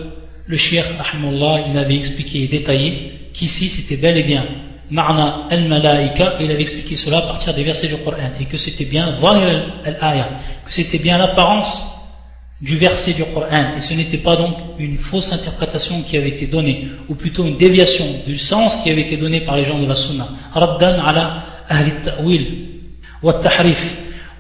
le 0.51 0.57
shir, 0.57 0.85
rahimullah, 0.99 1.61
il 1.71 1.79
avait 1.79 1.95
expliqué 1.95 2.43
et 2.43 2.49
détaillé 2.49 3.13
qu'ici 3.33 3.71
c'était 3.71 3.97
bel 3.97 4.19
et 4.19 4.25
bien 4.25 4.45
Marna 4.91 5.47
al-Malaika, 5.49 6.35
il 6.41 6.51
avait 6.51 6.63
expliqué 6.63 6.97
cela 6.97 7.19
à 7.19 7.23
partir 7.23 7.55
des 7.55 7.63
versets 7.63 7.87
du 7.87 7.97
Coran, 7.99 8.17
et 8.41 8.47
que 8.47 8.59
c'était 8.59 8.87
bien 8.87 9.15
al-Aya, 9.85 10.29
que 10.67 10.73
c'était 10.73 10.99
bien 10.99 11.17
l'apparence 11.19 11.97
du 12.61 12.77
verset 12.77 13.13
du 13.13 13.25
Coran, 13.27 13.77
et 13.79 13.81
ce 13.81 13.95
n'était 13.95 14.17
pas 14.19 14.35
donc 14.35 14.57
une 14.81 14.99
fausse 14.99 15.33
interprétation 15.33 16.03
qui 16.03 16.17
avait 16.17 16.31
été 16.31 16.47
donnée, 16.47 16.89
ou 17.09 17.15
plutôt 17.15 17.47
une 17.47 17.57
déviation 17.57 18.05
du 18.27 18.37
sens 18.37 18.75
qui 18.83 18.91
avait 18.91 19.03
été 19.03 19.17
donné 19.17 19.43
par 19.43 19.57
les 19.57 19.65
gens 19.65 19.79
de 19.79 19.87
la 19.87 19.95
Sunna. 19.95 20.27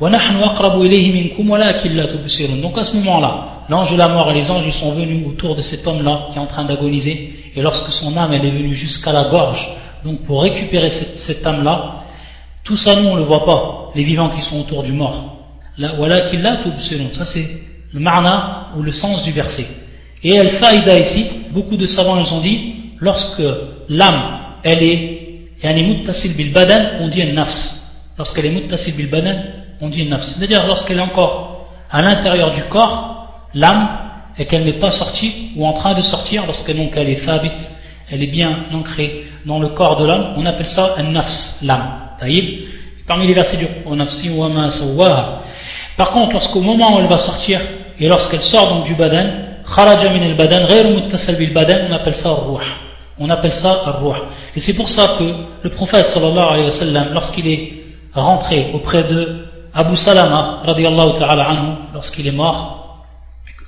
Donc 0.00 0.14
à 2.78 2.84
ce 2.84 2.96
moment-là, 2.96 3.64
l'ange 3.68 3.92
de 3.92 3.96
la 3.98 4.08
mort 4.08 4.30
et 4.30 4.34
les 4.34 4.50
anges 4.50 4.70
sont 4.70 4.92
venus 4.92 5.26
autour 5.28 5.54
de 5.54 5.60
cet 5.60 5.86
homme-là 5.86 6.28
qui 6.30 6.38
est 6.38 6.40
en 6.40 6.46
train 6.46 6.64
d'agoniser. 6.64 7.34
Et 7.54 7.60
lorsque 7.60 7.92
son 7.92 8.16
âme 8.16 8.32
elle 8.32 8.46
est 8.46 8.50
venue 8.50 8.74
jusqu'à 8.74 9.12
la 9.12 9.24
gorge, 9.24 9.68
donc 10.04 10.20
pour 10.22 10.42
récupérer 10.42 10.88
cette, 10.88 11.46
âme-là, 11.46 12.04
tout 12.64 12.78
ça 12.78 12.98
nous 12.98 13.08
on 13.08 13.16
le 13.16 13.24
voit 13.24 13.44
pas, 13.44 13.90
les 13.94 14.02
vivants 14.02 14.30
qui 14.30 14.40
sont 14.42 14.60
autour 14.60 14.82
du 14.82 14.92
mort. 14.92 15.36
Voilà 15.98 16.22
qu'il 16.22 16.40
l'a 16.42 16.58
Ça 17.12 17.26
c'est 17.26 17.46
le 17.92 18.00
marna 18.00 18.68
ou 18.78 18.82
le 18.82 18.92
sens 18.92 19.24
du 19.24 19.32
verset. 19.32 19.66
Et 20.22 20.38
al 20.38 20.48
faïda 20.48 20.98
ici, 20.98 21.26
beaucoup 21.50 21.76
de 21.76 21.86
savants 21.86 22.16
nous 22.16 22.32
ont 22.32 22.40
dit, 22.40 22.74
lorsque 23.00 23.42
l'âme 23.88 24.40
elle 24.62 24.82
est, 24.82 25.20
yani 25.62 25.82
muttasil 25.82 26.34
bil 26.36 26.52
badan, 26.52 27.00
on 27.00 27.08
dit 27.08 27.22
un 27.22 27.32
nafs. 27.32 27.76
Lorsqu'elle 28.18 28.46
est 28.46 28.50
muttasil 28.50 28.94
bil 28.94 29.08
badan, 29.08 29.59
on 29.80 29.88
dit 29.88 30.06
nafs. 30.06 30.22
C'est-à-dire 30.22 30.66
lorsqu'elle 30.66 30.98
est 30.98 31.02
encore 31.02 31.68
à 31.90 32.02
l'intérieur 32.02 32.52
du 32.52 32.62
corps, 32.62 33.44
l'âme, 33.54 33.88
et 34.38 34.46
qu'elle 34.46 34.64
n'est 34.64 34.72
pas 34.72 34.90
sortie 34.90 35.52
ou 35.56 35.66
en 35.66 35.72
train 35.72 35.94
de 35.94 36.00
sortir, 36.00 36.46
lorsqu'elle 36.46 36.76
donc 36.76 36.92
elle 36.96 37.08
est 37.08 37.16
fabit, 37.16 37.50
elle 38.10 38.22
est 38.22 38.28
bien 38.28 38.56
ancrée 38.72 39.26
dans 39.46 39.58
le 39.58 39.68
corps 39.68 39.96
de 39.96 40.06
l'homme, 40.06 40.34
on 40.36 40.46
appelle 40.46 40.66
ça 40.66 40.94
un 40.98 41.04
nafs, 41.04 41.58
l'âme. 41.62 41.92
Taïb. 42.18 42.66
Parmi 43.06 43.26
les 43.26 43.34
versets 43.34 43.56
du 43.56 43.66
Par 45.96 46.10
contre, 46.12 46.32
lorsqu'au 46.32 46.60
moment 46.60 46.94
où 46.94 47.00
elle 47.00 47.08
va 47.08 47.18
sortir, 47.18 47.60
et 47.98 48.08
lorsqu'elle 48.08 48.42
sort 48.42 48.72
donc 48.74 48.84
du 48.84 48.94
badan, 48.94 49.26
kharaja 49.74 50.10
min 50.10 50.22
al 50.22 50.34
badan, 50.36 50.66
bil 51.38 51.52
badan, 51.52 51.86
on 51.90 51.92
appelle 51.92 52.14
ça 52.14 52.30
ruh. 52.30 52.64
On 53.18 53.28
appelle 53.28 53.52
ça 53.52 53.82
ar-ruh. 53.84 54.16
Et 54.56 54.60
c'est 54.60 54.74
pour 54.74 54.88
ça 54.88 55.16
que 55.18 55.24
le 55.62 55.70
prophète 55.70 56.08
sallallahu 56.08 56.52
alayhi 56.52 56.64
wa 56.66 56.70
sallam, 56.70 57.08
lorsqu'il 57.12 57.48
est 57.48 57.72
rentré 58.14 58.68
auprès 58.72 59.02
de 59.02 59.49
Abu 59.74 59.96
Salama, 59.96 60.62
radiallahu 60.64 61.18
ta'ala 61.18 61.48
anhu, 61.48 61.72
lorsqu'il 61.94 62.26
est 62.26 62.32
mort, 62.32 63.06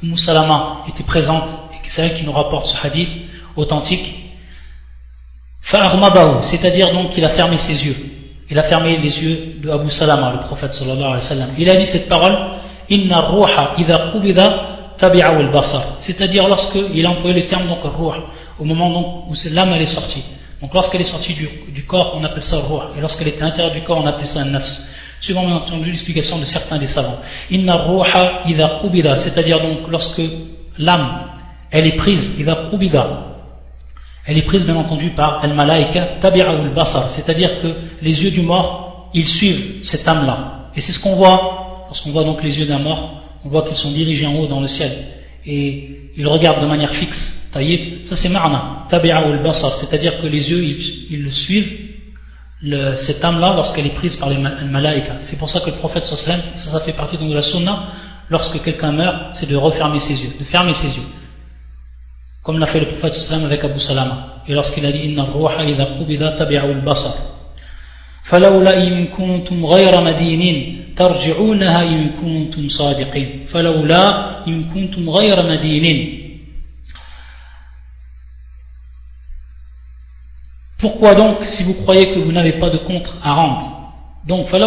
Umm 0.03 0.17
Salama 0.17 0.83
était 0.89 1.05
présente, 1.05 1.51
et 1.73 1.89
c'est 1.89 2.03
elle 2.03 2.15
qui 2.15 2.25
nous 2.25 2.33
rapporte 2.33 2.67
ce 2.67 2.87
hadith 2.87 3.11
authentique, 3.55 4.33
c'est-à-dire 5.63 6.93
donc 6.93 7.11
qu'il 7.11 7.25
a 7.25 7.29
fermé 7.29 7.57
ses 7.57 7.87
yeux. 7.87 7.97
Il 8.51 8.59
a 8.59 8.63
fermé 8.63 8.99
les 8.99 9.23
yeux 9.23 9.55
de 9.63 9.71
Abu 9.71 9.91
Salama, 9.91 10.33
le 10.33 10.41
prophète 10.41 10.75
sallallahu 10.75 10.99
alayhi 10.99 11.15
wa 11.15 11.21
sallam. 11.21 11.49
Il 11.57 11.71
a 11.71 11.77
dit 11.77 11.87
cette 11.87 12.09
parole, 12.09 12.37
Inna 12.91 13.21
ruha 13.21 13.75
idha 13.79 14.11
qubida 14.13 14.69
c'est-à-dire 15.99 16.47
lorsqu'il 16.49 17.07
a 17.07 17.11
employé 17.11 17.41
le 17.41 17.47
terme 17.47 17.67
donc 17.67 17.81
au 18.59 18.65
moment 18.65 19.27
où 19.29 19.35
l'âme 19.51 19.73
est 19.73 19.87
sortie. 19.87 20.23
Donc 20.61 20.75
lorsqu'elle 20.75 21.01
est 21.01 21.05
sortie 21.05 21.35
du, 21.35 21.85
corps, 21.85 22.17
on 22.17 22.25
appelle 22.25 22.43
ça 22.43 22.59
ruh, 22.59 22.97
et 22.97 23.01
lorsqu'elle 23.01 23.29
était 23.29 23.43
à 23.43 23.47
l'intérieur 23.47 23.73
du 23.73 23.83
corps, 23.83 23.99
on 23.99 24.07
appelle 24.07 24.27
ça 24.27 24.41
un 24.41 24.45
nafs. 24.45 24.83
Suivant 25.23 25.47
bien 25.47 25.55
entendu 25.55 25.89
l'explication 25.89 26.39
de 26.39 26.45
certains 26.45 26.79
des 26.79 26.89
savants. 26.89 27.21
Inna 27.49 27.77
ruha 27.77 28.43
idha 28.49 28.81
qubida, 28.83 29.17
c'est-à-dire 29.17 29.61
donc 29.61 29.89
lorsque 29.89 30.21
l'âme 30.79 31.29
elle 31.71 31.87
est 31.87 31.97
prise, 31.97 32.41
idha 32.41 32.67
qubida, 32.69 33.37
elle 34.27 34.37
est 34.37 34.43
prise 34.43 34.65
bien 34.65 34.75
entendu 34.75 35.11
par 35.11 35.39
al 35.45 35.55
malaika 35.55 36.03
tabi'ahu 36.21 36.71
basar, 36.75 37.09
c'est-à-dire 37.09 37.63
que 37.63 37.69
les 38.03 38.25
yeux 38.25 38.33
du 38.33 38.43
mort, 38.43 39.11
ils 39.15 39.29
suivent 39.29 39.85
cette 39.85 40.09
âme-là. 40.09 40.71
Et 40.75 40.81
c'est 40.81 40.91
ce 40.91 40.99
qu'on 40.99 41.15
voit 41.15 41.85
lorsqu'on 41.87 42.11
voit 42.11 42.25
donc 42.25 42.43
les 42.43 42.59
yeux 42.59 42.67
d'un 42.67 42.81
mort 42.81 43.23
on 43.45 43.49
voit 43.49 43.63
qu'ils 43.63 43.77
sont 43.77 43.93
dirigés 43.93 44.27
en 44.27 44.35
haut 44.35 44.49
dans 44.49 44.61
le 44.61 44.69
ciel 44.69 44.91
et 45.47 45.99
ils 46.17 46.27
regardent 46.27 46.63
de 46.63 46.67
manière 46.67 46.93
fixe. 46.93 47.49
Taïb, 47.53 48.05
ça 48.05 48.17
c'est 48.17 48.29
ma'na, 48.29 48.87
tabi'a 48.89 49.29
ou 49.29 49.41
basar, 49.41 49.75
c'est-à-dire 49.77 50.21
que 50.21 50.27
les 50.27 50.51
yeux 50.51 50.65
ils, 51.11 51.23
le 51.23 51.31
suivent 51.31 51.82
le, 52.62 52.96
cette 52.96 53.24
âme-là 53.24 53.54
lorsqu'elle 53.56 53.86
est 53.86 53.96
prise 53.96 54.16
par 54.16 54.30
les 54.30 54.38
malaïka. 54.38 55.14
C'est 55.24 55.38
pour 55.38 55.50
ça 55.50 55.60
que 55.60 55.70
le 55.70 55.76
prophète 55.76 56.06
sallam, 56.06 56.42
ça, 56.56 56.72
ça 56.72 56.80
fait 56.80 56.94
partie 56.94 57.18
donc 57.18 57.30
de 57.30 57.36
la 57.36 57.42
sunna, 57.42 57.84
lorsque 58.30 58.62
quelqu'un 58.64 58.92
meurt, 58.92 59.36
c'est 59.36 59.50
de 59.50 59.56
refermer 59.56 60.00
ses 60.00 60.22
yeux, 60.24 60.32
de 60.40 60.44
fermer 60.44 60.74
ses 60.74 60.96
yeux. 60.98 61.08
comme 62.44 62.60
l'a 62.60 62.66
fait 62.66 62.80
le 62.80 62.88
prophète 62.88 63.14
sallam 63.14 63.46
avec 63.46 63.64
Abu 63.64 63.80
Salama 63.80 64.42
et 64.48 64.54
lorsqu'il 64.54 64.86
a 64.86 64.92
dit 64.92 65.00
inna 65.00 65.24
ruha 65.24 65.66
idha 65.66 65.86
qubida 65.98 66.32
tabi'u 66.32 66.60
al-basar 66.60 67.14
فلولا 68.28 68.84
إن 68.84 69.06
كنتم 69.08 69.66
غير 69.66 70.02
مدينين 70.02 70.86
ترجعونها 70.96 71.84
إن 71.84 72.10
كنتم 72.22 72.70
صادقين 72.70 73.46
فلولا 73.48 74.04
إن 74.48 74.64
كنتم 74.64 75.10
غير 75.10 75.48
مدينين 75.48 76.21
Pourquoi 80.83 81.15
donc, 81.15 81.45
si 81.47 81.63
vous 81.63 81.75
croyez 81.75 82.09
que 82.09 82.19
vous 82.19 82.33
n'avez 82.33 82.55
pas 82.55 82.69
de 82.69 82.77
contre 82.77 83.17
à 83.23 83.35
rendre 83.35 83.93
Donc, 84.27 84.49
pour 84.51 84.59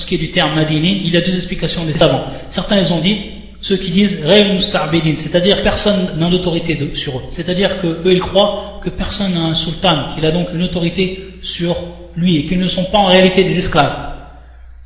ce 0.00 0.06
qui 0.08 0.14
est 0.16 0.18
du 0.18 0.32
terme 0.32 0.56
madinin, 0.56 0.88
il 1.04 1.10
y 1.10 1.16
a 1.16 1.20
deux 1.20 1.36
explications 1.36 1.84
des 1.84 1.92
savants. 1.92 2.24
Certains, 2.48 2.80
ils 2.80 2.92
ont 2.92 2.98
dit, 2.98 3.16
ceux 3.60 3.76
qui 3.76 3.92
disent 3.92 4.24
c'est-à-dire 4.24 5.62
personne 5.62 6.18
n'a 6.18 6.28
d'autorité 6.30 6.90
sur 6.94 7.18
eux. 7.18 7.22
C'est-à-dire 7.30 7.80
que 7.80 7.86
eux, 7.86 8.12
ils 8.12 8.18
croient 8.18 8.80
que 8.82 8.90
personne 8.90 9.34
n'a 9.34 9.42
un 9.42 9.54
sultan, 9.54 10.08
qu'il 10.12 10.26
a 10.26 10.32
donc 10.32 10.48
une 10.52 10.64
autorité 10.64 11.34
sur 11.40 11.76
lui, 12.16 12.38
et 12.38 12.46
qu'ils 12.46 12.58
ne 12.58 12.66
sont 12.66 12.86
pas 12.86 12.98
en 12.98 13.06
réalité 13.06 13.44
des 13.44 13.56
esclaves. 13.56 14.14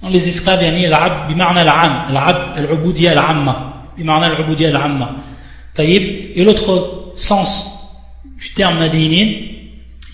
Donc, 0.02 0.12
les 0.12 0.28
esclaves, 0.28 0.62
yani 0.62 0.88
bimarna 1.28 1.64
l'am, 1.64 2.12
l'abd, 2.12 2.58
al-ubudiyya 2.58 3.12
al-amma, 3.12 3.86
al-ubudiyya 3.98 4.76
al-amma. 4.76 5.16
Et 5.78 6.44
l'autre 6.44 7.12
sens 7.16 7.71
du 8.42 8.50
terme 8.54 8.78
madinin, 8.78 9.28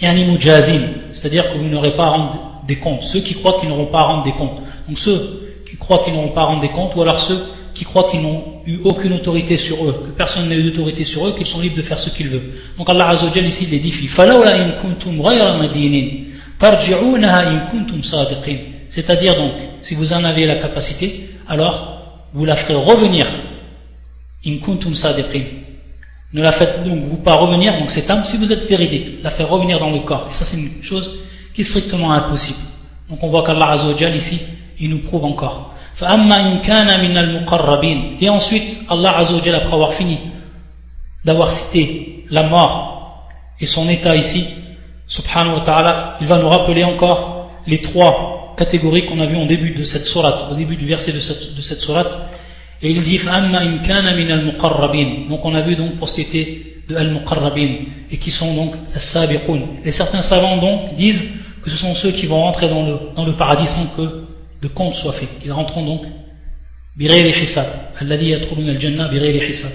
yani 0.00 0.24
mujazin, 0.26 0.82
c'est-à-dire 1.10 1.50
que 1.50 1.58
vous 1.58 1.68
n'aurez 1.68 1.96
pas 1.96 2.04
à 2.04 2.10
rendre 2.10 2.62
des 2.66 2.76
comptes. 2.76 3.02
Ceux 3.02 3.20
qui 3.20 3.34
croient 3.34 3.58
qu'ils 3.58 3.70
n'auront 3.70 3.86
pas 3.86 4.00
à 4.00 4.04
rendre 4.04 4.24
des 4.24 4.32
comptes. 4.32 4.60
Donc 4.86 4.98
ceux 4.98 5.62
qui 5.68 5.76
croient 5.76 6.02
qu'ils 6.04 6.12
n'auront 6.12 6.28
pas 6.28 6.42
à 6.42 6.44
rendre 6.44 6.60
des 6.60 6.68
comptes, 6.68 6.94
ou 6.94 7.02
alors 7.02 7.18
ceux 7.18 7.42
qui 7.72 7.84
croient 7.84 8.08
qu'ils 8.10 8.20
n'ont 8.20 8.44
eu 8.66 8.80
aucune 8.84 9.14
autorité 9.14 9.56
sur 9.56 9.82
eux, 9.84 10.04
que 10.04 10.10
personne 10.10 10.48
n'a 10.48 10.56
eu 10.56 10.62
d'autorité 10.62 11.04
sur 11.04 11.26
eux, 11.26 11.34
qu'ils 11.36 11.46
sont 11.46 11.60
libres 11.60 11.76
de 11.76 11.82
faire 11.82 11.98
ce 11.98 12.10
qu'ils 12.10 12.28
veulent. 12.28 12.52
Donc 12.76 12.90
Allah 12.90 13.08
Azzawajal 13.08 13.46
ici 13.46 13.66
il 13.66 13.74
édifie. 13.74 14.08
C'est-à-dire 18.90 19.36
donc, 19.36 19.52
si 19.82 19.94
vous 19.94 20.12
en 20.12 20.24
avez 20.24 20.46
la 20.46 20.56
capacité, 20.56 21.30
alors 21.46 22.26
vous 22.34 22.44
la 22.44 22.56
ferez 22.56 22.74
revenir. 22.74 23.26
In 24.46 24.58
kuntum. 24.58 24.94
Ne 26.34 26.42
la 26.42 26.52
faites 26.52 26.84
donc 26.84 27.22
pas 27.22 27.34
revenir, 27.36 27.78
donc 27.78 27.90
cette 27.90 28.10
âme, 28.10 28.22
si 28.22 28.36
vous 28.36 28.52
êtes 28.52 28.68
véridique, 28.68 29.22
la 29.22 29.30
faire 29.30 29.48
revenir 29.48 29.78
dans 29.78 29.90
le 29.90 30.00
corps. 30.00 30.26
Et 30.30 30.34
ça, 30.34 30.44
c'est 30.44 30.58
une 30.58 30.82
chose 30.82 31.20
qui 31.54 31.62
est 31.62 31.64
strictement 31.64 32.12
impossible. 32.12 32.58
Donc 33.08 33.22
on 33.22 33.28
voit 33.28 33.44
qu'Allah 33.44 33.70
Azzawajal 33.70 34.14
ici, 34.14 34.40
il 34.78 34.90
nous 34.90 34.98
prouve 34.98 35.24
encore. 35.24 35.72
Et 38.20 38.28
ensuite, 38.28 38.78
Allah 38.90 39.16
Azzawajal, 39.18 39.54
après 39.54 39.72
avoir 39.72 39.94
fini 39.94 40.18
d'avoir 41.24 41.52
cité 41.52 42.26
la 42.30 42.42
mort 42.42 43.26
et 43.58 43.66
son 43.66 43.88
état 43.88 44.14
ici, 44.14 44.46
subhanahu 45.06 45.54
wa 45.54 45.60
ta'ala, 45.60 46.16
il 46.20 46.26
va 46.26 46.38
nous 46.38 46.48
rappeler 46.48 46.84
encore 46.84 47.50
les 47.66 47.80
trois 47.80 48.54
catégories 48.56 49.06
qu'on 49.06 49.20
a 49.20 49.26
vues 49.26 49.42
au 49.42 49.46
début 49.46 49.70
de 49.70 49.84
cette 49.84 50.04
sourate, 50.04 50.50
au 50.50 50.54
début 50.54 50.76
du 50.76 50.86
verset 50.86 51.12
de 51.12 51.20
cette, 51.20 51.54
de 51.54 51.60
cette 51.60 51.80
et 52.81 52.89
il 52.89 53.03
dit 53.03 53.19
Donc 55.29 55.45
on 55.45 55.55
a 55.55 55.61
vu 55.61 55.75
donc 55.75 55.95
pour 55.97 56.09
ce 56.09 56.15
qui 56.15 56.21
était 56.21 56.63
de 56.89 56.95
al-muqarrabin 56.95 57.69
et 58.11 58.17
qui 58.17 58.31
sont 58.31 58.53
donc 58.53 58.73
as-sabiqun. 58.93 59.61
Et 59.85 59.91
certains 59.91 60.21
savants 60.21 60.57
donc 60.57 60.95
disent 60.95 61.23
que 61.63 61.69
ce 61.69 61.77
sont 61.77 61.95
ceux 61.95 62.11
qui 62.11 62.25
vont 62.25 62.41
rentrer 62.41 62.67
dans 62.67 62.85
le, 62.85 62.99
dans 63.15 63.25
le 63.25 63.33
paradis 63.33 63.67
sans 63.67 63.87
que 63.95 64.25
de 64.61 64.67
compte 64.67 64.95
soit 64.95 65.13
fait. 65.13 65.27
Qu'ils 65.39 65.53
rentreront 65.53 65.85
donc 65.85 66.01
بغير 66.95 67.33
حساب 67.33 67.65
الذي 68.01 68.29
يدخلون 68.29 68.69
الجنة 68.69 69.07
بغير 69.07 69.47
حساب 69.49 69.71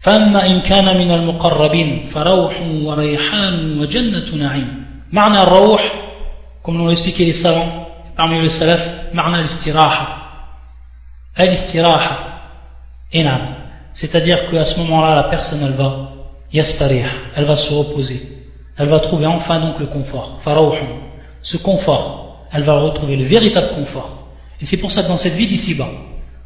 فأما 0.00 0.46
إن 0.46 0.60
كان 0.60 0.96
من 0.96 1.10
المقربين 1.10 2.06
فروح 2.06 2.62
وريحان 2.62 3.78
وجنة 3.80 4.34
نعيم 4.34 4.84
معنى 5.12 5.42
الروح 5.42 5.92
comme 6.62 6.78
l'ont 6.78 6.90
expliqué 6.90 7.24
les 7.24 7.32
savants 7.32 7.88
parmi 8.16 8.40
les 8.40 8.48
salaf 8.48 8.80
معنى 9.14 9.40
الاستراحة 9.40 10.19
al-istiraha. 11.35 12.27
C'est-à-dire 13.93 14.49
qu'à 14.49 14.65
ce 14.65 14.79
moment-là 14.79 15.15
la 15.15 15.23
personne 15.23 15.61
elle 15.65 15.73
va 15.73 16.11
yastarih 16.53 17.03
elle 17.35 17.45
va 17.45 17.55
se 17.55 17.73
reposer. 17.73 18.21
Elle 18.77 18.87
va 18.87 18.99
trouver 18.99 19.25
enfin 19.25 19.59
donc 19.59 19.79
le 19.79 19.87
confort. 19.87 20.39
Ce 21.41 21.57
confort 21.57 22.47
elle 22.51 22.63
va 22.63 22.79
retrouver 22.79 23.15
le 23.15 23.25
véritable 23.25 23.75
confort. 23.75 24.27
Et 24.61 24.65
c'est 24.65 24.77
pour 24.77 24.91
ça 24.91 25.03
que 25.03 25.07
dans 25.07 25.17
cette 25.17 25.33
vie 25.33 25.47
d'ici-bas 25.47 25.89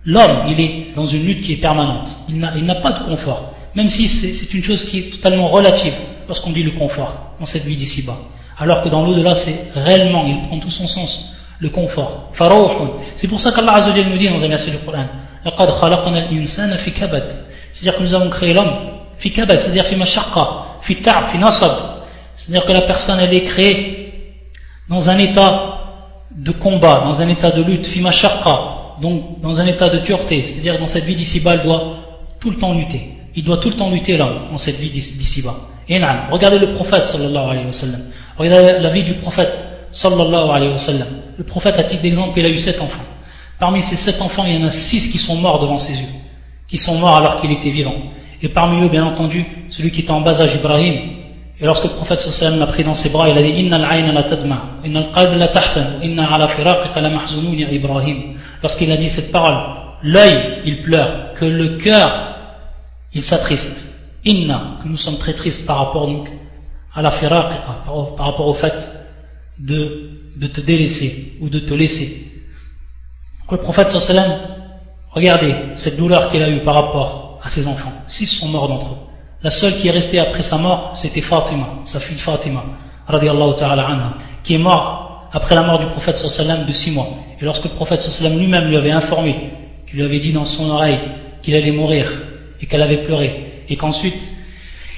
l'homme 0.06 0.44
il 0.50 0.60
est 0.60 0.96
dans 0.96 1.06
une 1.06 1.24
lutte 1.26 1.42
qui 1.42 1.54
est 1.54 1.58
permanente. 1.58 2.10
Il 2.30 2.40
n'a 2.40 2.76
pas 2.76 2.92
de 2.94 3.04
confort. 3.04 3.54
Même 3.76 3.90
si 3.90 4.08
c'est 4.08 4.54
une 4.54 4.64
chose 4.64 4.84
qui 4.84 5.00
est 5.00 5.10
totalement 5.12 5.50
relative 5.50 5.94
lorsqu'on 6.28 6.52
dit 6.52 6.64
le 6.64 6.72
confort 6.72 7.36
dans 7.40 7.46
cette 7.46 7.66
vie 7.66 7.76
d'ici-bas. 7.76 8.18
Alors 8.58 8.82
que 8.82 8.90
dans 8.90 9.04
l'au-delà 9.04 9.36
c'est 9.36 9.68
réellement 9.76 10.26
il 10.26 10.42
prend 10.42 10.58
tout 10.60 10.72
son 10.72 10.88
sens 10.88 11.36
le 11.60 11.70
confort. 11.70 12.32
C'est 13.16 13.28
pour 13.28 13.40
ça 13.40 13.52
qu'Allah 13.52 13.74
Azzawajal 13.76 14.10
nous 14.10 14.18
dit 14.18 14.30
dans 14.30 14.44
un 14.44 14.48
verset 14.48 14.72
du 14.72 14.78
Coran 14.80 15.06
C'est-à-dire 15.44 15.76
que 17.98 18.04
nous 18.04 18.14
avons 18.14 18.30
créé 18.30 18.54
l'homme 18.54 18.72
c'est-à-dire. 19.18 19.86
C'est-à-dire 22.38 22.66
que 22.66 22.72
la 22.74 22.82
personne 22.82 23.20
elle 23.20 23.34
est 23.34 23.44
créée 23.44 24.12
dans 24.90 25.10
un 25.10 25.18
état 25.18 25.80
de 26.36 26.52
combat, 26.52 27.02
dans 27.06 27.22
un 27.22 27.30
état 27.30 27.52
de 27.52 27.64
lutte, 27.64 27.90
donc 29.02 29.42
dans 29.42 29.62
un 29.62 29.68
état 29.68 29.90
de 29.90 30.00
dureté, 30.00 30.44
c'est-à-dire 30.46 30.80
dans 30.80 30.88
cette 30.88 31.06
vie 31.06 31.16
d'ici-bas, 31.16 31.56
il 31.56 31.62
doit 31.62 31.96
tout 32.40 32.50
le 32.50 32.58
temps 32.58 32.74
lutter. 32.74 33.10
Il 33.36 33.44
doit 33.44 33.58
tout 33.58 33.70
le 33.70 33.76
temps 33.76 33.90
lutter 33.90 34.18
l'homme 34.18 34.48
dans 34.52 34.58
cette 34.58 34.78
vie 34.78 34.90
d'ici-bas. 34.90 35.56
Regardez 36.32 36.60
le 36.60 36.72
prophète 36.72 37.08
sallallahu 37.08 37.52
alayhi 37.52 37.66
wa 37.66 37.74
sallam. 37.74 38.02
Regardez 38.38 38.80
la 38.80 38.90
vie 38.90 39.04
du 39.04 39.14
prophète 39.14 39.64
sallallahu 39.96 40.50
alayhi 40.52 40.72
wa 40.74 40.78
sallam. 40.78 41.08
Le 41.38 41.44
prophète, 41.44 41.80
à 41.80 41.84
titre 41.84 42.02
d'exemple, 42.02 42.38
il 42.38 42.46
a 42.46 42.50
eu 42.50 42.58
sept 42.58 42.82
enfants. 42.82 43.04
Parmi 43.60 43.82
ces 43.82 43.96
sept 43.96 44.22
enfants, 44.22 44.44
il 44.46 44.56
y 44.56 44.64
en 44.64 44.68
a 44.68 44.72
six 44.72 45.10
qui 45.10 45.18
sont 45.18 45.38
morts 45.38 45.60
devant 45.60 45.80
ses 45.80 45.94
yeux, 45.94 46.10
qui 46.68 46.78
sont 46.78 46.96
morts 46.96 47.16
alors 47.16 47.40
qu'il 47.40 47.52
était 47.52 47.70
vivant. 47.70 47.96
Et 48.42 48.50
parmi 48.50 48.84
eux, 48.84 48.90
bien 48.90 49.06
entendu, 49.06 49.46
celui 49.70 49.92
qui 49.92 50.02
était 50.02 50.12
en 50.12 50.20
bas 50.20 50.42
âge, 50.42 50.56
Ibrahim. 50.56 50.96
Et 51.62 51.66
lorsque 51.66 51.86
le 51.86 51.92
prophète 51.92 52.20
sallallahu 52.20 52.60
l'a 52.60 52.68
pris 52.68 52.84
dans 52.84 52.94
ses 52.94 53.10
bras, 53.10 53.30
il 53.30 53.38
a 53.38 53.42
dit 53.42 53.52
Inna 53.52 53.78
al 53.88 54.14
la 54.14 54.24
tadma, 54.24 54.62
inna 54.84 55.06
al 55.16 55.38
la 55.38 55.48
tahsan, 55.48 56.02
inna 56.04 56.28
ala 56.34 56.50
firaqika 56.50 57.00
la 57.00 57.10
mahzunun 57.10 57.54
ya 57.58 57.72
Ibrahim. 57.72 58.36
Lorsqu'il 58.62 58.92
a 58.92 58.98
dit 58.98 59.10
cette 59.10 59.32
parole, 59.32 59.56
l'œil, 60.04 60.60
il 60.66 60.82
pleure, 60.82 61.34
que 61.36 61.46
le 61.46 61.78
cœur, 61.78 62.12
il 63.14 63.24
s'attriste. 63.24 63.96
Inna, 64.26 64.80
que 64.84 64.90
nous 64.90 64.98
sommes 64.98 65.18
très 65.18 65.34
tristes 65.34 65.66
par 65.66 65.78
rapport 65.78 66.08
donc 66.08 66.28
à 66.94 67.02
la 67.02 67.12
firaqika, 67.12 67.84
par 67.86 68.26
rapport 68.26 68.48
au 68.48 68.54
fait 68.54 69.05
de, 69.60 70.10
de 70.36 70.48
te 70.48 70.62
délaisser 70.62 71.34
ou 71.42 71.50
de 71.50 71.60
te 71.60 71.74
laisser. 71.74 72.28
Donc 73.42 73.52
le 73.52 73.58
prophète 73.58 73.90
sallam, 73.90 74.32
regardez 75.12 75.54
cette 75.76 75.98
douleur 75.98 76.30
qu'il 76.30 76.42
a 76.44 76.50
eue 76.50 76.62
par 76.62 76.76
rapport 76.76 77.40
à 77.44 77.50
ses 77.50 77.68
enfants. 77.68 77.94
Six 78.08 78.28
sont 78.28 78.48
morts 78.48 78.68
d'entre 78.68 78.94
eux. 78.94 78.98
La 79.44 79.50
seule 79.52 79.78
qui 79.78 79.88
est 79.88 79.92
restée 79.92 80.20
après 80.20 80.42
sa 80.42 80.58
mort, 80.58 80.92
c'était 80.96 81.22
Fatima, 81.22 81.68
sa 81.86 82.00
fille 82.00 82.18
Fatima, 82.18 82.64
ta'ala 83.08 83.88
anha, 83.88 84.14
qui 84.44 84.56
est 84.56 84.58
morte 84.58 85.30
après 85.32 85.54
la 85.54 85.62
mort 85.64 85.80
du 85.80 85.86
prophète 85.86 86.18
sallam 86.18 86.66
de 86.66 86.72
six 86.72 86.92
mois. 86.92 87.10
Et 87.40 87.46
lorsque 87.46 87.66
le 87.66 87.70
prophète 87.72 88.02
sallam 88.02 88.40
lui-même 88.40 88.68
lui 88.70 88.78
avait 88.78 88.92
informé, 88.92 89.52
qu'il 89.86 89.98
lui 90.00 90.06
avait 90.06 90.20
dit 90.20 90.34
dans 90.34 90.46
son 90.46 90.70
oreille 90.72 91.00
qu'il 91.44 91.56
allait 91.56 91.72
mourir 91.72 92.12
et 92.60 92.66
qu'elle 92.66 92.82
avait 92.82 93.04
pleuré, 93.04 93.64
et 93.70 93.76
qu'ensuite 93.76 94.32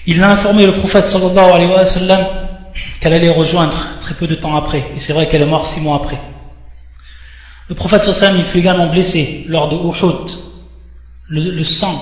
il 0.06 0.24
a 0.24 0.32
informé 0.32 0.66
le 0.66 0.72
prophète 0.72 1.08
sallallahu 1.08 1.52
alayhi 1.52 1.72
wa 1.72 1.86
sallam 1.86 2.47
qu'elle 3.01 3.15
allait 3.15 3.31
rejoindre 3.31 3.77
très 4.01 4.15
peu 4.15 4.27
de 4.27 4.35
temps 4.35 4.57
après. 4.57 4.85
Et 4.97 5.01
c'est 5.01 5.13
vrai 5.13 5.29
qu'elle 5.29 5.43
est 5.43 5.47
morte 5.47 5.67
six 5.67 5.81
mois 5.81 5.97
après. 5.97 6.19
Le 7.69 7.75
prophète 7.75 8.05
sallam, 8.05 8.37
il 8.39 8.45
fut 8.45 8.59
également 8.59 8.87
blessé 8.87 9.45
lors 9.49 9.69
de 9.69 9.77
Uhud. 9.77 10.31
Le, 11.29 11.63
sang, 11.65 12.01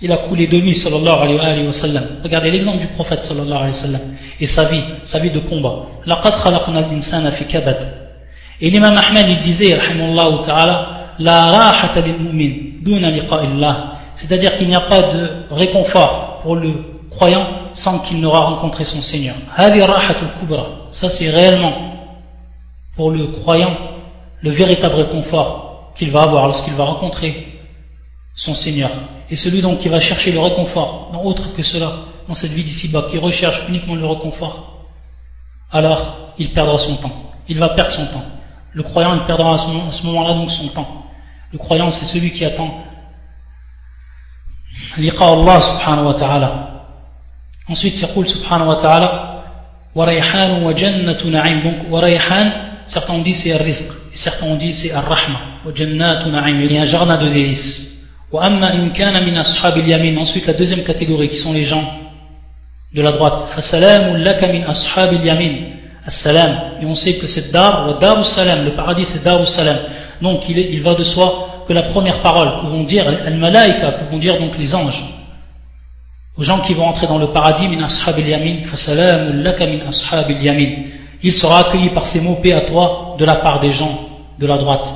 il 0.00 0.10
a 0.12 0.16
coulé 0.28 0.46
de 0.46 0.56
lui, 0.56 0.74
sallallahu 0.74 1.38
alayhi 1.38 1.66
wa 1.66 1.72
sallam. 1.72 2.04
Regardez 2.22 2.50
l'exemple 2.50 2.78
du 2.78 2.86
prophète, 2.86 3.22
sallallahu 3.22 3.52
alayhi 3.52 3.68
wa 3.68 3.74
sallam, 3.74 4.00
et 4.40 4.46
sa 4.46 4.64
vie, 4.64 4.80
sa 5.04 5.18
vie 5.18 5.30
de 5.30 5.40
combat. 5.40 5.86
لَقَدْ 6.06 6.32
خَلَقْنَا 6.32 6.78
الْإِنسَانَ 6.80 7.30
فِي 7.30 7.44
كَبَدٍ 7.44 7.86
Et 8.62 8.70
l'imam 8.70 8.96
Ahmed, 8.96 9.28
il 9.28 9.42
disait, 9.42 9.74
rahimahullah 9.74 10.42
ta'ala, 10.42 11.14
la 11.18 11.50
rahata 11.50 12.00
lil 12.00 12.14
mu'min, 12.18 12.80
duna 12.80 13.10
liqa'illah. 13.10 13.96
C'est-à-dire 14.14 14.56
qu'il 14.56 14.68
n'y 14.68 14.74
a 14.74 14.80
pas 14.80 15.02
de 15.02 15.28
réconfort 15.50 16.40
pour 16.42 16.56
le 16.56 16.72
croyant 17.15 17.47
sans 17.73 17.99
qu'il 17.99 18.19
n'aura 18.19 18.41
rencontré 18.41 18.85
son 18.85 19.01
Seigneur. 19.01 19.35
Ça 20.91 21.09
c'est 21.09 21.29
réellement 21.29 21.73
pour 22.95 23.11
le 23.11 23.27
croyant 23.27 23.75
le 24.41 24.51
véritable 24.51 24.95
réconfort 24.95 25.91
qu'il 25.95 26.11
va 26.11 26.23
avoir 26.23 26.45
lorsqu'il 26.45 26.73
va 26.73 26.83
rencontrer 26.83 27.59
son 28.35 28.53
Seigneur. 28.53 28.91
Et 29.29 29.35
celui 29.35 29.61
donc 29.61 29.79
qui 29.79 29.89
va 29.89 29.99
chercher 30.01 30.31
le 30.31 30.39
réconfort 30.39 31.09
dans 31.13 31.23
autre 31.23 31.55
que 31.55 31.63
cela, 31.63 31.93
dans 32.27 32.33
cette 32.33 32.51
vie 32.51 32.63
d'ici-bas, 32.63 33.07
qui 33.09 33.17
recherche 33.17 33.63
uniquement 33.69 33.95
le 33.95 34.05
réconfort, 34.05 34.83
alors 35.71 36.33
il 36.37 36.51
perdra 36.51 36.77
son 36.77 36.95
temps. 36.95 37.31
Il 37.47 37.57
va 37.59 37.69
perdre 37.69 37.91
son 37.91 38.05
temps. 38.07 38.25
Le 38.73 38.83
croyant, 38.83 39.13
il 39.13 39.21
perdra 39.21 39.55
à 39.55 39.57
ce 39.57 40.05
moment-là 40.05 40.33
donc 40.33 40.51
son 40.51 40.67
temps. 40.67 41.05
Le 41.51 41.57
croyant, 41.57 41.89
c'est 41.91 42.05
celui 42.05 42.31
qui 42.31 42.43
attend 42.43 42.83
Allah 44.97 45.61
subhanahu 45.61 46.05
wa 46.07 46.13
ta'ala. 46.13 46.74
Ensuite, 47.67 47.99
il 47.99 48.29
subhanahu 48.29 48.67
wa 48.67 48.75
ta'ala, 48.75 49.43
wa 49.95 50.75
jannatu 50.75 51.27
na'im. 51.29 51.61
Donc, 51.63 52.01
rayhan, 52.01 52.51
certains 52.85 53.13
ont 53.13 53.21
dit 53.21 53.33
c'est 53.33 53.53
al-rizq, 53.53 53.85
et 54.13 54.17
certains 54.17 54.45
ont 54.45 54.55
dit 54.55 54.73
c'est 54.73 54.93
wa 54.93 55.03
jannatu 55.73 56.29
na'im. 56.29 56.61
Il 56.61 56.71
y 56.71 56.77
a 56.77 56.81
un 56.81 56.85
jardin 56.85 57.17
de 57.17 57.27
délices. 57.27 57.93
Amma 58.37 58.71
in 58.73 58.89
kana 58.89 59.21
min 59.21 59.37
ashab 59.37 59.77
al-yamin. 59.77 60.17
Ensuite, 60.17 60.45
la 60.45 60.53
deuxième 60.53 60.83
catégorie, 60.83 61.29
qui 61.29 61.37
sont 61.37 61.53
les 61.53 61.65
gens 61.65 61.83
de 62.93 63.01
la 63.01 63.11
droite. 63.11 63.45
Salamun 63.59 64.17
laka 64.17 64.47
min 64.47 64.63
ashab 64.67 65.13
al-yamin. 65.13 65.71
As-salam. 66.05 66.51
Et 66.81 66.85
on 66.85 66.93
sait 66.93 67.15
que 67.15 67.25
c'est 67.25 67.51
dar, 67.51 67.87
wa 67.87 67.93
dar 67.93 68.23
salam. 68.25 68.65
Le 68.65 68.71
paradis, 68.71 69.05
c'est 69.05 69.23
dar 69.23 69.47
salam. 69.47 69.77
Donc, 70.21 70.49
il, 70.49 70.59
est, 70.59 70.69
il 70.71 70.81
va 70.81 70.93
de 70.93 71.03
soi 71.03 71.63
que 71.67 71.73
la 71.73 71.83
première 71.83 72.19
parole 72.19 72.61
que 72.61 72.67
vont 72.67 72.83
dire 72.83 73.07
al-malaika, 73.07 73.93
que 73.93 74.11
vont 74.11 74.19
dire 74.19 74.39
donc 74.39 74.57
les 74.59 74.75
anges, 74.75 75.03
aux 76.37 76.43
gens 76.43 76.59
qui 76.59 76.73
vont 76.73 76.85
entrer 76.85 77.07
dans 77.07 77.17
le 77.17 77.27
paradis, 77.27 77.67
min 77.67 77.83
ashab 77.83 78.19
yamin 78.19 78.57
laka 79.43 79.65
min 79.65 79.79
ashab 79.87 80.29
yamin. 80.41 80.69
Il 81.23 81.35
sera 81.35 81.59
accueilli 81.59 81.89
par 81.89 82.05
ces 82.05 82.21
mots, 82.21 82.35
paix 82.35 82.53
à 82.53 82.61
toi, 82.61 83.15
de 83.17 83.25
la 83.25 83.35
part 83.35 83.59
des 83.59 83.71
gens 83.71 84.05
de 84.37 84.45
la 84.47 84.57
droite. 84.57 84.91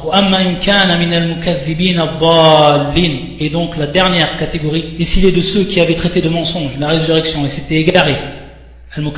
Et 3.39 3.49
donc 3.49 3.77
la 3.77 3.87
dernière 3.87 4.37
catégorie, 4.37 4.95
et 4.99 5.05
s'il 5.05 5.33
de 5.33 5.41
ceux 5.41 5.63
qui 5.63 5.79
avaient 5.79 5.95
traité 5.95 6.21
de 6.21 6.29
mensonge, 6.29 6.77
la 6.77 6.89
résurrection, 6.89 7.45
et 7.45 7.49
s'étaient 7.49 7.75
égarés, 7.75 8.17
donc 8.97 9.13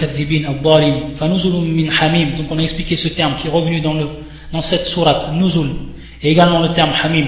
on 2.51 2.57
a 2.59 2.61
expliqué 2.61 2.95
ce 2.95 3.07
terme 3.07 3.33
qui 3.39 3.47
est 3.47 3.51
revenu 3.51 3.81
dans, 3.81 3.93
le, 3.93 4.07
dans 4.51 4.61
cette 4.61 4.85
sourate, 4.85 5.33
nuzul, 5.33 5.69
et 6.21 6.29
également 6.31 6.59
le 6.59 6.69
terme 6.69 6.91
hamim, 7.03 7.25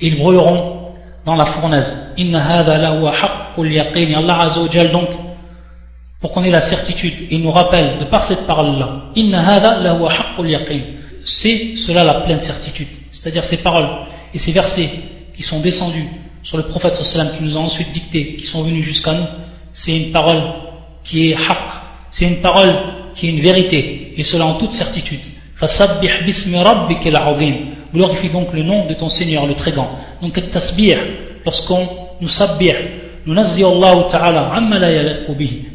ils 0.00 0.16
brûleront 0.16 0.73
dans 1.24 1.34
la 1.34 1.44
fournaise. 1.44 2.12
Allah 2.18 4.40
Azza 4.40 4.60
wa 4.60 4.84
donc, 4.92 5.08
pour 6.20 6.32
qu'on 6.32 6.44
ait 6.44 6.50
la 6.50 6.60
certitude, 6.60 7.28
il 7.30 7.42
nous 7.42 7.50
rappelle 7.50 7.98
de 7.98 8.04
par 8.04 8.24
cette 8.24 8.46
parole-là. 8.46 9.04
C'est 11.24 11.76
cela 11.76 12.04
la 12.04 12.14
pleine 12.14 12.40
certitude. 12.40 12.88
C'est-à-dire 13.10 13.44
ces 13.44 13.58
paroles 13.58 13.88
et 14.32 14.38
ces 14.38 14.52
versets 14.52 14.90
qui 15.34 15.42
sont 15.42 15.60
descendus 15.60 16.06
sur 16.42 16.58
le 16.58 16.64
prophète 16.64 16.94
sallam 16.94 17.34
qui 17.36 17.42
nous 17.42 17.56
a 17.56 17.60
ensuite 17.60 17.92
dicté, 17.92 18.36
qui 18.36 18.46
sont 18.46 18.62
venus 18.62 18.84
jusqu'à 18.84 19.12
nous, 19.12 19.26
c'est 19.72 19.96
une 19.96 20.12
parole 20.12 20.40
qui 21.02 21.30
est 21.30 21.34
haqq. 21.34 21.72
C'est 22.10 22.26
une 22.26 22.40
parole 22.40 22.72
qui 23.14 23.26
est 23.26 23.30
une 23.30 23.40
vérité. 23.40 24.12
Et 24.16 24.22
cela 24.22 24.46
en 24.46 24.54
toute 24.54 24.72
certitude. 24.72 25.20
Fasabbih 25.64 26.26
bismi 26.26 26.58
rabbikal 26.62 27.16
azim. 27.16 27.56
Glorifie 27.94 28.28
donc 28.28 28.52
le 28.52 28.62
nom 28.62 28.84
de 28.86 28.92
ton 28.92 29.08
Seigneur, 29.08 29.46
le 29.46 29.54
très 29.54 29.72
grand. 29.72 29.98
Donc, 30.20 30.34
tasbih, 30.50 30.96
lorsqu'on 31.46 31.88
nous 32.20 32.28
sabbih, 32.28 32.74
nous 33.24 33.32
nazzi 33.32 33.64
Allah 33.64 34.06
ta'ala 34.10 34.52
amma 34.52 34.78
la 34.78 34.90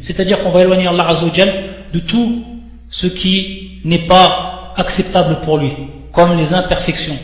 C'est-à-dire 0.00 0.40
qu'on 0.40 0.50
va 0.50 0.60
éloigner 0.60 0.86
Allah 0.86 1.08
Azzawajal 1.08 1.50
de 1.92 1.98
tout 1.98 2.44
ce 2.88 3.08
qui 3.08 3.80
n'est 3.84 4.06
pas 4.06 4.74
acceptable 4.76 5.40
pour 5.40 5.58
lui, 5.58 5.72
comme 6.12 6.36
les 6.36 6.54
imperfections, 6.54 7.18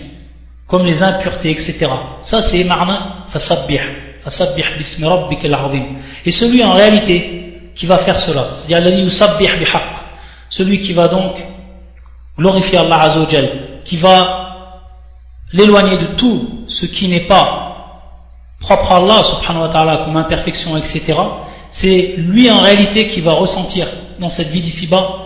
comme 0.66 0.84
les 0.84 1.04
impuretés, 1.04 1.52
etc. 1.52 1.86
Ça, 2.20 2.42
c'est 2.42 2.64
marna 2.64 3.26
fasabbih. 3.28 3.78
Fasabbih 4.22 4.64
bismi 4.76 5.06
rabbikal 5.06 5.54
azim. 5.54 5.84
Et 6.24 6.32
celui 6.32 6.64
en 6.64 6.72
réalité 6.72 7.70
qui 7.76 7.86
va 7.86 7.98
faire 7.98 8.18
cela, 8.18 8.48
c'est-à-dire 8.52 8.92
celui 10.48 10.80
qui 10.80 10.92
va 10.94 11.06
donc 11.06 11.36
glorifier 12.38 12.78
Allah 12.78 13.02
Azzawajal, 13.02 13.48
qui 13.84 13.96
va 13.96 14.82
l'éloigner 15.52 15.96
de 15.98 16.06
tout 16.16 16.64
ce 16.66 16.86
qui 16.86 17.08
n'est 17.08 17.20
pas 17.20 18.02
propre 18.60 18.92
à 18.92 18.96
Allah 18.96 19.22
subhanahu 19.22 19.62
wa 19.62 19.68
ta'ala 19.68 19.96
comme 19.98 20.16
imperfection 20.16 20.76
etc 20.76 21.14
c'est 21.70 22.14
lui 22.16 22.50
en 22.50 22.60
réalité 22.60 23.06
qui 23.06 23.20
va 23.20 23.32
ressentir 23.32 23.86
dans 24.18 24.28
cette 24.28 24.48
vie 24.48 24.60
d'ici-bas 24.60 25.22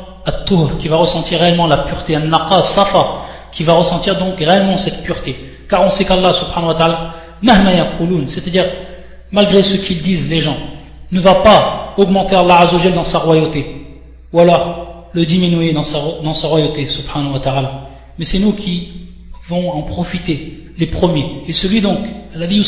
qui 0.79 0.89
va 0.89 0.97
ressentir 0.97 1.41
réellement 1.41 1.67
la 1.67 1.79
pureté 1.79 2.17
an-naqa 2.17 2.63
safa 2.63 3.23
qui 3.53 3.65
va 3.65 3.75
ressentir 3.75 4.17
donc 4.19 4.39
réellement 4.39 4.77
cette 4.77 5.03
pureté. 5.03 5.37
Car 5.69 5.85
on 5.85 5.91
sait 5.91 6.05
qu'Allah 6.05 6.33
subhanahu 6.33 6.69
wa 6.69 6.75
ta'ala 6.75 7.15
c'est-à-dire 8.27 8.67
malgré 9.33 9.63
ce 9.63 9.77
qu'ils 9.77 10.03
disent 10.03 10.29
les 10.29 10.41
gens 10.41 10.57
ne 11.11 11.21
va 11.21 11.37
pas 11.37 11.95
augmenter 11.97 12.37
Allah 12.37 12.61
azawajal 12.61 12.95
dans 12.95 13.03
sa 13.03 13.19
royauté. 13.19 13.99
Ou 14.33 14.41
alors 14.41 14.90
le 15.14 15.26
diminuer 15.26 15.74
dans 15.74 15.84
sa, 15.84 16.00
dans 16.24 16.34
sa 16.34 16.48
royauté 16.48 16.88
subhanahu 16.88 17.34
wa 17.34 17.40
ta'ala 17.40 17.90
mais 18.18 18.26
c'est 18.26 18.40
nous 18.40 18.54
qui 18.54 18.90
vont 19.48 19.72
en 19.72 19.82
profiter, 19.84 20.64
les 20.78 20.88
premiers. 20.88 21.44
Et 21.48 21.54
celui 21.54 21.82
donc, 21.82 22.00
elle 22.34 22.44
a 22.44 22.48
dit 22.48 22.64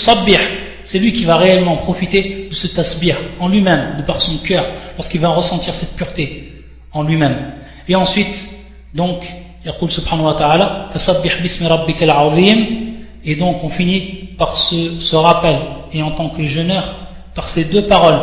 c'est 0.83 0.99
lui 0.99 1.13
qui 1.13 1.25
va 1.25 1.37
réellement 1.37 1.77
profiter 1.77 2.47
de 2.49 2.53
ce 2.55 2.67
tasbih 2.67 3.15
en 3.39 3.49
lui-même, 3.49 3.95
de 3.97 4.03
par 4.03 4.21
son 4.21 4.37
cœur, 4.37 4.65
lorsqu'il 4.97 5.21
va 5.21 5.29
ressentir 5.29 5.73
cette 5.73 5.95
pureté 5.95 6.53
en 6.93 7.03
lui-même. 7.03 7.53
Et 7.87 7.95
ensuite, 7.95 8.49
donc, 8.93 9.23
يقول 9.65 9.91
سبحانه 9.91 10.27
وتعالى 10.27 10.89
فسبح 10.93 11.41
باسم 11.41 11.67
ربك 11.67 12.03
العظيم 12.03 12.87
et 13.25 13.35
donc 13.35 13.63
on 13.63 13.69
finit 13.69 14.29
par 14.37 14.57
ce, 14.57 14.99
ce 15.01 15.15
rappel 15.15 15.57
et 15.91 16.01
en 16.03 16.11
tant 16.11 16.29
que 16.29 16.45
jeûneur 16.47 16.95
par 17.35 17.49
ces 17.49 17.65
deux 17.65 17.81
paroles 17.81 18.19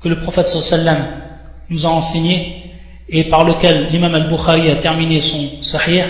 que 0.00 0.08
le 0.08 0.20
prophète 0.20 0.46
sallam 0.46 1.06
nous 1.68 1.84
a 1.84 1.88
enseignées 1.88 2.65
et 3.09 3.25
par 3.25 3.43
lequel 3.43 3.87
l'imam 3.91 4.13
al-Bukhari 4.15 4.69
a 4.69 4.75
terminé 4.75 5.21
son 5.21 5.61
sahih 5.61 6.03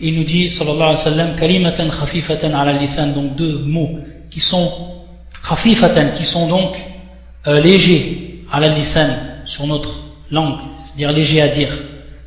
il 0.00 0.14
nous 0.14 0.24
dit, 0.24 0.50
sallallahu 0.50 0.82
alayhi 0.82 0.90
wa 0.90 0.96
sallam, 0.96 1.36
kalimatan 1.36 1.88
khafifatan 1.88 2.52
ala 2.52 2.72
lisan, 2.72 3.08
donc 3.08 3.34
deux 3.34 3.58
mots 3.58 3.98
qui 4.30 4.40
sont 4.40 4.70
khafifatan, 5.42 6.10
qui 6.10 6.24
sont 6.24 6.48
donc 6.48 6.76
euh, 7.46 7.60
légers 7.60 8.44
ala 8.52 8.68
lisan, 8.68 9.08
sur 9.46 9.66
notre 9.66 9.90
langue, 10.30 10.58
c'est-à-dire 10.84 11.12
légers 11.12 11.40
à 11.40 11.48
dire, 11.48 11.70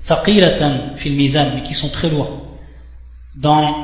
thaqilatan 0.07 0.95
fil 0.95 1.13
mizan, 1.13 1.47
mais 1.55 1.63
qui 1.63 1.73
sont 1.73 1.89
très 1.89 2.09
lourds 2.09 2.57
dans 3.35 3.75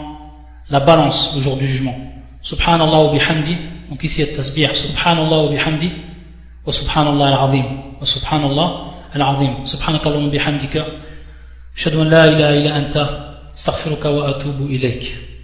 la 0.69 0.79
balance 0.79 1.33
le 1.35 1.41
jour 1.41 1.57
du 1.57 1.67
jugement. 1.67 1.95
Subhanallah 2.41 3.03
wa 3.03 3.11
bihamdi, 3.11 3.55
donc 3.89 4.03
ici 4.03 4.21
il 4.21 4.35
tasbih, 4.35 4.69
subhanallah 4.73 5.43
wa 5.43 5.49
bihamdi, 5.49 5.91
wa 6.65 6.73
subhanallah 6.73 7.27
al-azim, 7.27 7.65
wa 7.99 8.05
subhanallah 8.05 8.94
العظيم. 9.15 9.65
سبحانك 9.65 10.07
اللهم 10.07 10.31
بحمدك 10.31 10.85
أشهد 11.77 11.95
أن 11.95 12.09
لا 12.09 12.25
إله 12.25 12.49
إلا 12.59 12.77
أنت 12.77 13.09
أستغفرك 13.57 14.05
وأتوب 14.05 14.67
إليك. 14.67 15.34